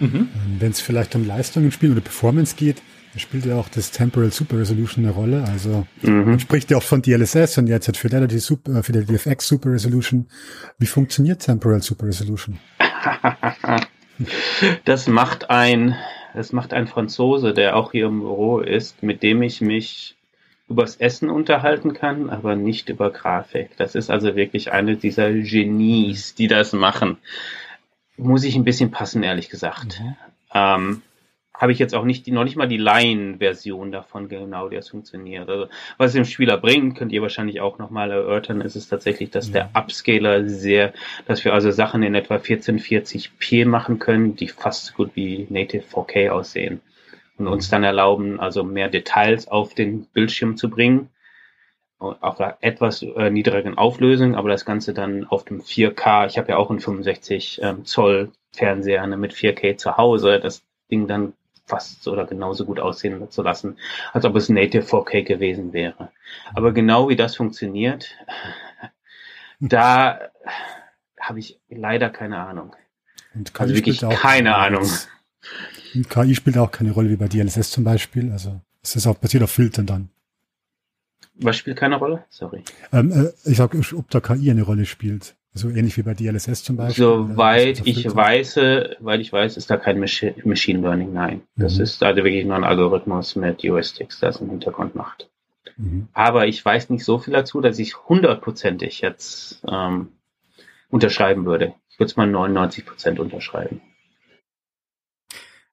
Mhm. 0.00 0.14
Ähm, 0.14 0.28
Wenn 0.58 0.70
es 0.70 0.80
vielleicht 0.80 1.14
um 1.14 1.26
Leistungen 1.26 1.72
spielen 1.72 1.92
oder 1.92 2.00
Performance 2.00 2.56
geht, 2.56 2.82
spielt 3.16 3.46
ja 3.46 3.56
auch 3.56 3.68
das 3.68 3.90
Temporal 3.90 4.30
Super 4.30 4.58
Resolution 4.58 5.04
eine 5.04 5.14
Rolle. 5.14 5.44
Also 5.44 5.86
mhm. 6.02 6.24
man 6.24 6.40
spricht 6.40 6.70
ja 6.70 6.76
auch 6.76 6.82
von 6.82 7.02
DLSS 7.02 7.58
und 7.58 7.66
jetzt 7.66 7.88
hat 7.88 7.96
Fidelity, 7.96 8.38
Super, 8.38 8.76
äh, 8.76 8.82
Fidelity 8.82 9.14
FX 9.14 9.48
Super 9.48 9.72
Resolution. 9.72 10.26
Wie 10.78 10.86
funktioniert 10.86 11.42
Temporal 11.42 11.82
Super 11.82 12.06
Resolution? 12.06 12.58
das 14.84 15.08
macht 15.08 15.50
ein, 15.50 15.96
das 16.34 16.52
macht 16.52 16.72
ein 16.72 16.86
Franzose, 16.86 17.54
der 17.54 17.76
auch 17.76 17.92
hier 17.92 18.06
im 18.06 18.20
Büro 18.20 18.60
ist, 18.60 19.02
mit 19.02 19.22
dem 19.22 19.42
ich 19.42 19.60
mich 19.60 20.16
übers 20.68 20.96
Essen 20.96 21.30
unterhalten 21.30 21.94
kann, 21.94 22.30
aber 22.30 22.54
nicht 22.54 22.88
über 22.88 23.10
Grafik. 23.10 23.70
Das 23.76 23.94
ist 23.94 24.10
also 24.10 24.36
wirklich 24.36 24.72
eine 24.72 24.96
dieser 24.96 25.32
Genies, 25.32 26.34
die 26.34 26.46
das 26.46 26.72
machen. 26.72 27.16
Muss 28.16 28.44
ich 28.44 28.56
ein 28.56 28.64
bisschen 28.64 28.90
passen, 28.90 29.22
ehrlich 29.22 29.48
gesagt. 29.48 30.00
Mhm. 30.00 30.16
Ähm, 30.54 31.02
habe 31.54 31.72
ich 31.72 31.78
jetzt 31.78 31.94
auch 31.94 32.04
nicht, 32.04 32.28
noch 32.28 32.44
nicht 32.44 32.56
mal 32.56 32.68
die 32.68 32.76
Laien-Version 32.76 33.90
davon 33.90 34.28
genau, 34.28 34.70
wie 34.70 34.76
das 34.76 34.90
funktioniert. 34.90 35.48
Also, 35.48 35.66
was 35.96 36.08
es 36.08 36.14
dem 36.14 36.24
Spieler 36.24 36.56
bringt, 36.56 36.96
könnt 36.96 37.12
ihr 37.12 37.22
wahrscheinlich 37.22 37.60
auch 37.60 37.78
nochmal 37.78 38.12
erörtern, 38.12 38.60
ist 38.60 38.76
es 38.76 38.88
tatsächlich, 38.88 39.30
dass 39.30 39.50
der 39.50 39.70
Upscaler 39.74 40.48
sehr, 40.48 40.92
dass 41.26 41.44
wir 41.44 41.52
also 41.54 41.72
Sachen 41.72 42.02
in 42.04 42.14
etwa 42.14 42.36
1440p 42.36 43.66
machen 43.66 43.98
können, 43.98 44.36
die 44.36 44.48
fast 44.48 44.86
so 44.86 44.94
gut 44.94 45.10
wie 45.14 45.46
Native 45.50 45.84
4K 45.84 46.30
aussehen 46.30 46.80
und 47.38 47.46
uns 47.48 47.68
dann 47.70 47.84
erlauben, 47.84 48.40
also 48.40 48.64
mehr 48.64 48.88
Details 48.88 49.48
auf 49.48 49.74
den 49.74 50.06
Bildschirm 50.06 50.56
zu 50.56 50.68
bringen, 50.68 51.10
auf 51.98 52.40
einer 52.40 52.56
etwas 52.60 53.02
äh, 53.02 53.30
niedrigeren 53.30 53.76
Auflösung, 53.76 54.36
aber 54.36 54.48
das 54.48 54.64
Ganze 54.64 54.94
dann 54.94 55.24
auf 55.24 55.44
dem 55.44 55.60
4K. 55.60 56.26
Ich 56.26 56.38
habe 56.38 56.50
ja 56.50 56.56
auch 56.56 56.70
einen 56.70 56.80
65 56.80 57.60
ähm, 57.62 57.84
Zoll 57.84 58.30
Fernseher 58.52 59.06
ne, 59.06 59.16
mit 59.16 59.32
4K 59.32 59.76
zu 59.76 59.96
Hause, 59.96 60.38
das 60.40 60.62
Ding 60.90 61.08
dann 61.08 61.32
fast 61.66 62.06
oder 62.08 62.24
genauso 62.24 62.64
gut 62.64 62.80
aussehen 62.80 63.30
zu 63.30 63.42
lassen, 63.42 63.78
als 64.12 64.24
ob 64.24 64.36
es 64.36 64.48
Native 64.48 64.84
4K 64.84 65.22
gewesen 65.22 65.72
wäre. 65.72 66.10
Aber 66.54 66.72
genau 66.72 67.08
wie 67.08 67.16
das 67.16 67.36
funktioniert, 67.36 68.16
da 69.60 70.20
habe 71.20 71.40
ich 71.40 71.58
leider 71.68 72.10
keine 72.10 72.38
Ahnung. 72.38 72.74
also 73.58 73.74
wirklich 73.74 74.00
keine 74.00 74.56
Ahnung. 74.56 74.82
Und 74.82 75.08
KI 76.08 76.34
spielt 76.34 76.58
auch 76.58 76.70
keine 76.70 76.92
Rolle 76.92 77.10
wie 77.10 77.16
bei 77.16 77.28
DLSS 77.28 77.70
zum 77.70 77.84
Beispiel. 77.84 78.32
Also 78.32 78.60
es 78.82 78.96
ist 78.96 79.06
auch 79.06 79.16
basiert 79.16 79.42
auf 79.42 79.50
Filtern 79.50 79.86
dann. 79.86 80.10
Was 81.40 81.56
spielt 81.56 81.76
keine 81.76 81.96
Rolle? 81.96 82.24
Sorry. 82.28 82.64
Ähm, 82.92 83.12
äh, 83.12 83.50
ich 83.50 83.56
sag, 83.56 83.74
ob 83.74 84.10
da 84.10 84.20
KI 84.20 84.50
eine 84.50 84.62
Rolle 84.62 84.86
spielt. 84.86 85.36
So 85.54 85.70
ähnlich 85.70 85.96
wie 85.96 86.02
bei 86.02 86.14
DLSS 86.14 86.62
zum 86.62 86.76
Beispiel. 86.76 87.04
Soweit 87.04 87.86
ich 87.86 88.04
weiß, 88.14 88.56
weil 89.00 89.20
ich 89.20 89.32
weiß, 89.32 89.56
ist 89.56 89.70
da 89.70 89.76
kein 89.76 89.98
Machine 89.98 90.80
Learning, 90.80 91.12
nein. 91.12 91.42
Das 91.56 91.76
mhm. 91.76 91.82
ist 91.82 92.02
also 92.02 92.22
wirklich 92.22 92.44
nur 92.44 92.56
ein 92.56 92.64
Algorithmus 92.64 93.34
mit 93.34 93.62
Heuristics, 93.62 94.20
der 94.20 94.28
es 94.30 94.40
im 94.40 94.50
Hintergrund 94.50 94.94
macht. 94.94 95.28
Mhm. 95.76 96.08
Aber 96.12 96.46
ich 96.46 96.64
weiß 96.64 96.90
nicht 96.90 97.04
so 97.04 97.18
viel 97.18 97.32
dazu, 97.32 97.60
dass 97.60 97.78
ich 97.78 97.96
hundertprozentig 98.08 99.00
jetzt 99.00 99.62
ähm, 99.66 100.08
unterschreiben 100.90 101.44
würde. 101.44 101.74
Ich 101.90 101.98
würde 101.98 102.10
es 102.10 102.16
mal 102.16 102.26
99 102.26 102.86
Prozent 102.86 103.18
unterschreiben. 103.18 103.80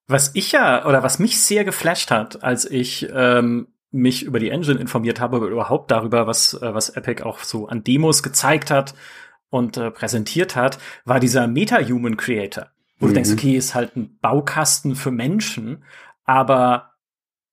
Was 0.08 0.32
ich 0.36 0.52
ja, 0.52 0.86
oder 0.86 1.04
was 1.04 1.20
mich 1.20 1.40
sehr 1.40 1.64
geflasht 1.64 2.12
hat, 2.12 2.44
als 2.44 2.70
ich 2.70 3.08
ähm, 3.12 3.68
mich 3.92 4.24
über 4.24 4.40
die 4.40 4.50
Engine 4.50 4.80
informiert 4.80 5.20
habe, 5.20 5.38
überhaupt 5.38 5.90
darüber, 5.90 6.28
was, 6.28 6.54
äh, 6.54 6.74
was 6.74 6.90
Epic 6.90 7.24
auch 7.24 7.40
so 7.40 7.68
an 7.68 7.84
Demos 7.84 8.22
gezeigt 8.22 8.70
hat 8.70 8.94
und 9.50 9.78
äh, 9.78 9.90
präsentiert 9.90 10.56
hat, 10.56 10.78
war 11.06 11.20
dieser 11.20 11.48
Meta-Human 11.48 12.18
Creator. 12.18 12.68
Wo 13.00 13.06
mhm. 13.06 13.10
du 13.10 13.14
denkst, 13.16 13.32
okay, 13.32 13.56
ist 13.56 13.74
halt 13.74 13.96
ein 13.96 14.18
Baukasten 14.22 14.96
für 14.96 15.12
Menschen, 15.12 15.84
aber 16.26 16.92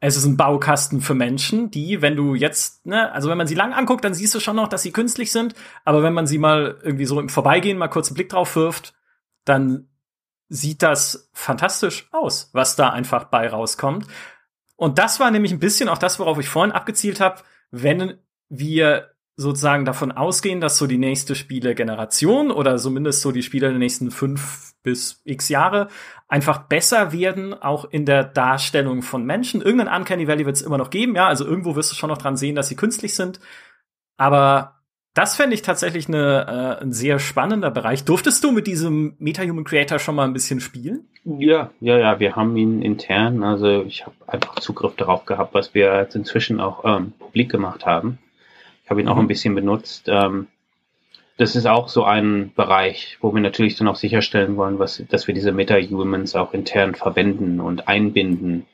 es 0.01 0.17
ist 0.17 0.25
ein 0.25 0.37
Baukasten 0.37 1.01
für 1.01 1.15
Menschen, 1.15 1.71
die, 1.71 2.03
wenn 2.03 2.17
du 2.17 2.35
jetzt, 2.35 2.85
ne, 2.87 3.13
also 3.13 3.31
wenn 3.31 3.39
man 3.39 3.47
sie 3.47 3.55
lang 3.55 3.73
anguckt, 3.73 4.05
dann 4.05 4.15
siehst 4.15 4.35
du 4.35 4.41
schon 4.41 4.57
noch, 4.57 4.67
dass 4.67 4.83
sie 4.83 4.91
künstlich 4.91 5.31
sind, 5.31 5.55
aber 5.85 6.03
wenn 6.03 6.13
man 6.13 6.27
sie 6.27 6.39
mal 6.39 6.77
irgendwie 6.83 7.05
so 7.05 7.21
im 7.21 7.29
Vorbeigehen 7.29 7.79
mal 7.79 7.87
kurz 7.87 8.09
einen 8.09 8.17
Blick 8.17 8.29
drauf 8.29 8.57
wirft, 8.57 8.95
dann 9.45 9.89
sieht 10.53 10.83
das 10.83 11.31
fantastisch 11.33 12.09
aus, 12.13 12.51
was 12.53 12.77
da 12.77 12.91
einfach 12.91 13.25
bei 13.25 13.49
rauskommt. 13.49 14.07
Und 14.77 14.99
das 14.99 15.19
war 15.19 15.31
nämlich 15.31 15.51
ein 15.51 15.61
bisschen 15.61 15.89
auch 15.89 15.97
das, 15.97 16.19
worauf 16.19 16.39
ich 16.39 16.49
vorhin 16.49 16.73
abgezielt 16.73 17.21
habe, 17.21 17.41
wenn 17.71 18.19
wir 18.51 19.15
sozusagen 19.37 19.87
davon 19.87 20.13
ausgehen, 20.13 20.61
dass 20.61 20.77
so 20.77 20.87
die 20.87 20.99
nächste 20.99 21.35
Spielegeneration 21.35 22.51
oder 22.51 22.77
zumindest 22.77 23.23
so 23.23 23.33
die 23.33 23.43
Spiele 23.43 23.71
der 23.71 23.79
nächsten 23.79 24.11
fünf 24.11 24.75
bis 24.83 25.23
x 25.25 25.49
Jahre 25.49 25.89
einfach 26.29 26.65
besser 26.65 27.13
werden, 27.13 27.55
auch 27.55 27.87
in 27.87 28.05
der 28.05 28.23
Darstellung 28.23 29.01
von 29.01 29.25
Menschen. 29.25 29.63
Irgendein 29.63 30.01
Uncanny 30.01 30.29
Valley 30.29 30.45
wird 30.45 30.57
es 30.57 30.63
immer 30.63 30.77
noch 30.77 30.91
geben, 30.91 31.17
ja, 31.17 31.29
also 31.29 31.47
irgendwo 31.47 31.77
wirst 31.77 31.93
du 31.93 31.97
schon 31.97 32.11
noch 32.11 32.19
dran 32.19 32.37
sehen, 32.37 32.57
dass 32.57 32.69
sie 32.69 32.77
künstlich 32.77 33.15
sind. 33.15 33.41
Aber 34.19 34.82
das 35.15 35.37
fände 35.37 35.55
ich 35.55 35.63
tatsächlich 35.63 36.09
eine, 36.09 36.79
äh, 36.81 36.83
ein 36.83 36.93
sehr 36.93 37.19
spannender 37.19 37.71
Bereich. 37.71 38.05
Durftest 38.05 38.43
du 38.45 38.51
mit 38.51 38.67
diesem 38.67 39.15
MetaHuman 39.19 39.65
Creator 39.65 39.99
schon 39.99 40.15
mal 40.15 40.25
ein 40.25 40.33
bisschen 40.33 40.61
spielen? 40.61 41.07
Ja, 41.25 41.71
ja, 41.81 41.99
ja, 41.99 42.19
wir 42.19 42.35
haben 42.35 42.57
ihn 42.57 42.83
intern, 42.83 43.45
also 43.45 43.83
ich 43.83 44.05
habe 44.05 44.17
einfach 44.27 44.57
Zugriff 44.57 44.97
darauf 44.97 45.25
gehabt, 45.25 45.55
was 45.55 45.75
wir 45.75 45.97
jetzt 45.97 46.17
inzwischen 46.17 46.61
auch 46.61 46.85
ähm, 46.85 47.13
publik 47.19 47.51
gemacht 47.51 47.87
haben. 47.87 48.19
Ich 48.85 48.91
habe 48.91 49.01
ihn 49.01 49.07
mhm. 49.07 49.13
auch 49.13 49.19
ein 49.19 49.29
bisschen 49.29 49.55
benutzt. 49.55 50.07
Ähm, 50.09 50.49
das 51.37 51.57
ist 51.57 51.67
auch 51.67 51.89
so 51.89 52.05
ein 52.05 52.53
Bereich, 52.55 53.19
wo 53.21 53.35
wir 53.35 53.41
natürlich 53.41 53.77
dann 53.77 53.89
auch 53.89 53.97
sicherstellen 53.97 54.57
wollen, 54.57 54.79
was, 54.79 55.03
dass 55.09 55.27
wir 55.27 55.35
diese 55.35 55.53
Meta-Humans 55.53 56.35
auch 56.35 56.55
intern 56.55 56.95
verwenden 56.95 57.61
und 57.61 57.89
einbinden 57.89 58.67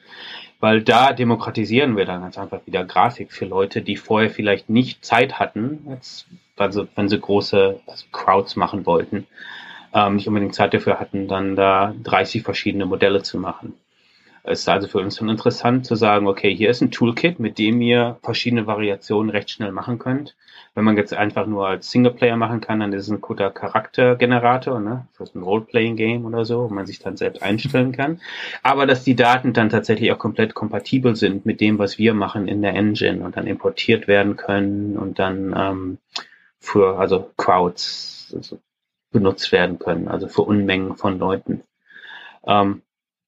weil 0.60 0.82
da 0.82 1.12
demokratisieren 1.12 1.96
wir 1.96 2.04
dann 2.04 2.22
ganz 2.22 2.36
einfach 2.38 2.60
wieder 2.66 2.84
Grafik 2.84 3.32
für 3.32 3.44
Leute, 3.44 3.82
die 3.82 3.96
vorher 3.96 4.30
vielleicht 4.30 4.68
nicht 4.68 5.04
Zeit 5.04 5.38
hatten, 5.38 5.86
jetzt, 5.88 6.26
also 6.56 6.88
wenn 6.96 7.08
sie 7.08 7.18
große 7.18 7.80
also 7.86 8.04
Crowds 8.10 8.56
machen 8.56 8.84
wollten, 8.84 9.26
ähm, 9.94 10.16
nicht 10.16 10.26
unbedingt 10.26 10.54
Zeit 10.54 10.74
dafür 10.74 10.98
hatten, 10.98 11.28
dann 11.28 11.54
da 11.56 11.94
30 12.02 12.42
verschiedene 12.42 12.86
Modelle 12.86 13.22
zu 13.22 13.38
machen. 13.38 13.74
Es 14.42 14.60
ist 14.60 14.68
also 14.68 14.88
für 14.88 14.98
uns 14.98 15.16
schon 15.18 15.28
interessant 15.28 15.86
zu 15.86 15.94
sagen, 15.94 16.26
okay, 16.26 16.54
hier 16.54 16.70
ist 16.70 16.80
ein 16.80 16.90
Toolkit, 16.90 17.38
mit 17.38 17.58
dem 17.58 17.80
ihr 17.82 18.18
verschiedene 18.22 18.66
Variationen 18.66 19.30
recht 19.30 19.50
schnell 19.50 19.72
machen 19.72 19.98
könnt. 19.98 20.36
Wenn 20.78 20.84
man 20.84 20.96
jetzt 20.96 21.12
einfach 21.12 21.44
nur 21.48 21.66
als 21.66 21.90
Singleplayer 21.90 22.36
machen 22.36 22.60
kann, 22.60 22.78
dann 22.78 22.92
ist 22.92 23.02
es 23.02 23.10
ein 23.10 23.20
guter 23.20 23.50
Charaktergenerator, 23.50 24.78
ne? 24.78 25.08
Das 25.18 25.30
ist 25.30 25.34
ein 25.34 25.42
Role-Playing-Game 25.42 26.24
oder 26.24 26.44
so, 26.44 26.70
wo 26.70 26.72
man 26.72 26.86
sich 26.86 27.00
dann 27.00 27.16
selbst 27.16 27.42
einstellen 27.42 27.90
kann. 27.90 28.20
Aber 28.62 28.86
dass 28.86 29.02
die 29.02 29.16
Daten 29.16 29.52
dann 29.52 29.70
tatsächlich 29.70 30.12
auch 30.12 30.20
komplett 30.20 30.54
kompatibel 30.54 31.16
sind 31.16 31.44
mit 31.44 31.60
dem, 31.60 31.80
was 31.80 31.98
wir 31.98 32.14
machen 32.14 32.46
in 32.46 32.62
der 32.62 32.74
Engine 32.74 33.24
und 33.24 33.36
dann 33.36 33.48
importiert 33.48 34.06
werden 34.06 34.36
können 34.36 34.96
und 34.96 35.18
dann 35.18 35.52
ähm, 35.58 35.98
für 36.60 36.96
also 36.96 37.28
Crowds 37.36 38.32
also 38.36 38.60
benutzt 39.10 39.50
werden 39.50 39.80
können, 39.80 40.06
also 40.06 40.28
für 40.28 40.42
Unmengen 40.42 40.94
von 40.94 41.18
Leuten. 41.18 41.64
Ähm, 42.46 42.82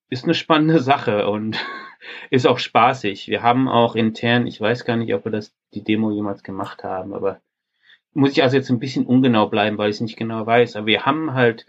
ist 0.08 0.22
eine 0.22 0.34
spannende 0.34 0.78
Sache 0.78 1.28
und 1.28 1.58
ist 2.30 2.46
auch 2.46 2.58
spaßig. 2.58 3.28
Wir 3.28 3.42
haben 3.42 3.68
auch 3.68 3.94
intern, 3.94 4.46
ich 4.46 4.60
weiß 4.60 4.84
gar 4.84 4.96
nicht, 4.96 5.14
ob 5.14 5.24
wir 5.24 5.32
das 5.32 5.54
die 5.74 5.84
Demo 5.84 6.10
jemals 6.10 6.42
gemacht 6.42 6.84
haben, 6.84 7.14
aber 7.14 7.40
muss 8.12 8.32
ich 8.32 8.42
also 8.42 8.56
jetzt 8.56 8.70
ein 8.70 8.80
bisschen 8.80 9.06
ungenau 9.06 9.48
bleiben, 9.48 9.78
weil 9.78 9.90
ich 9.90 9.96
es 9.96 10.00
nicht 10.00 10.16
genau 10.16 10.44
weiß. 10.44 10.76
Aber 10.76 10.86
wir 10.86 11.06
haben 11.06 11.34
halt 11.34 11.66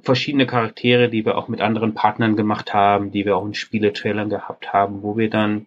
verschiedene 0.00 0.46
Charaktere, 0.46 1.08
die 1.08 1.24
wir 1.24 1.36
auch 1.36 1.48
mit 1.48 1.60
anderen 1.60 1.94
Partnern 1.94 2.36
gemacht 2.36 2.72
haben, 2.72 3.10
die 3.10 3.24
wir 3.24 3.36
auch 3.36 3.44
in 3.44 3.54
Spieletrailern 3.54 4.30
gehabt 4.30 4.72
haben, 4.72 5.02
wo 5.02 5.16
wir 5.16 5.30
dann, 5.30 5.66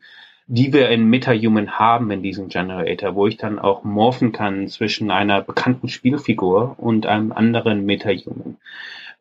die 0.51 0.73
wir 0.73 0.89
in 0.89 1.07
MetaHuman 1.11 1.77
haben 1.77 2.09
in 2.09 2.23
diesem 2.23 2.49
Generator, 2.49 3.13
wo 3.13 3.27
ich 3.27 3.37
dann 3.37 3.59
auch 3.59 3.83
morphen 3.83 4.31
kann 4.31 4.67
zwischen 4.67 5.11
einer 5.11 5.43
bekannten 5.43 5.89
Spielfigur 5.89 6.73
und 6.79 7.05
einem 7.05 7.31
anderen 7.31 7.85
MetaHuman. 7.85 8.57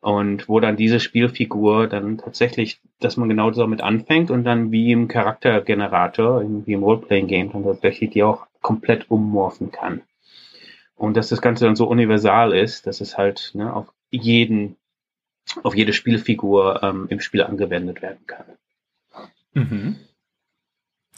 Und 0.01 0.49
wo 0.49 0.59
dann 0.59 0.75
diese 0.75 0.99
Spielfigur 0.99 1.85
dann 1.85 2.17
tatsächlich, 2.17 2.81
dass 2.99 3.15
man 3.15 3.29
genau 3.29 3.51
damit 3.51 3.81
anfängt 3.81 4.31
und 4.31 4.43
dann 4.43 4.71
wie 4.71 4.91
im 4.91 5.07
Charaktergenerator, 5.07 6.43
wie 6.65 6.73
im 6.73 6.81
Roleplaying-Game, 6.83 7.51
dann 7.51 7.63
tatsächlich 7.63 8.09
die 8.09 8.23
auch 8.23 8.47
komplett 8.63 9.11
ummorphen 9.11 9.71
kann. 9.71 10.01
Und 10.95 11.15
dass 11.15 11.29
das 11.29 11.43
Ganze 11.43 11.65
dann 11.65 11.75
so 11.75 11.87
universal 11.87 12.53
ist, 12.53 12.87
dass 12.87 13.01
es 13.01 13.19
halt 13.19 13.51
ne, 13.53 13.71
auf 13.71 13.93
jeden, 14.09 14.77
auf 15.61 15.75
jede 15.75 15.93
Spielfigur 15.93 16.81
ähm, 16.81 17.05
im 17.09 17.19
Spiel 17.19 17.43
angewendet 17.43 18.01
werden 18.01 18.25
kann. 18.25 18.45
Mhm. 19.53 19.95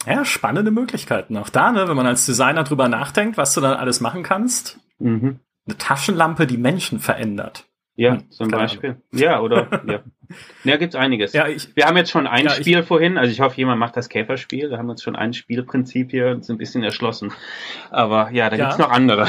Ja, 0.06 0.26
spannende 0.26 0.72
Möglichkeiten. 0.72 1.38
Auch 1.38 1.49
da, 1.49 1.72
ne, 1.72 1.88
wenn 1.88 1.95
man 1.95 2.08
als 2.08 2.26
Designer 2.26 2.64
drüber 2.64 2.88
nachdenkt, 2.88 3.38
was 3.38 3.54
du 3.54 3.62
dann 3.62 3.78
alles 3.78 4.02
machen 4.02 4.24
kannst. 4.24 4.80
Mhm. 4.99 5.39
Eine 5.68 5.78
Taschenlampe, 5.78 6.47
die 6.47 6.58
Menschen 6.58 6.99
verändert. 6.99 7.66
Ja, 7.95 8.14
hm, 8.14 8.32
zum 8.32 8.47
Beispiel. 8.49 8.91
Ahnung. 8.91 9.04
Ja, 9.12 9.41
oder 9.41 9.68
ja. 9.88 9.99
Ja, 10.64 10.78
gibt's 10.78 10.95
einiges. 10.95 11.34
Ja, 11.34 11.47
ich, 11.47 11.76
wir 11.76 11.86
haben 11.86 11.97
jetzt 11.97 12.10
schon 12.10 12.26
ein 12.26 12.45
ja, 12.45 12.52
Spiel 12.52 12.80
ich, 12.80 12.86
vorhin, 12.86 13.18
also 13.18 13.32
ich 13.32 13.41
hoffe, 13.41 13.58
jemand 13.58 13.80
macht 13.80 13.97
das 13.97 14.10
Käferspiel. 14.10 14.70
Da 14.70 14.78
haben 14.78 14.88
wir 14.88 14.93
uns 14.93 15.04
schon 15.04 15.16
ein 15.16 15.34
Spielprinzip 15.34 16.12
hier 16.12 16.30
uns 16.30 16.49
ein 16.49 16.58
bisschen 16.58 16.84
erschlossen. 16.84 17.34
Aber 17.89 18.32
ja, 18.32 18.49
da 18.49 18.56
ja. 18.56 18.66
gibt's 18.66 18.80
noch 18.80 18.89
andere. 18.89 19.28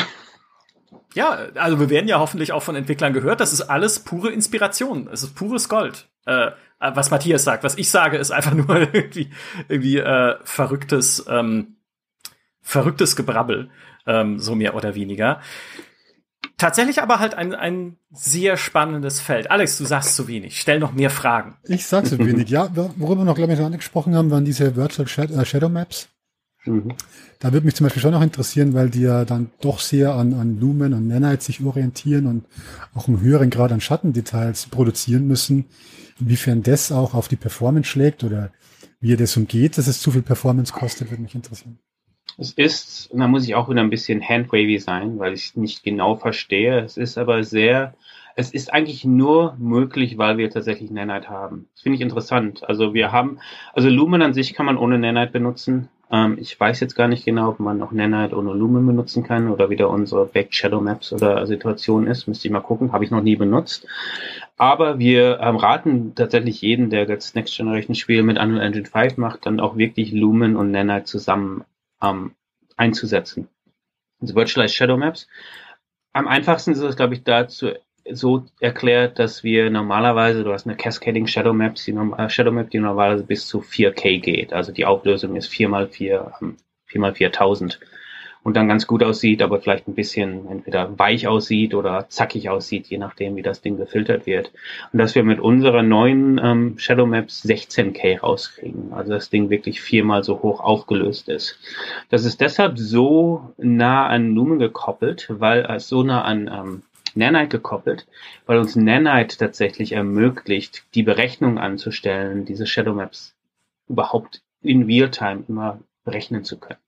Ja, 1.14 1.38
also 1.56 1.80
wir 1.80 1.90
werden 1.90 2.08
ja 2.08 2.18
hoffentlich 2.18 2.52
auch 2.52 2.62
von 2.62 2.76
Entwicklern 2.76 3.12
gehört. 3.12 3.40
Das 3.40 3.52
ist 3.52 3.62
alles 3.62 4.00
pure 4.00 4.30
Inspiration. 4.30 5.08
Es 5.12 5.22
ist 5.22 5.34
pures 5.34 5.68
Gold. 5.68 6.08
Äh, 6.26 6.52
was 6.78 7.10
Matthias 7.10 7.44
sagt. 7.44 7.64
Was 7.64 7.78
ich 7.78 7.90
sage, 7.90 8.16
ist 8.16 8.30
einfach 8.30 8.54
nur 8.54 8.94
irgendwie, 8.94 9.30
irgendwie 9.68 9.98
äh, 9.98 10.36
verrücktes, 10.44 11.24
ähm, 11.28 11.76
verrücktes 12.60 13.16
Gebrabbel, 13.16 13.70
ähm, 14.06 14.38
so 14.38 14.54
mehr 14.54 14.74
oder 14.74 14.94
weniger. 14.94 15.40
Tatsächlich 16.58 17.02
aber 17.02 17.18
halt 17.18 17.34
ein, 17.34 17.54
ein 17.54 17.96
sehr 18.12 18.56
spannendes 18.56 19.20
Feld. 19.20 19.50
Alex, 19.50 19.78
du 19.78 19.84
sagst 19.84 20.14
zu 20.14 20.28
wenig. 20.28 20.60
Stell 20.60 20.78
noch 20.78 20.92
mehr 20.92 21.10
Fragen. 21.10 21.56
Ich 21.64 21.86
sag 21.86 22.06
zu 22.06 22.18
wenig. 22.18 22.48
Ja, 22.50 22.68
worüber 22.74 23.22
wir 23.22 23.24
noch, 23.24 23.34
glaube 23.34 23.52
ich, 23.52 23.58
noch 23.58 23.66
angesprochen 23.66 24.14
haben, 24.14 24.30
waren 24.30 24.44
diese 24.44 24.76
Virtual 24.76 25.08
äh, 25.08 25.44
Shadow 25.44 25.68
Maps. 25.68 26.08
Mhm. 26.64 26.94
Da 27.40 27.52
würde 27.52 27.66
mich 27.66 27.74
zum 27.74 27.86
Beispiel 27.86 28.02
schon 28.02 28.12
noch 28.12 28.22
interessieren, 28.22 28.74
weil 28.74 28.90
die 28.90 29.00
ja 29.02 29.24
dann 29.24 29.50
doch 29.60 29.80
sehr 29.80 30.14
an, 30.14 30.34
an 30.34 30.60
Lumen 30.60 30.94
und 30.94 31.08
Nanite 31.08 31.42
sich 31.42 31.64
orientieren 31.64 32.26
und 32.26 32.44
auch 32.94 33.08
einen 33.08 33.20
höheren 33.20 33.50
Grad 33.50 33.72
an 33.72 33.80
Schattendetails 33.80 34.66
produzieren 34.66 35.26
müssen. 35.26 35.64
Inwiefern 36.22 36.62
das 36.62 36.92
auch 36.92 37.14
auf 37.14 37.26
die 37.26 37.36
Performance 37.36 37.88
schlägt 37.88 38.22
oder 38.22 38.52
wie 39.00 39.10
ihr 39.10 39.16
das 39.16 39.36
umgeht, 39.36 39.76
dass 39.76 39.88
es 39.88 40.00
zu 40.00 40.12
viel 40.12 40.22
Performance 40.22 40.72
kostet, 40.72 41.10
würde 41.10 41.22
mich 41.22 41.34
interessieren. 41.34 41.78
Es 42.38 42.52
ist, 42.52 43.10
und 43.10 43.18
da 43.18 43.26
muss 43.26 43.44
ich 43.44 43.56
auch 43.56 43.68
wieder 43.68 43.80
ein 43.80 43.90
bisschen 43.90 44.26
handwavy 44.26 44.78
sein, 44.78 45.18
weil 45.18 45.34
ich 45.34 45.46
es 45.46 45.56
nicht 45.56 45.82
genau 45.82 46.14
verstehe. 46.14 46.78
Es 46.78 46.96
ist 46.96 47.18
aber 47.18 47.42
sehr, 47.42 47.94
es 48.36 48.52
ist 48.52 48.72
eigentlich 48.72 49.04
nur 49.04 49.56
möglich, 49.58 50.16
weil 50.16 50.38
wir 50.38 50.48
tatsächlich 50.48 50.92
Nanite 50.92 51.28
haben. 51.28 51.66
Das 51.74 51.82
finde 51.82 51.96
ich 51.96 52.02
interessant. 52.02 52.62
Also 52.68 52.94
wir 52.94 53.10
haben, 53.10 53.40
also 53.72 53.88
Lumen 53.88 54.22
an 54.22 54.32
sich 54.32 54.54
kann 54.54 54.66
man 54.66 54.78
ohne 54.78 54.98
Nanite 54.98 55.32
benutzen. 55.32 55.88
Ähm, 56.12 56.36
ich 56.38 56.58
weiß 56.60 56.78
jetzt 56.80 56.94
gar 56.94 57.08
nicht 57.08 57.24
genau, 57.24 57.48
ob 57.48 57.58
man 57.58 57.78
noch 57.78 57.90
Nanite 57.90 58.36
ohne 58.36 58.52
Lumen 58.52 58.86
benutzen 58.86 59.24
kann 59.24 59.48
oder 59.48 59.70
wieder 59.70 59.88
unsere 59.88 60.26
Back 60.26 60.52
Shadow 60.54 60.80
Maps 60.80 61.12
oder 61.12 61.46
Situation 61.46 62.06
ist. 62.06 62.28
Müsste 62.28 62.46
ich 62.46 62.52
mal 62.52 62.60
gucken. 62.60 62.92
Habe 62.92 63.04
ich 63.04 63.10
noch 63.10 63.22
nie 63.22 63.36
benutzt. 63.36 63.86
Aber 64.58 64.98
wir 64.98 65.40
ähm, 65.40 65.56
raten 65.56 66.14
tatsächlich 66.14 66.60
jeden, 66.60 66.90
der 66.90 67.08
jetzt 67.08 67.34
Next 67.34 67.56
Generation 67.56 67.94
Spiel 67.94 68.22
mit 68.22 68.38
Unreal 68.38 68.64
Engine 68.64 68.84
5 68.84 69.16
macht, 69.16 69.46
dann 69.46 69.58
auch 69.58 69.76
wirklich 69.78 70.12
Lumen 70.12 70.56
und 70.56 70.70
Nanite 70.70 71.04
zusammen 71.04 71.64
ähm, 72.02 72.34
einzusetzen. 72.76 73.48
Also 74.20 74.34
Virtualized 74.34 74.76
Shadow 74.76 74.98
Maps. 74.98 75.28
Am 76.12 76.28
einfachsten 76.28 76.72
ist 76.72 76.80
es, 76.80 76.96
glaube 76.96 77.14
ich, 77.14 77.24
dazu 77.24 77.70
so 78.10 78.44
erklärt, 78.60 79.18
dass 79.18 79.44
wir 79.44 79.70
normalerweise, 79.70 80.44
du 80.44 80.52
hast 80.52 80.66
eine 80.66 80.76
Cascading 80.76 81.26
Shadow 81.26 81.52
Map, 81.52 81.74
die, 81.76 81.92
äh, 81.92 82.28
Shadow 82.28 82.50
Map, 82.50 82.70
die 82.70 82.78
normalerweise 82.78 83.24
bis 83.24 83.46
zu 83.46 83.60
4K 83.60 84.20
geht. 84.20 84.52
Also 84.52 84.72
die 84.72 84.84
Auflösung 84.84 85.36
ist 85.36 85.50
4x4, 85.50 86.32
4x4000 86.90 87.78
und 88.44 88.56
dann 88.56 88.68
ganz 88.68 88.86
gut 88.86 89.02
aussieht, 89.02 89.40
aber 89.40 89.60
vielleicht 89.60 89.86
ein 89.86 89.94
bisschen 89.94 90.48
entweder 90.48 90.98
weich 90.98 91.28
aussieht 91.28 91.74
oder 91.74 92.06
zackig 92.08 92.48
aussieht, 92.48 92.88
je 92.88 92.98
nachdem, 92.98 93.36
wie 93.36 93.42
das 93.42 93.60
Ding 93.60 93.76
gefiltert 93.76 94.26
wird. 94.26 94.50
Und 94.92 94.98
dass 94.98 95.14
wir 95.14 95.22
mit 95.22 95.38
unserer 95.38 95.82
neuen 95.82 96.40
ähm, 96.42 96.78
Shadow 96.78 97.06
Maps 97.06 97.44
16K 97.44 98.20
rauskriegen. 98.20 98.92
Also 98.92 99.12
das 99.12 99.30
Ding 99.30 99.48
wirklich 99.50 99.80
viermal 99.80 100.24
so 100.24 100.42
hoch 100.42 100.60
aufgelöst 100.60 101.28
ist. 101.28 101.58
Das 102.08 102.24
ist 102.24 102.40
deshalb 102.40 102.78
so 102.78 103.52
nah 103.58 104.08
an 104.08 104.34
Lumen 104.34 104.58
gekoppelt, 104.58 105.26
weil 105.28 105.64
es 105.64 105.88
so 105.88 106.02
nah 106.02 106.22
an 106.22 106.50
ähm, 106.52 106.82
Nanite 107.16 107.58
gekoppelt, 107.58 108.06
weil 108.46 108.58
uns 108.58 108.76
Nanite 108.76 109.36
tatsächlich 109.36 109.92
ermöglicht, 109.92 110.84
die 110.94 111.02
Berechnung 111.02 111.58
anzustellen, 111.58 112.44
diese 112.44 112.66
Shadow 112.66 112.94
Maps 112.94 113.34
überhaupt 113.88 114.42
in 114.62 114.84
Realtime 114.84 115.44
immer 115.48 115.80
berechnen 116.04 116.44
zu 116.44 116.58
können. 116.58 116.80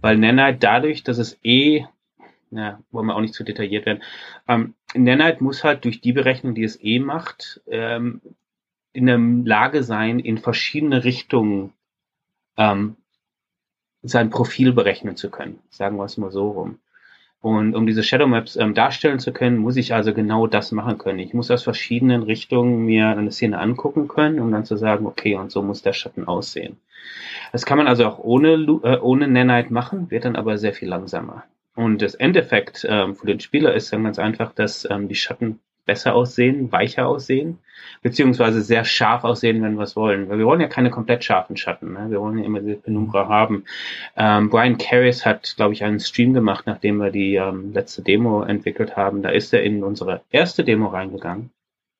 Weil 0.00 0.16
Nanite 0.16 0.58
dadurch, 0.58 1.02
dass 1.02 1.18
es 1.18 1.38
eh, 1.42 1.84
na, 2.50 2.80
wollen 2.90 3.06
wir 3.06 3.16
auch 3.16 3.20
nicht 3.20 3.34
zu 3.34 3.44
detailliert 3.44 3.86
werden, 3.86 4.02
ähm, 4.48 4.74
Nanite 4.94 5.42
muss 5.42 5.64
halt 5.64 5.84
durch 5.84 6.00
die 6.00 6.12
Berechnung, 6.12 6.54
die 6.54 6.64
es 6.64 6.82
eh 6.82 6.98
macht, 6.98 7.60
ähm, 7.66 8.20
in 8.92 9.06
der 9.06 9.18
Lage 9.18 9.82
sein, 9.82 10.20
in 10.20 10.38
verschiedene 10.38 11.04
Richtungen 11.04 11.72
ähm, 12.56 12.96
sein 14.02 14.30
Profil 14.30 14.72
berechnen 14.72 15.16
zu 15.16 15.30
können. 15.30 15.58
Sagen 15.70 15.96
wir 15.96 16.04
es 16.04 16.16
mal 16.16 16.30
so 16.30 16.50
rum. 16.50 16.78
Und 17.44 17.74
um 17.74 17.86
diese 17.86 18.02
Shadow 18.02 18.26
Maps 18.26 18.56
ähm, 18.56 18.72
darstellen 18.72 19.18
zu 19.18 19.30
können, 19.30 19.58
muss 19.58 19.76
ich 19.76 19.92
also 19.92 20.14
genau 20.14 20.46
das 20.46 20.72
machen 20.72 20.96
können. 20.96 21.18
Ich 21.18 21.34
muss 21.34 21.50
aus 21.50 21.62
verschiedenen 21.62 22.22
Richtungen 22.22 22.86
mir 22.86 23.08
eine 23.08 23.30
Szene 23.30 23.58
angucken 23.58 24.08
können, 24.08 24.40
um 24.40 24.50
dann 24.50 24.64
zu 24.64 24.78
sagen, 24.78 25.04
okay, 25.04 25.34
und 25.34 25.52
so 25.52 25.60
muss 25.60 25.82
der 25.82 25.92
Schatten 25.92 26.26
aussehen. 26.26 26.78
Das 27.52 27.66
kann 27.66 27.76
man 27.76 27.86
also 27.86 28.06
auch 28.06 28.18
ohne, 28.18 28.54
äh, 28.54 28.98
ohne 28.98 29.28
Nanite 29.28 29.74
machen, 29.74 30.10
wird 30.10 30.24
dann 30.24 30.36
aber 30.36 30.56
sehr 30.56 30.72
viel 30.72 30.88
langsamer. 30.88 31.44
Und 31.74 32.00
das 32.00 32.14
Endeffekt 32.14 32.86
ähm, 32.88 33.14
für 33.14 33.26
den 33.26 33.40
Spieler 33.40 33.74
ist 33.74 33.92
dann 33.92 34.04
ganz 34.04 34.18
einfach, 34.18 34.54
dass 34.54 34.88
ähm, 34.90 35.08
die 35.08 35.14
Schatten 35.14 35.60
besser 35.84 36.14
aussehen, 36.14 36.72
weicher 36.72 37.06
aussehen, 37.06 37.58
beziehungsweise 38.02 38.62
sehr 38.62 38.84
scharf 38.84 39.24
aussehen, 39.24 39.62
wenn 39.62 39.76
wir 39.76 39.82
es 39.82 39.96
wollen. 39.96 40.28
Weil 40.28 40.38
wir 40.38 40.46
wollen 40.46 40.60
ja 40.60 40.68
keine 40.68 40.90
komplett 40.90 41.24
scharfen 41.24 41.56
Schatten. 41.56 41.92
Ne? 41.92 42.06
Wir 42.10 42.20
wollen 42.20 42.38
ja 42.38 42.44
immer 42.44 42.60
diese 42.60 42.76
Penumbra 42.76 43.28
haben. 43.28 43.64
Ähm, 44.16 44.50
Brian 44.50 44.78
Carris 44.78 45.24
hat, 45.24 45.54
glaube 45.56 45.74
ich, 45.74 45.84
einen 45.84 46.00
Stream 46.00 46.32
gemacht, 46.32 46.66
nachdem 46.66 46.98
wir 46.98 47.10
die 47.10 47.34
ähm, 47.36 47.72
letzte 47.72 48.02
Demo 48.02 48.42
entwickelt 48.42 48.96
haben. 48.96 49.22
Da 49.22 49.30
ist 49.30 49.52
er 49.52 49.62
in 49.62 49.82
unsere 49.82 50.22
erste 50.30 50.64
Demo 50.64 50.88
reingegangen. 50.88 51.50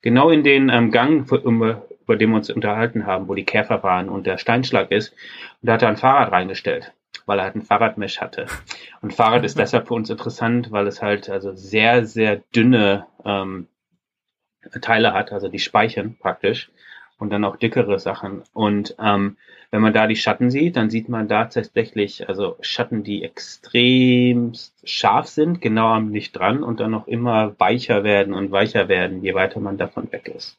Genau 0.03 0.31
in 0.31 0.45
den 0.45 0.69
ähm, 0.69 0.91
Gang, 0.91 1.31
über, 1.31 1.83
über 2.03 2.17
den 2.17 2.31
wir 2.31 2.37
uns 2.37 2.51
unterhalten 2.51 3.07
haben, 3.07 3.29
wo 3.29 3.35
die 3.35 3.45
Käfer 3.45 3.83
waren 3.83 4.09
und 4.09 4.27
der 4.27 4.39
Steinschlag 4.39 4.91
ist. 4.91 5.13
Und 5.63 5.69
da 5.69 5.75
hat 5.75 5.83
er 5.83 5.89
ein 5.89 5.97
Fahrrad 5.97 6.33
reingestellt 6.33 6.93
weil 7.27 7.39
er 7.39 7.45
halt 7.45 7.57
ein 7.57 7.63
Fahrradmesh 7.63 8.21
hatte. 8.21 8.47
Und 9.01 9.15
Fahrrad 9.15 9.45
ist 9.45 9.59
deshalb 9.59 9.89
für 9.89 9.95
uns 9.95 10.11
interessant, 10.11 10.71
weil 10.71 10.87
es 10.87 11.03
halt 11.03 11.29
also 11.29 11.55
sehr, 11.55 12.07
sehr 12.07 12.43
dünne 12.55 13.07
ähm, 13.25 13.69
Teile 14.81 15.13
hat, 15.13 15.33
also 15.33 15.49
die 15.49 15.59
speichern 15.59 16.17
praktisch 16.19 16.71
und 17.19 17.31
dann 17.31 17.45
auch 17.45 17.57
dickere 17.57 17.99
Sachen. 17.99 18.43
Und 18.53 18.97
ähm, 18.99 19.37
wenn 19.71 19.83
man 19.83 19.93
da 19.93 20.07
die 20.07 20.17
Schatten 20.17 20.51
sieht, 20.51 20.77
dann 20.77 20.91
sieht 20.91 21.09
man 21.09 21.29
da 21.29 21.47
tatsächlich 21.47 22.29
also 22.29 22.57
Schatten, 22.61 23.03
die 23.03 23.25
extrem 23.25 24.53
scharf 24.85 25.29
sind, 25.29 25.61
genau 25.61 25.89
am 25.89 26.13
Licht 26.13 26.37
dran 26.37 26.63
und 26.63 26.81
dann 26.81 26.91
noch 26.91 27.07
immer 27.07 27.59
weicher 27.59 28.05
werden 28.05 28.35
und 28.35 28.51
weicher 28.51 28.89
werden, 28.89 29.23
je 29.23 29.35
weiter 29.35 29.61
man 29.61 29.79
davon 29.79 30.11
weg 30.13 30.29
ist. 30.29 30.57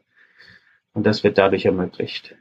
Und 0.93 1.05
das 1.05 1.23
wird 1.23 1.37
dadurch 1.37 1.65
ermöglicht. 1.65 2.35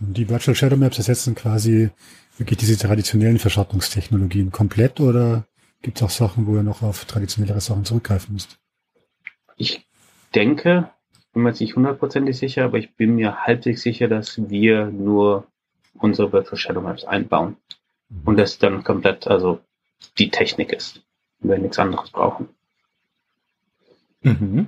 Die 0.00 0.28
Virtual 0.28 0.54
Shadow 0.54 0.76
Maps 0.76 0.98
ersetzen 0.98 1.34
quasi 1.34 1.90
wirklich 2.38 2.58
diese 2.58 2.76
traditionellen 2.78 3.38
Verschattungstechnologien 3.38 4.50
komplett 4.50 5.00
oder 5.00 5.46
gibt 5.82 5.98
es 5.98 6.02
auch 6.02 6.10
Sachen, 6.10 6.46
wo 6.46 6.56
ihr 6.56 6.62
noch 6.62 6.82
auf 6.82 7.04
traditionellere 7.04 7.60
Sachen 7.60 7.84
zurückgreifen 7.84 8.32
müsst? 8.32 8.58
Ich 9.56 9.86
denke, 10.32 10.90
bin 11.32 11.42
mir 11.42 11.50
jetzt 11.50 11.60
nicht 11.60 11.76
hundertprozentig 11.76 12.36
sicher, 12.36 12.64
aber 12.64 12.78
ich 12.78 12.94
bin 12.94 13.14
mir 13.14 13.46
halbwegs 13.46 13.82
sicher, 13.82 14.08
dass 14.08 14.50
wir 14.50 14.86
nur 14.86 15.46
unsere 15.94 16.32
Virtual 16.32 16.56
Shadow 16.56 16.80
Maps 16.80 17.04
einbauen. 17.04 17.56
Mhm. 18.08 18.22
Und 18.24 18.36
das 18.36 18.58
dann 18.58 18.84
komplett, 18.84 19.26
also 19.26 19.60
die 20.18 20.30
Technik 20.30 20.72
ist. 20.72 21.02
Und 21.40 21.50
wir 21.50 21.58
nichts 21.58 21.78
anderes 21.78 22.10
brauchen. 22.10 22.48
Mhm. 24.22 24.66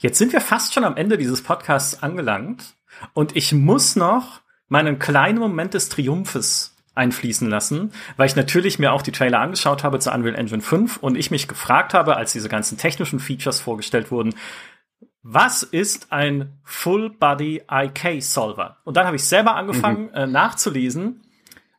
Jetzt 0.00 0.18
sind 0.18 0.32
wir 0.32 0.40
fast 0.40 0.74
schon 0.74 0.84
am 0.84 0.96
Ende 0.96 1.18
dieses 1.18 1.42
Podcasts 1.42 2.02
angelangt 2.02 2.74
und 3.14 3.36
ich 3.36 3.52
muss 3.52 3.96
noch 3.96 4.40
meinen 4.68 4.98
kleinen 4.98 5.38
Moment 5.38 5.74
des 5.74 5.88
Triumphes 5.88 6.76
einfließen 6.94 7.48
lassen, 7.48 7.92
weil 8.16 8.26
ich 8.26 8.36
natürlich 8.36 8.78
mir 8.80 8.92
auch 8.92 9.02
die 9.02 9.12
Trailer 9.12 9.38
angeschaut 9.38 9.84
habe 9.84 10.00
zu 10.00 10.12
Unreal 10.12 10.34
Engine 10.34 10.60
5 10.60 10.96
und 10.98 11.16
ich 11.16 11.30
mich 11.30 11.46
gefragt 11.46 11.94
habe, 11.94 12.16
als 12.16 12.32
diese 12.32 12.48
ganzen 12.48 12.76
technischen 12.76 13.20
Features 13.20 13.60
vorgestellt 13.60 14.10
wurden, 14.10 14.34
was 15.22 15.62
ist 15.62 16.12
ein 16.12 16.58
Full 16.64 17.10
Body 17.10 17.62
IK 17.70 18.22
Solver? 18.22 18.78
Und 18.84 18.96
dann 18.96 19.06
habe 19.06 19.16
ich 19.16 19.24
selber 19.24 19.56
angefangen 19.56 20.06
mhm. 20.06 20.14
äh, 20.14 20.26
nachzulesen, 20.26 21.22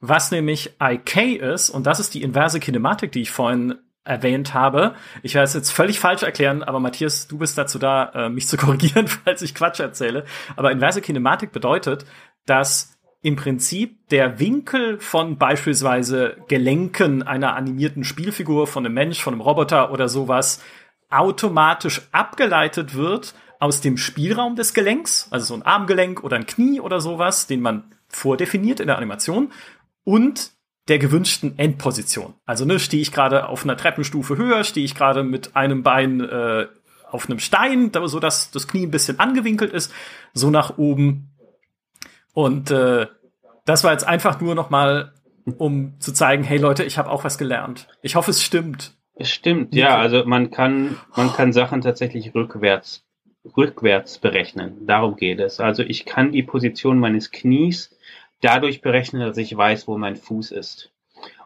was 0.01 0.31
nämlich 0.31 0.75
IK 0.81 1.41
ist 1.41 1.69
und 1.69 1.85
das 1.85 1.99
ist 1.99 2.13
die 2.13 2.21
inverse 2.21 2.59
Kinematik, 2.59 3.11
die 3.11 3.21
ich 3.21 3.31
vorhin 3.31 3.75
erwähnt 4.03 4.53
habe. 4.53 4.95
Ich 5.23 5.35
werde 5.35 5.45
es 5.45 5.53
jetzt 5.53 5.71
völlig 5.71 5.99
falsch 5.99 6.23
erklären, 6.23 6.63
aber 6.63 6.79
Matthias, 6.79 7.27
du 7.27 7.37
bist 7.37 7.57
dazu 7.57 7.79
da, 7.79 8.11
äh, 8.15 8.29
mich 8.29 8.47
zu 8.47 8.57
korrigieren, 8.57 9.07
falls 9.07 9.41
ich 9.41 9.55
Quatsch 9.55 9.79
erzähle. 9.79 10.25
Aber 10.55 10.71
inverse 10.71 11.01
Kinematik 11.01 11.51
bedeutet, 11.51 12.05
dass 12.45 12.97
im 13.21 13.35
Prinzip 13.35 14.07
der 14.09 14.39
Winkel 14.39 14.99
von 14.99 15.37
beispielsweise 15.37 16.37
Gelenken 16.47 17.21
einer 17.21 17.55
animierten 17.55 18.05
Spielfigur, 18.05 18.65
von 18.65 18.85
einem 18.85 18.95
Mensch, 18.95 19.21
von 19.21 19.33
einem 19.33 19.41
Roboter 19.41 19.91
oder 19.91 20.07
sowas 20.07 20.63
automatisch 21.09 22.01
abgeleitet 22.11 22.93
wird 22.95 23.33
aus 23.59 23.81
dem 23.81 23.97
Spielraum 23.97 24.55
des 24.55 24.73
Gelenks, 24.73 25.27
also 25.31 25.45
so 25.47 25.53
ein 25.53 25.63
Armgelenk 25.63 26.23
oder 26.23 26.37
ein 26.37 26.45
Knie 26.45 26.79
oder 26.79 27.01
sowas, 27.01 27.47
den 27.47 27.61
man 27.61 27.95
vordefiniert 28.07 28.79
in 28.79 28.87
der 28.87 28.97
Animation 28.97 29.51
und 30.03 30.51
der 30.87 30.97
gewünschten 30.97 31.57
Endposition. 31.59 32.33
Also 32.45 32.65
ne, 32.65 32.79
stehe 32.79 33.01
ich 33.01 33.11
gerade 33.11 33.47
auf 33.47 33.63
einer 33.63 33.77
Treppenstufe 33.77 34.37
höher, 34.37 34.63
stehe 34.63 34.85
ich 34.85 34.95
gerade 34.95 35.23
mit 35.23 35.55
einem 35.55 35.83
Bein 35.83 36.21
äh, 36.21 36.67
auf 37.11 37.29
einem 37.29 37.39
Stein, 37.39 37.91
so 38.05 38.19
dass 38.19 38.51
das 38.51 38.67
Knie 38.67 38.85
ein 38.85 38.91
bisschen 38.91 39.19
angewinkelt 39.19 39.71
ist, 39.71 39.91
so 40.33 40.49
nach 40.49 40.77
oben. 40.77 41.35
Und 42.33 42.71
äh, 42.71 43.07
das 43.65 43.83
war 43.83 43.91
jetzt 43.91 44.07
einfach 44.07 44.41
nur 44.41 44.55
noch 44.55 44.69
mal, 44.69 45.13
um 45.57 45.99
zu 45.99 46.11
zeigen, 46.11 46.43
hey 46.43 46.57
Leute, 46.57 46.83
ich 46.83 46.97
habe 46.97 47.09
auch 47.09 47.23
was 47.23 47.37
gelernt. 47.37 47.87
Ich 48.01 48.15
hoffe, 48.15 48.31
es 48.31 48.43
stimmt. 48.43 48.98
Es 49.19 49.29
stimmt, 49.29 49.75
ja. 49.75 49.97
Also 49.97 50.23
man 50.25 50.49
kann 50.49 50.97
man 51.15 51.33
kann 51.33 51.51
Sachen 51.51 51.81
tatsächlich 51.81 52.33
rückwärts 52.33 53.05
rückwärts 53.57 54.17
berechnen. 54.17 54.85
Darum 54.85 55.17
geht 55.17 55.39
es. 55.39 55.59
Also 55.59 55.83
ich 55.83 56.05
kann 56.05 56.31
die 56.31 56.43
Position 56.43 56.99
meines 56.99 57.31
Knies 57.31 57.97
dadurch 58.41 58.81
berechnen, 58.81 59.21
dass 59.21 59.37
ich 59.37 59.55
weiß, 59.55 59.87
wo 59.87 59.97
mein 59.97 60.15
Fuß 60.15 60.51
ist. 60.51 60.91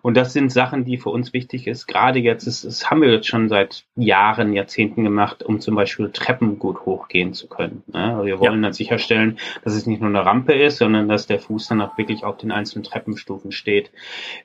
Und 0.04 0.18
das 0.18 0.34
sind 0.34 0.52
Sachen, 0.52 0.84
die 0.84 0.98
für 0.98 1.12
uns 1.12 1.32
wichtig 1.32 1.66
ist. 1.66 1.88
Gerade 1.88 2.20
jetzt, 2.20 2.46
das, 2.46 2.64
das 2.64 2.92
haben 2.92 3.02
wir 3.02 3.10
jetzt 3.10 3.26
schon 3.26 3.48
seit 3.48 3.86
Jahren, 3.96 4.52
Jahrzehnten 4.52 5.06
gemacht, 5.06 5.44
um 5.44 5.62
zum 5.62 5.76
Beispiel 5.76 6.10
Treppen 6.12 6.60
gut 6.60 6.82
hochgehen 6.82 7.34
zu 7.34 7.48
können. 7.48 7.84
Ne? 7.88 8.20
Wir 8.26 8.38
wollen 8.38 8.56
ja. 8.56 8.62
dann 8.64 8.74
sicherstellen, 8.74 9.40
dass 9.64 9.74
es 9.74 9.86
nicht 9.86 10.02
nur 10.02 10.10
eine 10.10 10.26
Rampe 10.26 10.56
ist, 10.56 10.80
sondern 10.80 11.08
dass 11.08 11.26
der 11.26 11.40
Fuß 11.40 11.70
dann 11.70 11.80
auch 11.80 11.98
wirklich 11.98 12.26
auf 12.26 12.36
den 12.36 12.52
einzelnen 12.52 12.84
Treppenstufen 12.84 13.54
steht. 13.54 13.92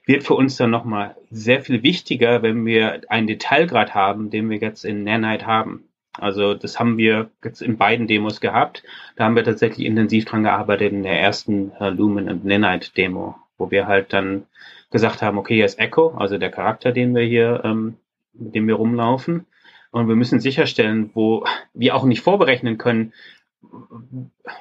Wird 0.06 0.22
für 0.22 0.34
uns 0.34 0.56
dann 0.56 0.70
nochmal 0.70 1.16
sehr 1.28 1.60
viel 1.60 1.82
wichtiger, 1.82 2.40
wenn 2.42 2.64
wir 2.64 3.00
einen 3.08 3.26
Detailgrad 3.26 3.96
haben, 3.96 4.30
den 4.30 4.48
wir 4.50 4.58
jetzt 4.58 4.84
in 4.84 5.02
Nanite 5.02 5.44
haben. 5.44 5.88
Also 6.12 6.54
das 6.54 6.78
haben 6.78 6.98
wir 6.98 7.30
jetzt 7.42 7.62
in 7.62 7.78
beiden 7.78 8.06
Demos 8.06 8.40
gehabt. 8.40 8.84
Da 9.16 9.24
haben 9.24 9.34
wir 9.34 9.42
tatsächlich 9.42 9.88
intensiv 9.88 10.24
dran 10.24 10.44
gearbeitet 10.44 10.92
in 10.92 11.02
der 11.02 11.20
ersten 11.20 11.72
äh, 11.80 11.90
Lumen 11.90 12.28
und 12.28 12.44
Nanite 12.44 12.92
Demo, 12.96 13.34
wo 13.56 13.72
wir 13.72 13.88
halt 13.88 14.12
dann 14.12 14.44
gesagt 14.90 15.22
haben, 15.22 15.38
okay, 15.38 15.56
hier 15.56 15.64
ist 15.64 15.78
Echo, 15.78 16.14
also 16.16 16.38
der 16.38 16.50
Charakter, 16.50 16.92
den 16.92 17.14
wir 17.14 17.24
hier, 17.24 17.62
ähm, 17.64 17.96
mit 18.32 18.54
dem 18.54 18.66
wir 18.66 18.74
rumlaufen. 18.74 19.46
Und 19.90 20.08
wir 20.08 20.16
müssen 20.16 20.40
sicherstellen, 20.40 21.10
wo 21.14 21.44
wir 21.74 21.94
auch 21.94 22.04
nicht 22.04 22.20
vorberechnen 22.20 22.78
können, 22.78 23.12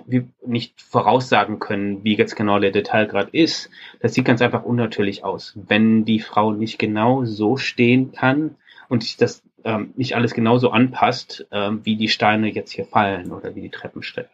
wir 0.06 0.28
nicht 0.46 0.82
voraussagen 0.82 1.60
können, 1.60 2.04
wie 2.04 2.16
jetzt 2.16 2.36
genau 2.36 2.60
der 2.60 2.72
Detailgrad 2.72 3.30
ist. 3.30 3.70
Das 4.00 4.14
sieht 4.14 4.26
ganz 4.26 4.42
einfach 4.42 4.64
unnatürlich 4.64 5.24
aus. 5.24 5.54
Wenn 5.56 6.06
die 6.06 6.20
Frau 6.20 6.52
nicht 6.52 6.80
genau 6.80 7.24
so 7.26 7.58
stehen 7.58 8.12
kann 8.12 8.56
und 8.90 9.04
sich 9.04 9.18
das 9.18 9.44
ähm, 9.64 9.94
nicht 9.96 10.16
alles 10.16 10.34
genauso 10.34 10.72
anpasst, 10.72 11.46
ähm, 11.52 11.82
wie 11.84 11.96
die 11.96 12.10
Steine 12.10 12.52
jetzt 12.52 12.72
hier 12.72 12.86
fallen 12.86 13.32
oder 13.32 13.56
wie 13.56 13.62
die 13.62 13.70
Treppen 13.70 14.02
stellen. 14.02 14.30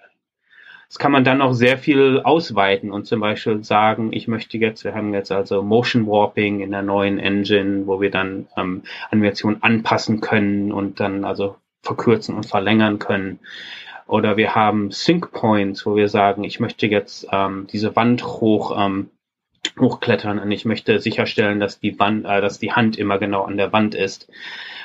Das 0.94 1.00
kann 1.00 1.12
man 1.12 1.24
dann 1.24 1.42
auch 1.42 1.54
sehr 1.54 1.80
viel 1.80 2.22
ausweiten 2.24 2.92
und 2.92 3.08
zum 3.08 3.20
Beispiel 3.20 3.64
sagen, 3.64 4.14
ich 4.14 4.28
möchte 4.28 4.60
jetzt, 4.60 4.84
wir 4.84 4.94
haben 4.94 5.12
jetzt 5.12 5.32
also 5.32 5.64
Motion 5.64 6.06
Warping 6.06 6.60
in 6.60 6.70
der 6.70 6.84
neuen 6.84 7.18
Engine, 7.18 7.88
wo 7.88 8.00
wir 8.00 8.12
dann 8.12 8.46
ähm, 8.56 8.84
Animationen 9.10 9.64
anpassen 9.64 10.22
können 10.22 10.72
und 10.72 11.00
dann 11.00 11.26
also 11.26 11.56
verkürzen 11.82 12.36
und 12.36 12.46
verlängern 12.46 13.00
können. 13.00 13.40
Oder 14.06 14.38
wir 14.38 14.54
haben 14.54 14.92
Sync 14.92 15.32
Points, 15.32 15.84
wo 15.88 15.96
wir 15.96 16.10
sagen, 16.10 16.44
ich 16.44 16.60
möchte 16.60 16.86
jetzt 16.86 17.26
ähm, 17.32 17.66
diese 17.74 17.96
Wand 17.96 18.24
hoch 18.24 18.78
ähm, 18.78 19.10
hochklettern 19.80 20.40
und 20.40 20.52
ich 20.52 20.66
möchte 20.66 21.00
sicherstellen, 21.00 21.60
dass 21.60 21.80
die 21.80 21.98
Wand, 22.00 22.26
äh, 22.26 22.42
dass 22.42 22.60
die 22.60 22.74
Hand 22.74 22.98
immer 22.98 23.18
genau 23.18 23.44
an 23.44 23.58
der 23.58 23.72
Wand 23.72 23.96
ist. 23.96 24.30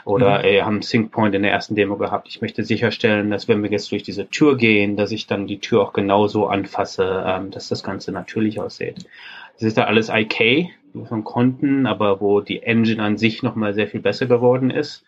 Oder 0.05 0.39
mhm. 0.39 0.45
äh, 0.45 0.62
haben 0.62 0.83
Sync 0.83 1.11
Point 1.11 1.35
in 1.35 1.43
der 1.43 1.53
ersten 1.53 1.74
Demo 1.74 1.97
gehabt. 1.97 2.29
Ich 2.29 2.41
möchte 2.41 2.64
sicherstellen, 2.64 3.31
dass 3.31 3.49
wenn 3.49 3.62
wir 3.62 3.70
jetzt 3.70 3.91
durch 3.93 4.03
diese 4.03 4.29
Tür 4.29 4.57
gehen, 4.57 4.97
dass 4.97 5.12
ich 5.12 5.26
dann 5.26 5.47
die 5.47 5.59
Tür 5.59 5.83
auch 5.83 5.93
genauso 5.93 6.47
anfasse, 6.47 7.24
ähm, 7.26 7.51
dass 7.51 7.68
das 7.68 7.83
Ganze 7.83 8.12
natürlich 8.12 8.61
aussieht. 8.61 9.07
Das 9.55 9.64
ist 9.64 9.76
da 9.76 9.85
alles 9.85 10.09
IK 10.09 10.70
von 11.07 11.24
Konten, 11.24 11.87
aber 11.87 12.20
wo 12.20 12.41
die 12.41 12.62
Engine 12.62 13.03
an 13.03 13.18
sich 13.18 13.43
nochmal 13.43 13.74
sehr 13.74 13.89
viel 13.89 14.01
besser 14.01 14.26
geworden 14.26 14.70
ist. 14.70 15.05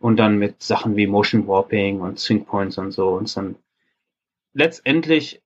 Und 0.00 0.16
dann 0.16 0.38
mit 0.38 0.62
Sachen 0.62 0.96
wie 0.96 1.06
Motion 1.06 1.46
Warping 1.46 2.00
und 2.00 2.18
Sync 2.18 2.48
Points 2.48 2.78
und 2.78 2.90
so 2.90 3.10
uns 3.10 3.34
dann 3.34 3.54
letztendlich 4.52 5.40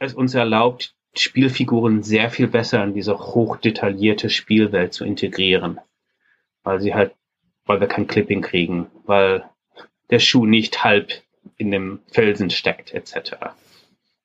es 0.00 0.14
uns 0.14 0.34
erlaubt, 0.34 0.94
Spielfiguren 1.16 2.02
sehr 2.02 2.30
viel 2.30 2.48
besser 2.48 2.82
in 2.82 2.94
diese 2.94 3.18
hochdetaillierte 3.18 4.30
Spielwelt 4.30 4.92
zu 4.92 5.04
integrieren. 5.04 5.80
Weil 6.62 6.80
sie 6.80 6.94
halt 6.94 7.12
weil 7.66 7.80
wir 7.80 7.86
kein 7.86 8.06
Clipping 8.06 8.42
kriegen, 8.42 8.86
weil 9.06 9.44
der 10.10 10.18
Schuh 10.18 10.46
nicht 10.46 10.84
halb 10.84 11.12
in 11.56 11.70
dem 11.70 12.00
Felsen 12.10 12.50
steckt, 12.50 12.92
etc. 12.92 13.36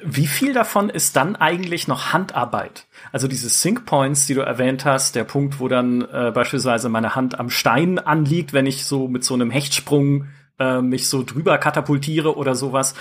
Wie 0.03 0.27
viel 0.27 0.53
davon 0.53 0.89
ist 0.89 1.15
dann 1.15 1.35
eigentlich 1.35 1.87
noch 1.87 2.13
Handarbeit? 2.13 2.85
Also 3.11 3.27
diese 3.27 3.49
Sync 3.49 3.85
Points, 3.85 4.27
die 4.27 4.35
du 4.35 4.41
erwähnt 4.41 4.85
hast, 4.85 5.15
der 5.15 5.23
Punkt, 5.23 5.59
wo 5.59 5.67
dann 5.67 6.01
äh, 6.01 6.31
beispielsweise 6.33 6.87
meine 6.87 7.15
Hand 7.15 7.39
am 7.39 7.49
Stein 7.49 7.97
anliegt, 7.99 8.53
wenn 8.53 8.67
ich 8.67 8.85
so 8.85 9.07
mit 9.07 9.23
so 9.23 9.33
einem 9.33 9.49
Hechtsprung 9.49 10.27
äh, 10.59 10.81
mich 10.81 11.09
so 11.09 11.23
drüber 11.23 11.57
katapultiere 11.57 12.37
oder 12.37 12.53
sowas. 12.53 12.93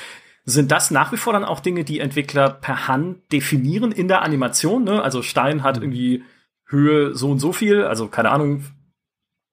Sind 0.44 0.72
das 0.72 0.90
nach 0.90 1.12
wie 1.12 1.16
vor 1.16 1.32
dann 1.32 1.44
auch 1.44 1.60
Dinge, 1.60 1.84
die 1.84 2.00
Entwickler 2.00 2.50
per 2.50 2.88
Hand 2.88 3.32
definieren 3.32 3.92
in 3.92 4.08
der 4.08 4.22
Animation? 4.22 4.84
Ne? 4.84 5.02
Also 5.02 5.22
Stein 5.22 5.62
hat 5.62 5.76
mhm. 5.76 5.82
irgendwie 5.82 6.24
Höhe 6.66 7.14
so 7.14 7.30
und 7.30 7.40
so 7.40 7.52
viel, 7.52 7.84
also 7.84 8.08
keine 8.08 8.30
Ahnung, 8.30 8.64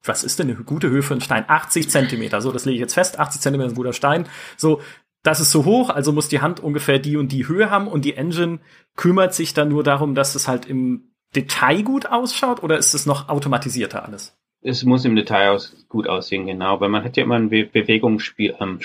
was 0.04 0.24
ist 0.24 0.40
denn 0.40 0.50
eine 0.50 0.64
gute 0.64 0.90
Höhe 0.90 1.02
für 1.02 1.14
einen 1.14 1.22
Stein? 1.22 1.46
80 1.48 1.90
Zentimeter. 1.90 2.42
So, 2.42 2.52
das 2.52 2.66
lege 2.66 2.76
ich 2.76 2.82
jetzt 2.82 2.94
fest. 2.94 3.20
80 3.20 3.42
Zentimeter 3.42 3.68
ist 3.68 3.74
ein 3.74 3.78
guter 3.78 3.94
Stein. 3.94 4.28
So, 4.56 4.82
das 5.24 5.42
ist 5.42 5.52
so 5.52 5.66
hoch, 5.66 5.90
also 5.90 6.14
muss 6.14 6.30
die 6.30 6.40
Hand 6.40 6.62
ungefähr 6.62 7.00
die 7.00 7.18
und 7.18 7.32
die 7.32 7.48
Höhe 7.48 7.70
haben 7.70 7.88
und 7.88 8.06
die 8.06 8.14
Engine 8.14 8.60
kümmert 8.96 9.34
sich 9.34 9.54
dann 9.54 9.70
nur 9.70 9.84
darum, 9.84 10.16
dass 10.16 10.36
es 10.36 10.48
halt 10.48 10.66
im 10.66 11.12
Detail 11.36 11.84
gut 11.84 12.06
ausschaut 12.06 12.64
oder 12.64 12.78
ist 12.78 12.94
es 12.94 13.06
noch 13.06 13.28
automatisierter 13.28 14.06
alles? 14.06 14.38
Es 14.62 14.84
muss 14.84 15.06
im 15.06 15.16
Detail 15.16 15.50
aus, 15.50 15.86
gut 15.90 16.08
aussehen, 16.08 16.46
genau, 16.46 16.80
weil 16.80 16.90
man 16.90 17.04
hat 17.04 17.18
ja 17.18 17.24
immer 17.24 17.36
einen 17.36 17.50
Be 17.50 17.66
Bewegungsspielraum 17.66 18.80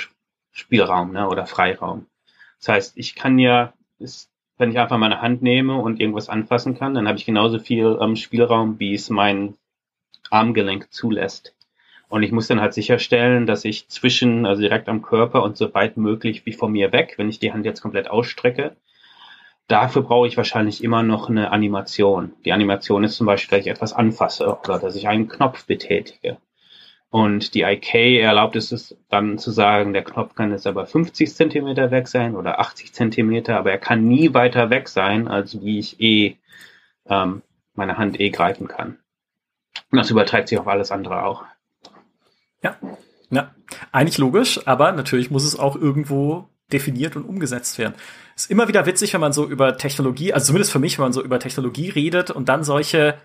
ähm, 0.70 1.12
ne, 1.12 1.28
oder 1.28 1.46
Freiraum. 1.46 2.06
Das 2.58 2.68
heißt, 2.68 2.92
ich 2.96 3.14
kann 3.14 3.38
ja, 3.38 3.72
ist, 3.98 4.30
wenn 4.58 4.70
ich 4.70 4.78
einfach 4.78 4.98
meine 4.98 5.20
Hand 5.20 5.42
nehme 5.42 5.76
und 5.76 6.00
irgendwas 6.00 6.28
anfassen 6.28 6.76
kann, 6.78 6.94
dann 6.94 7.08
habe 7.08 7.18
ich 7.18 7.26
genauso 7.26 7.58
viel 7.58 7.98
ähm, 8.00 8.16
Spielraum, 8.16 8.78
wie 8.78 8.94
es 8.94 9.10
mein 9.10 9.54
Armgelenk 10.30 10.92
zulässt. 10.92 11.54
Und 12.08 12.22
ich 12.22 12.32
muss 12.32 12.46
dann 12.46 12.60
halt 12.60 12.74
sicherstellen, 12.74 13.46
dass 13.46 13.64
ich 13.64 13.88
zwischen, 13.88 14.44
also 14.44 14.60
direkt 14.60 14.88
am 14.88 15.02
Körper 15.02 15.42
und 15.42 15.56
so 15.56 15.72
weit 15.74 15.96
möglich 15.96 16.44
wie 16.44 16.52
von 16.52 16.70
mir 16.70 16.92
weg, 16.92 17.14
wenn 17.16 17.30
ich 17.30 17.38
die 17.38 17.52
Hand 17.52 17.64
jetzt 17.64 17.80
komplett 17.80 18.10
ausstrecke, 18.10 18.76
dafür 19.66 20.02
brauche 20.02 20.28
ich 20.28 20.36
wahrscheinlich 20.36 20.84
immer 20.84 21.02
noch 21.02 21.30
eine 21.30 21.50
Animation. 21.50 22.32
Die 22.44 22.52
Animation 22.52 23.04
ist 23.04 23.16
zum 23.16 23.26
Beispiel, 23.26 23.56
dass 23.56 23.66
ich 23.66 23.72
etwas 23.72 23.94
anfasse 23.94 24.46
oder 24.46 24.78
dass 24.78 24.94
ich 24.94 25.08
einen 25.08 25.28
Knopf 25.28 25.64
betätige. 25.64 26.36
Und 27.12 27.52
die 27.52 27.60
IK 27.60 27.94
erlaubt 28.22 28.56
es 28.56 28.96
dann 29.10 29.36
zu 29.36 29.50
sagen, 29.50 29.92
der 29.92 30.02
Knopf 30.02 30.34
kann 30.34 30.50
jetzt 30.50 30.66
aber 30.66 30.86
50 30.86 31.34
Zentimeter 31.34 31.90
weg 31.90 32.08
sein 32.08 32.34
oder 32.34 32.58
80 32.58 32.94
Zentimeter, 32.94 33.58
aber 33.58 33.70
er 33.70 33.76
kann 33.76 34.08
nie 34.08 34.32
weiter 34.32 34.70
weg 34.70 34.88
sein, 34.88 35.28
als 35.28 35.60
wie 35.60 35.78
ich 35.78 36.00
eh 36.00 36.38
ähm, 37.04 37.42
meine 37.74 37.98
Hand 37.98 38.18
eh 38.18 38.30
greifen 38.30 38.66
kann. 38.66 38.96
Und 39.90 39.98
das 39.98 40.10
überträgt 40.10 40.48
sich 40.48 40.58
auf 40.58 40.66
alles 40.66 40.90
andere 40.90 41.26
auch. 41.26 41.44
Ja, 42.62 42.78
ja, 43.28 43.54
eigentlich 43.92 44.16
logisch, 44.16 44.66
aber 44.66 44.92
natürlich 44.92 45.30
muss 45.30 45.44
es 45.44 45.58
auch 45.58 45.76
irgendwo 45.76 46.48
definiert 46.72 47.14
und 47.14 47.24
umgesetzt 47.24 47.78
werden. 47.78 47.92
Ist 48.34 48.50
immer 48.50 48.68
wieder 48.68 48.86
witzig, 48.86 49.12
wenn 49.12 49.20
man 49.20 49.34
so 49.34 49.46
über 49.46 49.76
Technologie, 49.76 50.32
also 50.32 50.46
zumindest 50.46 50.72
für 50.72 50.78
mich, 50.78 50.96
wenn 50.96 51.04
man 51.04 51.12
so 51.12 51.22
über 51.22 51.38
Technologie 51.38 51.90
redet 51.90 52.30
und 52.30 52.48
dann 52.48 52.64
solche 52.64 53.18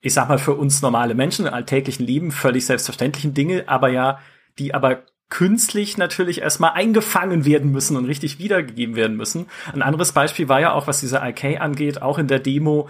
ich 0.00 0.14
sag 0.14 0.28
mal, 0.28 0.38
für 0.38 0.54
uns 0.54 0.82
normale 0.82 1.14
Menschen 1.14 1.46
im 1.46 1.54
alltäglichen 1.54 2.06
Leben 2.06 2.32
völlig 2.32 2.66
selbstverständlichen 2.66 3.34
Dinge, 3.34 3.64
aber 3.66 3.88
ja, 3.88 4.18
die 4.58 4.74
aber 4.74 5.04
künstlich 5.28 5.96
natürlich 5.96 6.40
erstmal 6.40 6.72
eingefangen 6.72 7.44
werden 7.44 7.70
müssen 7.70 7.96
und 7.96 8.06
richtig 8.06 8.38
wiedergegeben 8.38 8.96
werden 8.96 9.16
müssen. 9.16 9.46
Ein 9.72 9.82
anderes 9.82 10.12
Beispiel 10.12 10.48
war 10.48 10.60
ja 10.60 10.72
auch, 10.72 10.86
was 10.86 11.00
diese 11.00 11.18
IK 11.18 11.60
angeht, 11.60 12.02
auch 12.02 12.18
in 12.18 12.26
der 12.26 12.40
Demo 12.40 12.88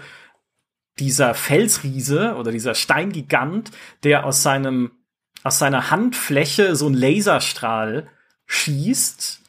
dieser 0.99 1.33
Felsriese 1.33 2.35
oder 2.35 2.51
dieser 2.51 2.75
Steingigant, 2.75 3.71
der 4.03 4.25
aus 4.25 4.41
seinem 4.41 4.91
aus 5.43 5.57
seiner 5.57 5.89
Handfläche 5.89 6.75
so 6.75 6.85
einen 6.85 6.95
Laserstrahl 6.95 8.07
schießt 8.45 9.40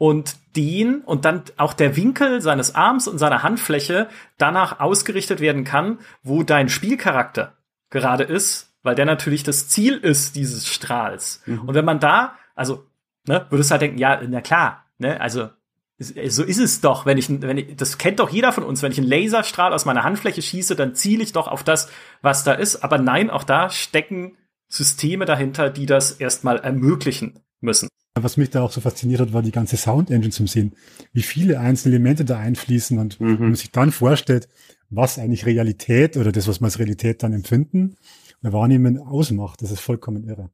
und 0.00 0.36
den 0.56 1.02
und 1.02 1.26
dann 1.26 1.42
auch 1.58 1.74
der 1.74 1.94
Winkel 1.94 2.40
seines 2.40 2.74
Arms 2.74 3.06
und 3.06 3.18
seiner 3.18 3.42
Handfläche 3.42 4.08
danach 4.38 4.80
ausgerichtet 4.80 5.40
werden 5.40 5.64
kann, 5.64 5.98
wo 6.22 6.42
dein 6.42 6.70
Spielcharakter 6.70 7.58
gerade 7.90 8.24
ist, 8.24 8.72
weil 8.82 8.94
der 8.94 9.04
natürlich 9.04 9.42
das 9.42 9.68
Ziel 9.68 9.98
ist 9.98 10.36
dieses 10.36 10.66
Strahls. 10.66 11.42
Mhm. 11.44 11.68
Und 11.68 11.74
wenn 11.74 11.84
man 11.84 12.00
da, 12.00 12.34
also, 12.54 12.86
ne, 13.28 13.44
würdest 13.50 13.70
du 13.70 13.72
halt 13.72 13.82
denken, 13.82 13.98
ja, 13.98 14.18
na 14.26 14.40
klar, 14.40 14.86
ne, 14.96 15.20
also 15.20 15.50
so 15.98 16.44
ist 16.44 16.58
es 16.58 16.80
doch, 16.80 17.04
wenn 17.04 17.18
ich, 17.18 17.28
wenn 17.28 17.58
ich, 17.58 17.76
das 17.76 17.98
kennt 17.98 18.20
doch 18.20 18.30
jeder 18.30 18.52
von 18.52 18.64
uns, 18.64 18.82
wenn 18.82 18.92
ich 18.92 18.98
einen 18.98 19.06
Laserstrahl 19.06 19.74
aus 19.74 19.84
meiner 19.84 20.02
Handfläche 20.02 20.40
schieße, 20.40 20.76
dann 20.76 20.94
ziele 20.94 21.22
ich 21.22 21.32
doch 21.32 21.46
auf 21.46 21.62
das, 21.62 21.90
was 22.22 22.42
da 22.42 22.54
ist. 22.54 22.82
Aber 22.82 22.96
nein, 22.96 23.28
auch 23.28 23.44
da 23.44 23.68
stecken 23.68 24.38
Systeme 24.66 25.26
dahinter, 25.26 25.68
die 25.68 25.84
das 25.84 26.12
erstmal 26.12 26.58
ermöglichen 26.60 27.40
müssen. 27.60 27.89
Was 28.14 28.36
mich 28.36 28.50
da 28.50 28.62
auch 28.62 28.72
so 28.72 28.80
fasziniert 28.80 29.20
hat, 29.20 29.32
war 29.32 29.42
die 29.42 29.52
ganze 29.52 29.76
Sound 29.76 30.10
Engine 30.10 30.32
zum 30.32 30.46
Sehen, 30.46 30.72
wie 31.12 31.22
viele 31.22 31.60
einzelne 31.60 31.94
Elemente 31.94 32.24
da 32.24 32.38
einfließen 32.38 32.98
und 32.98 33.20
mhm. 33.20 33.38
wenn 33.38 33.46
man 33.46 33.54
sich 33.54 33.70
dann 33.70 33.92
vorstellt, 33.92 34.48
was 34.90 35.18
eigentlich 35.18 35.46
Realität 35.46 36.16
oder 36.16 36.32
das, 36.32 36.48
was 36.48 36.60
man 36.60 36.66
als 36.66 36.78
Realität 36.80 37.22
dann 37.22 37.32
empfinden 37.32 37.96
oder 38.42 38.52
wahrnehmen 38.52 38.98
ausmacht, 38.98 39.62
das 39.62 39.70
ist 39.70 39.80
vollkommen 39.80 40.24
irre. 40.24 40.50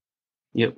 Ja. 0.52 0.72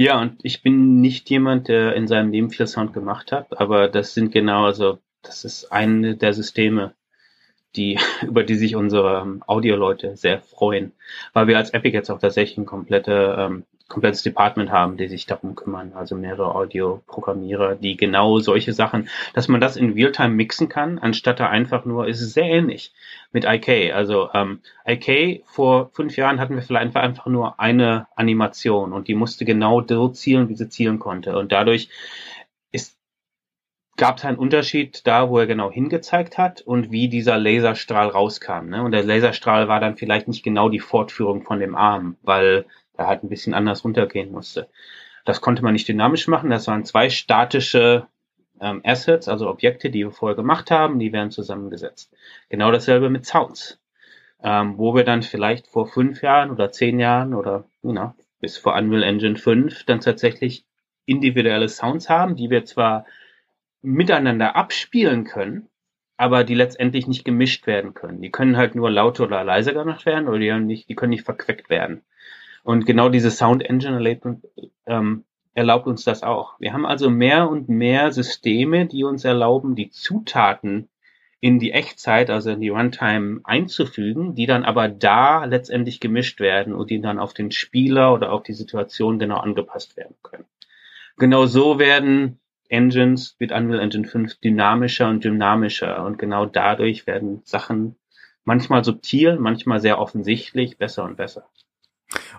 Ja, 0.00 0.20
und 0.20 0.38
ich 0.44 0.62
bin 0.62 1.00
nicht 1.00 1.28
jemand, 1.28 1.66
der 1.66 1.96
in 1.96 2.06
seinem 2.06 2.30
Leben 2.30 2.50
viel 2.50 2.68
Sound 2.68 2.92
gemacht 2.92 3.32
hat, 3.32 3.58
aber 3.60 3.88
das 3.88 4.14
sind 4.14 4.30
genau, 4.30 4.64
also 4.64 4.98
das 5.22 5.44
ist 5.44 5.72
eine 5.72 6.16
der 6.16 6.34
Systeme, 6.34 6.94
die, 7.74 7.98
über 8.22 8.44
die 8.44 8.54
sich 8.54 8.76
unsere 8.76 9.40
Audio-Leute 9.46 10.16
sehr 10.16 10.40
freuen, 10.40 10.92
weil 11.32 11.48
wir 11.48 11.56
als 11.56 11.70
Epic 11.70 11.96
jetzt 11.96 12.10
auch 12.10 12.20
tatsächlich 12.20 12.58
ein 12.58 12.66
komplette 12.66 13.36
ähm, 13.38 13.64
komplettes 13.88 14.22
Department 14.22 14.70
haben, 14.70 14.96
die 14.96 15.08
sich 15.08 15.26
darum 15.26 15.54
kümmern, 15.54 15.92
also 15.94 16.14
mehrere 16.14 16.54
Audio-Programmierer, 16.54 17.74
die 17.74 17.96
genau 17.96 18.38
solche 18.38 18.72
Sachen, 18.72 19.08
dass 19.34 19.48
man 19.48 19.60
das 19.60 19.76
in 19.76 19.94
Realtime 19.94 20.34
mixen 20.34 20.68
kann, 20.68 20.98
anstatt 20.98 21.40
da 21.40 21.48
einfach 21.48 21.84
nur, 21.84 22.06
ist 22.06 22.20
es 22.20 22.34
sehr 22.34 22.44
ähnlich 22.44 22.92
mit 23.32 23.44
IK. 23.44 23.94
Also 23.94 24.28
ähm, 24.34 24.60
IK 24.86 25.42
vor 25.46 25.90
fünf 25.92 26.16
Jahren 26.16 26.38
hatten 26.38 26.54
wir 26.54 26.62
vielleicht 26.62 26.94
einfach 26.96 27.26
nur 27.26 27.58
eine 27.58 28.06
Animation 28.14 28.92
und 28.92 29.08
die 29.08 29.14
musste 29.14 29.44
genau 29.44 29.82
so 29.86 30.08
zielen, 30.08 30.48
wie 30.48 30.56
sie 30.56 30.68
zielen 30.68 30.98
konnte. 30.98 31.38
Und 31.38 31.52
dadurch 31.52 31.88
gab 33.98 34.18
es 34.18 34.24
einen 34.24 34.38
Unterschied 34.38 35.06
da, 35.06 35.28
wo 35.28 35.38
er 35.38 35.46
genau 35.46 35.70
hingezeigt 35.70 36.38
hat 36.38 36.62
und 36.62 36.90
wie 36.90 37.08
dieser 37.08 37.36
Laserstrahl 37.36 38.08
rauskam. 38.08 38.68
Ne? 38.68 38.82
Und 38.82 38.92
der 38.92 39.02
Laserstrahl 39.02 39.68
war 39.68 39.80
dann 39.80 39.96
vielleicht 39.96 40.28
nicht 40.28 40.44
genau 40.44 40.70
die 40.70 40.78
Fortführung 40.78 41.42
von 41.42 41.58
dem 41.58 41.74
Arm, 41.74 42.16
weil 42.22 42.64
er 42.98 43.06
halt 43.06 43.22
ein 43.22 43.28
bisschen 43.28 43.54
anders 43.54 43.84
runtergehen 43.84 44.30
musste. 44.32 44.68
Das 45.24 45.40
konnte 45.40 45.62
man 45.62 45.72
nicht 45.72 45.88
dynamisch 45.88 46.28
machen. 46.28 46.50
Das 46.50 46.66
waren 46.66 46.84
zwei 46.84 47.10
statische 47.10 48.06
ähm, 48.60 48.80
Assets, 48.84 49.28
also 49.28 49.48
Objekte, 49.48 49.90
die 49.90 50.04
wir 50.04 50.10
vorher 50.10 50.36
gemacht 50.36 50.70
haben, 50.70 50.98
die 50.98 51.12
werden 51.12 51.30
zusammengesetzt. 51.30 52.12
Genau 52.48 52.70
dasselbe 52.72 53.10
mit 53.10 53.24
Sounds, 53.24 53.80
ähm, 54.42 54.78
wo 54.78 54.94
wir 54.94 55.04
dann 55.04 55.22
vielleicht 55.22 55.66
vor 55.66 55.86
fünf 55.86 56.22
Jahren 56.22 56.50
oder 56.50 56.72
zehn 56.72 56.98
Jahren 56.98 57.34
oder 57.34 57.64
you 57.82 57.92
know, 57.92 58.14
bis 58.40 58.58
vor 58.58 58.74
Unreal 58.74 59.02
Engine 59.02 59.36
5 59.36 59.84
dann 59.84 60.00
tatsächlich 60.00 60.64
individuelle 61.06 61.68
Sounds 61.68 62.08
haben, 62.08 62.36
die 62.36 62.50
wir 62.50 62.64
zwar 62.64 63.06
miteinander 63.82 64.56
abspielen 64.56 65.24
können, 65.24 65.68
aber 66.16 66.44
die 66.44 66.54
letztendlich 66.54 67.06
nicht 67.06 67.24
gemischt 67.24 67.66
werden 67.66 67.94
können. 67.94 68.20
Die 68.20 68.30
können 68.30 68.56
halt 68.56 68.74
nur 68.74 68.90
lauter 68.90 69.24
oder 69.24 69.44
leiser 69.44 69.72
gemacht 69.72 70.04
werden 70.04 70.28
oder 70.28 70.38
die, 70.38 70.52
nicht, 70.52 70.88
die 70.88 70.94
können 70.94 71.10
nicht 71.10 71.24
verqueckt 71.24 71.70
werden. 71.70 72.02
Und 72.62 72.86
genau 72.86 73.08
diese 73.08 73.30
Sound 73.30 73.62
Engine 73.64 73.96
erlaubt, 73.96 74.42
ähm, 74.86 75.24
erlaubt 75.54 75.86
uns 75.86 76.04
das 76.04 76.22
auch. 76.22 76.58
Wir 76.60 76.72
haben 76.72 76.86
also 76.86 77.10
mehr 77.10 77.48
und 77.48 77.68
mehr 77.68 78.12
Systeme, 78.12 78.86
die 78.86 79.04
uns 79.04 79.24
erlauben, 79.24 79.74
die 79.74 79.90
Zutaten 79.90 80.88
in 81.40 81.58
die 81.58 81.72
Echtzeit, 81.72 82.30
also 82.30 82.50
in 82.50 82.60
die 82.60 82.68
Runtime 82.68 83.40
einzufügen, 83.44 84.34
die 84.34 84.46
dann 84.46 84.64
aber 84.64 84.88
da 84.88 85.44
letztendlich 85.44 86.00
gemischt 86.00 86.40
werden 86.40 86.74
und 86.74 86.90
die 86.90 87.00
dann 87.00 87.18
auf 87.18 87.32
den 87.32 87.52
Spieler 87.52 88.12
oder 88.12 88.32
auf 88.32 88.42
die 88.42 88.54
Situation 88.54 89.18
genau 89.18 89.38
angepasst 89.38 89.96
werden 89.96 90.16
können. 90.22 90.44
Genau 91.16 91.46
so 91.46 91.78
werden 91.78 92.40
Engines 92.68 93.36
mit 93.38 93.52
Unreal 93.52 93.80
Engine 93.80 94.06
5 94.06 94.40
dynamischer 94.40 95.08
und 95.08 95.24
dynamischer 95.24 96.04
und 96.04 96.18
genau 96.18 96.44
dadurch 96.44 97.06
werden 97.06 97.40
Sachen 97.44 97.96
manchmal 98.44 98.84
subtil, 98.84 99.38
manchmal 99.38 99.80
sehr 99.80 99.98
offensichtlich 99.98 100.76
besser 100.76 101.04
und 101.04 101.16
besser. 101.16 101.48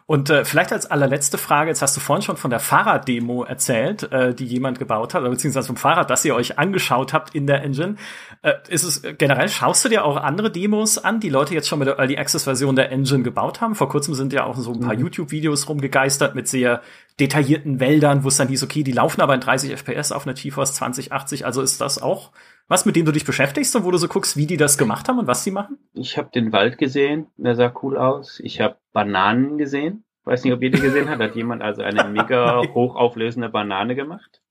Und 0.10 0.32
äh, 0.32 0.43
vielleicht 0.43 0.74
als 0.74 0.88
allerletzte 0.88 1.38
Frage, 1.38 1.70
jetzt 1.70 1.84
hast 1.84 1.95
du 1.95 2.01
vorhin 2.01 2.24
schon 2.24 2.36
von 2.36 2.49
der 2.49 2.60
Fahrraddemo 2.60 3.43
erzählt, 3.43 4.12
äh, 4.12 4.34
die 4.34 4.45
jemand 4.45 4.80
gebaut 4.80 5.14
hat, 5.14 5.22
oder 5.22 5.30
beziehungsweise 5.30 5.68
vom 5.68 5.78
Fahrrad, 5.78 6.10
das 6.10 6.26
ihr 6.26 6.34
euch 6.34 6.57
angeschaut 6.57 7.14
habt 7.14 7.36
in 7.36 7.45
der 7.45 7.62
Engine. 7.62 7.95
Äh, 8.41 8.53
ist 8.70 8.82
es 8.86 9.03
generell, 9.20 9.49
schaust 9.49 9.86
du 9.86 9.89
dir 9.89 10.03
auch 10.03 10.18
andere 10.18 10.49
Demos 10.49 10.97
an, 10.97 11.20
die 11.20 11.30
Leute 11.30 11.53
jetzt 11.53 11.68
schon 11.68 11.78
mit 11.78 11.88
der 11.88 11.99
Early 11.99 12.18
Access 12.18 12.45
Version 12.45 12.76
der 12.76 12.91
Engine 12.91 13.22
gebaut 13.22 13.62
haben? 13.62 13.76
Vor 13.76 13.88
kurzem 13.88 14.16
sind 14.16 14.34
ja 14.34 14.45
auch 14.45 14.57
so 14.57 14.74
ein 14.74 14.80
paar 14.80 14.95
mhm. 14.95 15.01
YouTube-Videos 15.01 15.70
rumgegeistert 15.70 16.34
mit 16.34 16.47
sehr 16.47 16.82
detaillierten 17.20 17.80
Wäldern, 17.80 18.24
wo 18.24 18.30
es 18.30 18.38
dann 18.38 18.47
hieß, 18.47 18.64
okay, 18.64 18.82
die 18.82 18.93
laufen 18.93 19.22
aber 19.22 19.36
in 19.36 19.41
30 19.41 19.78
FPS 19.78 20.12
auf 20.12 20.26
einer 20.26 20.34
GeForce 20.34 20.74
2080, 20.74 21.45
also 21.45 21.62
ist 21.62 21.82
das 21.82 22.01
auch 22.01 22.32
was, 22.70 22.86
mit 22.86 22.95
dem 22.95 23.05
du 23.05 23.11
dich 23.11 23.26
beschäftigst 23.26 23.76
und 23.76 23.84
wo 23.84 23.91
du 23.91 23.97
so 23.97 24.07
guckst, 24.07 24.38
wie 24.38 24.45
die 24.45 24.55
das 24.55 24.78
gemacht 24.78 25.09
haben 25.09 25.20
und 25.20 25.28
was 25.28 25.43
sie 25.43 25.51
machen? 25.51 25.78
Ich 25.93 26.17
habe 26.17 26.30
den 26.34 26.53
Wald 26.53 26.78
gesehen, 26.78 27.28
der 27.36 27.55
sah 27.55 27.74
cool 27.82 27.97
aus. 27.97 28.39
Ich 28.41 28.61
habe 28.61 28.78
Bananen 28.93 29.57
gesehen. 29.57 30.03
Weiß 30.24 30.43
nicht, 30.43 30.53
ob 30.53 30.61
ihr 30.61 30.70
die 30.70 30.80
gesehen 30.80 31.09
habt. 31.09 31.20
Hat 31.20 31.36
jemand 31.36 31.63
also 31.63 31.82
eine 31.82 32.03
mega 32.09 32.61
hochauflösende 32.74 33.49
Banane 33.49 33.95
gemacht? 33.95 34.41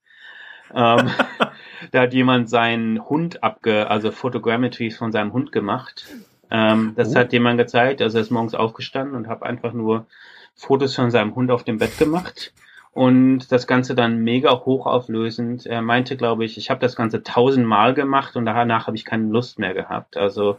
ähm, 0.73 1.09
da 1.91 2.01
hat 2.01 2.13
jemand 2.13 2.49
seinen 2.49 3.07
Hund 3.09 3.41
abge, 3.41 3.89
also 3.89 4.11
Photogrammetries 4.11 4.97
von 4.97 5.11
seinem 5.11 5.33
Hund 5.33 5.51
gemacht. 5.51 6.07
Ähm, 6.51 6.93
das 6.95 7.15
oh. 7.15 7.15
hat 7.15 7.33
jemand 7.33 7.57
gezeigt. 7.57 8.01
Also 8.01 8.17
er 8.17 8.21
ist 8.21 8.31
morgens 8.31 8.53
aufgestanden 8.53 9.15
und 9.15 9.27
habe 9.27 9.45
einfach 9.45 9.73
nur 9.73 10.07
Fotos 10.55 10.95
von 10.95 11.09
seinem 11.09 11.35
Hund 11.35 11.51
auf 11.51 11.63
dem 11.63 11.77
Bett 11.77 11.97
gemacht 11.97 12.53
und 12.91 13.51
das 13.51 13.67
Ganze 13.67 13.95
dann 13.95 14.23
mega 14.23 14.65
hochauflösend. 14.65 15.65
Er 15.65 15.81
meinte, 15.81 16.17
glaube 16.17 16.45
ich, 16.45 16.57
ich 16.57 16.69
habe 16.69 16.81
das 16.81 16.95
Ganze 16.95 17.23
tausendmal 17.23 17.93
gemacht 17.93 18.35
und 18.35 18.45
danach 18.45 18.87
habe 18.87 18.97
ich 18.97 19.05
keine 19.05 19.27
Lust 19.29 19.59
mehr 19.59 19.73
gehabt. 19.73 20.17
Also 20.17 20.57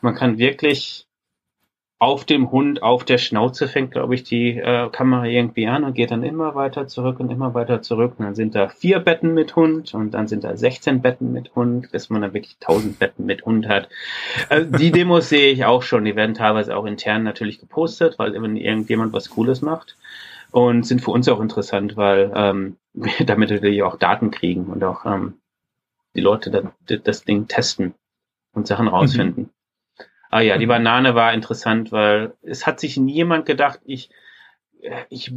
man 0.00 0.14
kann 0.14 0.38
wirklich 0.38 1.06
auf 1.98 2.24
dem 2.24 2.50
Hund, 2.50 2.82
auf 2.82 3.04
der 3.04 3.18
Schnauze 3.18 3.68
fängt, 3.68 3.92
glaube 3.92 4.16
ich, 4.16 4.24
die 4.24 4.58
äh, 4.58 4.90
Kamera 4.90 5.24
irgendwie 5.24 5.68
an 5.68 5.84
und 5.84 5.94
geht 5.94 6.10
dann 6.10 6.24
immer 6.24 6.56
weiter 6.56 6.88
zurück 6.88 7.20
und 7.20 7.30
immer 7.30 7.54
weiter 7.54 7.80
zurück. 7.80 8.14
Und 8.18 8.24
dann 8.24 8.34
sind 8.34 8.56
da 8.56 8.68
vier 8.68 8.98
Betten 8.98 9.34
mit 9.34 9.54
Hund 9.54 9.94
und 9.94 10.10
dann 10.10 10.26
sind 10.26 10.42
da 10.42 10.56
16 10.56 11.00
Betten 11.00 11.32
mit 11.32 11.54
Hund, 11.54 11.92
bis 11.92 12.10
man 12.10 12.22
dann 12.22 12.34
wirklich 12.34 12.56
1000 12.60 12.98
Betten 12.98 13.24
mit 13.24 13.44
Hund 13.46 13.68
hat. 13.68 13.88
Also 14.48 14.68
die 14.76 14.90
Demos 14.90 15.28
sehe 15.28 15.52
ich 15.52 15.64
auch 15.64 15.82
schon. 15.82 16.04
Die 16.04 16.16
werden 16.16 16.34
teilweise 16.34 16.76
auch 16.76 16.86
intern 16.86 17.22
natürlich 17.22 17.60
gepostet, 17.60 18.18
weil 18.18 18.32
wenn 18.32 18.56
irgendjemand 18.56 19.12
was 19.12 19.30
Cooles 19.30 19.62
macht 19.62 19.96
und 20.52 20.86
sind 20.86 21.00
für 21.00 21.10
uns 21.10 21.28
auch 21.28 21.40
interessant, 21.40 21.96
weil 21.96 22.30
ähm, 22.34 22.76
wir 22.92 23.26
damit 23.26 23.50
natürlich 23.50 23.82
auch 23.82 23.96
Daten 23.96 24.30
kriegen 24.30 24.66
und 24.66 24.84
auch 24.84 25.04
ähm, 25.04 25.40
die 26.14 26.20
Leute 26.20 26.50
das, 26.50 27.00
das 27.02 27.24
Ding 27.24 27.48
testen 27.48 27.94
und 28.52 28.66
Sachen 28.66 28.86
mhm. 28.86 28.92
rausfinden. 28.92 29.44
Mhm. 29.44 29.50
Ah 30.30 30.40
ja, 30.40 30.56
die 30.56 30.66
mhm. 30.66 30.70
Banane 30.70 31.14
war 31.14 31.32
interessant, 31.32 31.90
weil 31.90 32.34
es 32.42 32.66
hat 32.66 32.80
sich 32.80 32.96
niemand 32.96 33.46
gedacht, 33.46 33.80
ich, 33.84 34.10
äh, 34.82 35.04
ich, 35.08 35.32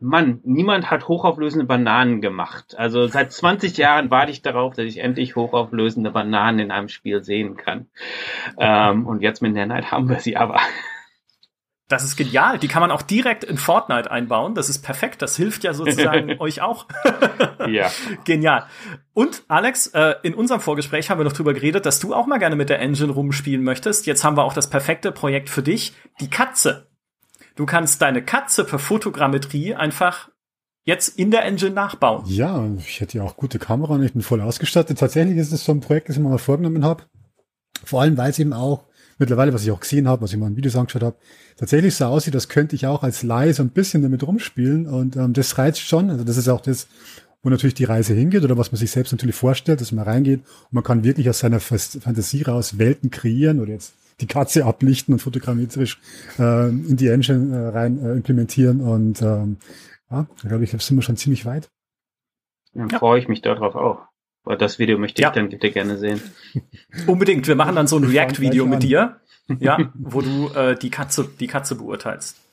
Mann, 0.00 0.40
niemand 0.44 0.90
hat 0.90 1.08
hochauflösende 1.08 1.66
Bananen 1.66 2.20
gemacht. 2.20 2.74
Also 2.78 3.06
seit 3.08 3.32
20 3.32 3.76
Jahren 3.78 4.10
warte 4.10 4.32
ich 4.32 4.42
darauf, 4.42 4.74
dass 4.74 4.84
ich 4.84 4.98
endlich 4.98 5.34
hochauflösende 5.34 6.10
Bananen 6.10 6.60
in 6.60 6.70
einem 6.70 6.88
Spiel 6.88 7.24
sehen 7.24 7.56
kann. 7.56 7.88
Ähm, 8.58 9.06
und 9.06 9.22
jetzt 9.22 9.40
mit 9.40 9.54
Nanite 9.54 9.90
haben 9.90 10.08
wir 10.08 10.20
sie 10.20 10.36
aber. 10.36 10.60
Das 11.88 12.04
ist 12.04 12.16
genial. 12.16 12.58
Die 12.58 12.68
kann 12.68 12.82
man 12.82 12.90
auch 12.90 13.00
direkt 13.00 13.44
in 13.44 13.56
Fortnite 13.56 14.10
einbauen. 14.10 14.54
Das 14.54 14.68
ist 14.68 14.80
perfekt. 14.80 15.22
Das 15.22 15.36
hilft 15.36 15.64
ja 15.64 15.72
sozusagen 15.72 16.36
euch 16.38 16.60
auch. 16.60 16.86
ja. 17.66 17.90
Genial. 18.24 18.66
Und 19.14 19.42
Alex, 19.48 19.86
äh, 19.88 20.16
in 20.22 20.34
unserem 20.34 20.60
Vorgespräch 20.60 21.08
haben 21.08 21.18
wir 21.18 21.24
noch 21.24 21.32
drüber 21.32 21.54
geredet, 21.54 21.86
dass 21.86 21.98
du 21.98 22.14
auch 22.14 22.26
mal 22.26 22.38
gerne 22.38 22.56
mit 22.56 22.68
der 22.68 22.80
Engine 22.80 23.10
rumspielen 23.10 23.64
möchtest. 23.64 24.06
Jetzt 24.06 24.22
haben 24.22 24.36
wir 24.36 24.44
auch 24.44 24.52
das 24.52 24.68
perfekte 24.68 25.12
Projekt 25.12 25.48
für 25.48 25.62
dich. 25.62 25.94
Die 26.20 26.28
Katze. 26.28 26.88
Du 27.56 27.64
kannst 27.64 28.02
deine 28.02 28.22
Katze 28.22 28.64
per 28.64 28.78
Fotogrammetrie 28.78 29.74
einfach 29.74 30.28
jetzt 30.84 31.18
in 31.18 31.30
der 31.30 31.44
Engine 31.44 31.72
nachbauen. 31.72 32.24
Ja, 32.26 32.66
ich 32.78 33.00
hätte 33.00 33.18
ja 33.18 33.24
auch 33.24 33.36
gute 33.36 33.58
Kamera 33.58 33.94
und 33.94 34.02
ich 34.02 34.12
bin 34.12 34.22
voll 34.22 34.42
ausgestattet. 34.42 34.98
Tatsächlich 34.98 35.38
ist 35.38 35.52
es 35.52 35.64
so 35.64 35.72
ein 35.72 35.80
Projekt, 35.80 36.08
das 36.10 36.16
ich 36.16 36.22
mir 36.22 36.28
mal 36.28 36.38
vorgenommen 36.38 36.84
habe. 36.84 37.04
Vor 37.82 38.02
allem, 38.02 38.16
weil 38.18 38.30
es 38.30 38.38
eben 38.38 38.52
auch 38.52 38.87
mittlerweile, 39.18 39.52
was 39.52 39.64
ich 39.64 39.70
auch 39.70 39.80
gesehen 39.80 40.08
habe, 40.08 40.22
was 40.22 40.32
ich 40.32 40.38
mal 40.38 40.46
in 40.46 40.56
Videos 40.56 40.76
angeschaut 40.76 41.02
habe, 41.02 41.16
tatsächlich 41.56 41.94
so 41.94 42.06
aussieht, 42.06 42.34
das 42.34 42.48
könnte 42.48 42.76
ich 42.76 42.86
auch 42.86 43.02
als 43.02 43.22
Laie 43.22 43.52
so 43.52 43.62
ein 43.62 43.70
bisschen 43.70 44.02
damit 44.02 44.26
rumspielen 44.26 44.86
und 44.86 45.16
ähm, 45.16 45.32
das 45.32 45.58
reizt 45.58 45.80
schon. 45.80 46.10
Also 46.10 46.24
das 46.24 46.36
ist 46.36 46.48
auch 46.48 46.60
das, 46.60 46.88
wo 47.42 47.50
natürlich 47.50 47.74
die 47.74 47.84
Reise 47.84 48.14
hingeht 48.14 48.44
oder 48.44 48.58
was 48.58 48.72
man 48.72 48.78
sich 48.78 48.90
selbst 48.90 49.12
natürlich 49.12 49.36
vorstellt, 49.36 49.80
dass 49.80 49.92
man 49.92 50.04
reingeht 50.04 50.40
und 50.40 50.72
man 50.72 50.84
kann 50.84 51.04
wirklich 51.04 51.28
aus 51.28 51.40
seiner 51.40 51.60
Fantasie 51.60 52.42
raus 52.42 52.78
Welten 52.78 53.10
kreieren 53.10 53.60
oder 53.60 53.72
jetzt 53.72 53.94
die 54.20 54.26
Katze 54.26 54.64
ablichten 54.64 55.14
und 55.14 55.20
fotogrammetrisch 55.20 56.00
äh, 56.38 56.68
in 56.68 56.96
die 56.96 57.08
Engine 57.08 57.56
äh, 57.56 57.68
rein 57.68 58.04
äh, 58.04 58.12
implementieren 58.12 58.80
und 58.80 59.22
ähm, 59.22 59.58
ja, 60.10 60.26
da 60.42 60.48
glaube 60.48 60.64
ich, 60.64 60.70
sind 60.70 60.96
wir 60.96 61.02
schon 61.02 61.16
ziemlich 61.16 61.44
weit. 61.44 61.70
Dann 62.74 62.88
ja. 62.88 62.98
freue 62.98 63.20
ich 63.20 63.28
mich 63.28 63.42
darauf 63.42 63.74
auch. 63.74 64.07
Weil 64.44 64.56
das 64.56 64.78
Video 64.78 64.98
möchte 64.98 65.20
ja. 65.22 65.28
ich 65.28 65.34
dann 65.34 65.48
bitte 65.48 65.70
gerne 65.70 65.98
sehen. 65.98 66.20
Unbedingt. 67.06 67.46
Wir 67.46 67.54
machen 67.54 67.76
dann 67.76 67.86
so 67.86 67.96
ein 67.96 68.04
React-Video 68.04 68.66
mit 68.66 68.82
dir, 68.82 69.20
ja, 69.58 69.90
wo 69.94 70.20
du 70.22 70.48
äh, 70.54 70.76
die 70.76 70.90
Katze, 70.90 71.28
die 71.38 71.46
Katze 71.46 71.74
beurteilst. 71.74 72.47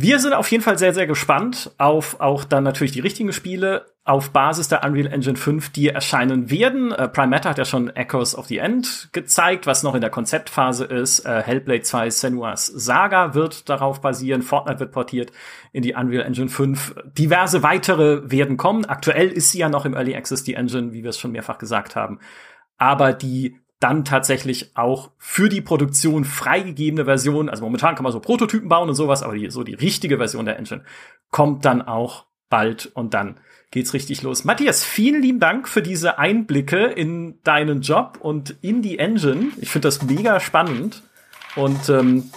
Wir 0.00 0.20
sind 0.20 0.32
auf 0.32 0.48
jeden 0.52 0.62
Fall 0.62 0.78
sehr, 0.78 0.94
sehr 0.94 1.08
gespannt 1.08 1.72
auf 1.76 2.20
auch 2.20 2.44
dann 2.44 2.62
natürlich 2.62 2.92
die 2.92 3.00
richtigen 3.00 3.32
Spiele 3.32 3.86
auf 4.04 4.30
Basis 4.30 4.68
der 4.68 4.84
Unreal 4.84 5.12
Engine 5.12 5.36
5, 5.36 5.70
die 5.70 5.88
erscheinen 5.88 6.52
werden. 6.52 6.92
Äh, 6.92 7.08
Prime 7.08 7.26
Matter 7.26 7.50
hat 7.50 7.58
ja 7.58 7.64
schon 7.64 7.90
Echoes 7.90 8.38
of 8.38 8.46
the 8.46 8.58
End 8.58 9.08
gezeigt, 9.10 9.66
was 9.66 9.82
noch 9.82 9.96
in 9.96 10.00
der 10.00 10.10
Konzeptphase 10.10 10.84
ist. 10.84 11.26
Äh, 11.26 11.42
Hellblade 11.42 11.82
2 11.82 12.10
Senua's 12.10 12.66
Saga 12.66 13.34
wird 13.34 13.68
darauf 13.68 14.00
basieren. 14.00 14.42
Fortnite 14.42 14.78
wird 14.78 14.92
portiert 14.92 15.32
in 15.72 15.82
die 15.82 15.94
Unreal 15.94 16.24
Engine 16.24 16.48
5. 16.48 16.94
Diverse 17.18 17.64
weitere 17.64 18.30
werden 18.30 18.56
kommen. 18.56 18.84
Aktuell 18.84 19.26
ist 19.26 19.50
sie 19.50 19.58
ja 19.58 19.68
noch 19.68 19.84
im 19.84 19.94
Early 19.94 20.14
Access, 20.14 20.44
die 20.44 20.54
Engine, 20.54 20.92
wie 20.92 21.02
wir 21.02 21.10
es 21.10 21.18
schon 21.18 21.32
mehrfach 21.32 21.58
gesagt 21.58 21.96
haben. 21.96 22.20
Aber 22.76 23.12
die 23.12 23.58
dann 23.80 24.04
tatsächlich 24.04 24.76
auch 24.76 25.10
für 25.18 25.48
die 25.48 25.60
Produktion 25.60 26.24
freigegebene 26.24 27.04
Version, 27.04 27.48
also 27.48 27.64
momentan 27.64 27.94
kann 27.94 28.02
man 28.02 28.12
so 28.12 28.20
Prototypen 28.20 28.68
bauen 28.68 28.88
und 28.88 28.94
sowas, 28.94 29.22
aber 29.22 29.34
die, 29.34 29.50
so 29.50 29.62
die 29.62 29.74
richtige 29.74 30.18
Version 30.18 30.46
der 30.46 30.58
Engine 30.58 30.82
kommt 31.30 31.64
dann 31.64 31.82
auch 31.82 32.26
bald 32.48 32.86
und 32.86 33.14
dann 33.14 33.38
geht's 33.70 33.92
richtig 33.94 34.22
los. 34.22 34.44
Matthias, 34.44 34.82
vielen 34.82 35.22
lieben 35.22 35.40
Dank 35.40 35.68
für 35.68 35.82
diese 35.82 36.18
Einblicke 36.18 36.86
in 36.86 37.38
deinen 37.44 37.82
Job 37.82 38.18
und 38.20 38.56
in 38.62 38.82
die 38.82 38.98
Engine. 38.98 39.48
Ich 39.60 39.70
finde 39.70 39.88
das 39.88 40.02
mega 40.02 40.40
spannend 40.40 41.02
und 41.54 41.88
ähm, 41.88 42.30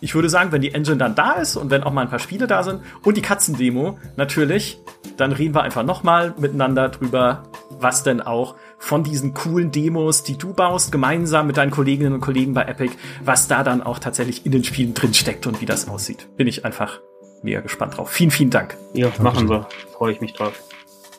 ich 0.00 0.16
würde 0.16 0.28
sagen, 0.28 0.50
wenn 0.50 0.62
die 0.62 0.74
Engine 0.74 0.96
dann 0.96 1.14
da 1.14 1.34
ist 1.34 1.54
und 1.56 1.70
wenn 1.70 1.84
auch 1.84 1.92
mal 1.92 2.02
ein 2.02 2.10
paar 2.10 2.18
Spiele 2.18 2.48
da 2.48 2.64
sind 2.64 2.80
und 3.04 3.16
die 3.16 3.22
Katzendemo 3.22 3.98
natürlich, 4.16 4.78
dann 5.16 5.30
reden 5.30 5.54
wir 5.54 5.62
einfach 5.62 5.84
noch 5.84 6.02
mal 6.02 6.34
miteinander 6.38 6.88
drüber, 6.88 7.44
was 7.70 8.02
denn 8.02 8.20
auch 8.20 8.56
von 8.82 9.04
diesen 9.04 9.32
coolen 9.32 9.70
Demos, 9.70 10.24
die 10.24 10.36
du 10.36 10.52
baust, 10.52 10.90
gemeinsam 10.90 11.46
mit 11.46 11.56
deinen 11.56 11.70
Kolleginnen 11.70 12.14
und 12.14 12.20
Kollegen 12.20 12.52
bei 12.52 12.64
Epic, 12.64 12.96
was 13.24 13.46
da 13.46 13.62
dann 13.62 13.80
auch 13.80 14.00
tatsächlich 14.00 14.44
in 14.44 14.50
den 14.50 14.64
Spielen 14.64 14.92
drin 14.92 15.14
steckt 15.14 15.46
und 15.46 15.60
wie 15.60 15.66
das 15.66 15.88
aussieht. 15.88 16.28
Bin 16.36 16.48
ich 16.48 16.64
einfach 16.64 17.00
mega 17.42 17.60
gespannt 17.60 17.96
drauf. 17.96 18.10
Vielen, 18.10 18.32
vielen 18.32 18.50
Dank. 18.50 18.76
Ja, 18.92 19.12
machen 19.20 19.48
wir. 19.48 19.68
Freue 19.96 20.12
ich 20.12 20.20
mich 20.20 20.32
drauf. 20.32 20.60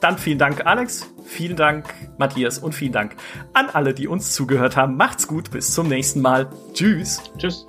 Dann 0.01 0.18
vielen 0.18 0.39
Dank, 0.39 0.66
Alex. 0.66 1.09
Vielen 1.24 1.55
Dank, 1.55 1.86
Matthias. 2.18 2.59
Und 2.59 2.74
vielen 2.74 2.91
Dank 2.91 3.16
an 3.53 3.70
alle, 3.72 3.93
die 3.93 4.09
uns 4.09 4.34
zugehört 4.34 4.76
haben. 4.76 4.97
Macht's 4.97 5.30
gut. 5.30 5.49
Bis 5.49 5.74
zum 5.74 5.88
nächsten 5.88 6.20
Mal. 6.20 6.49
Tschüss. 6.74 7.22
Tschüss. 7.38 7.66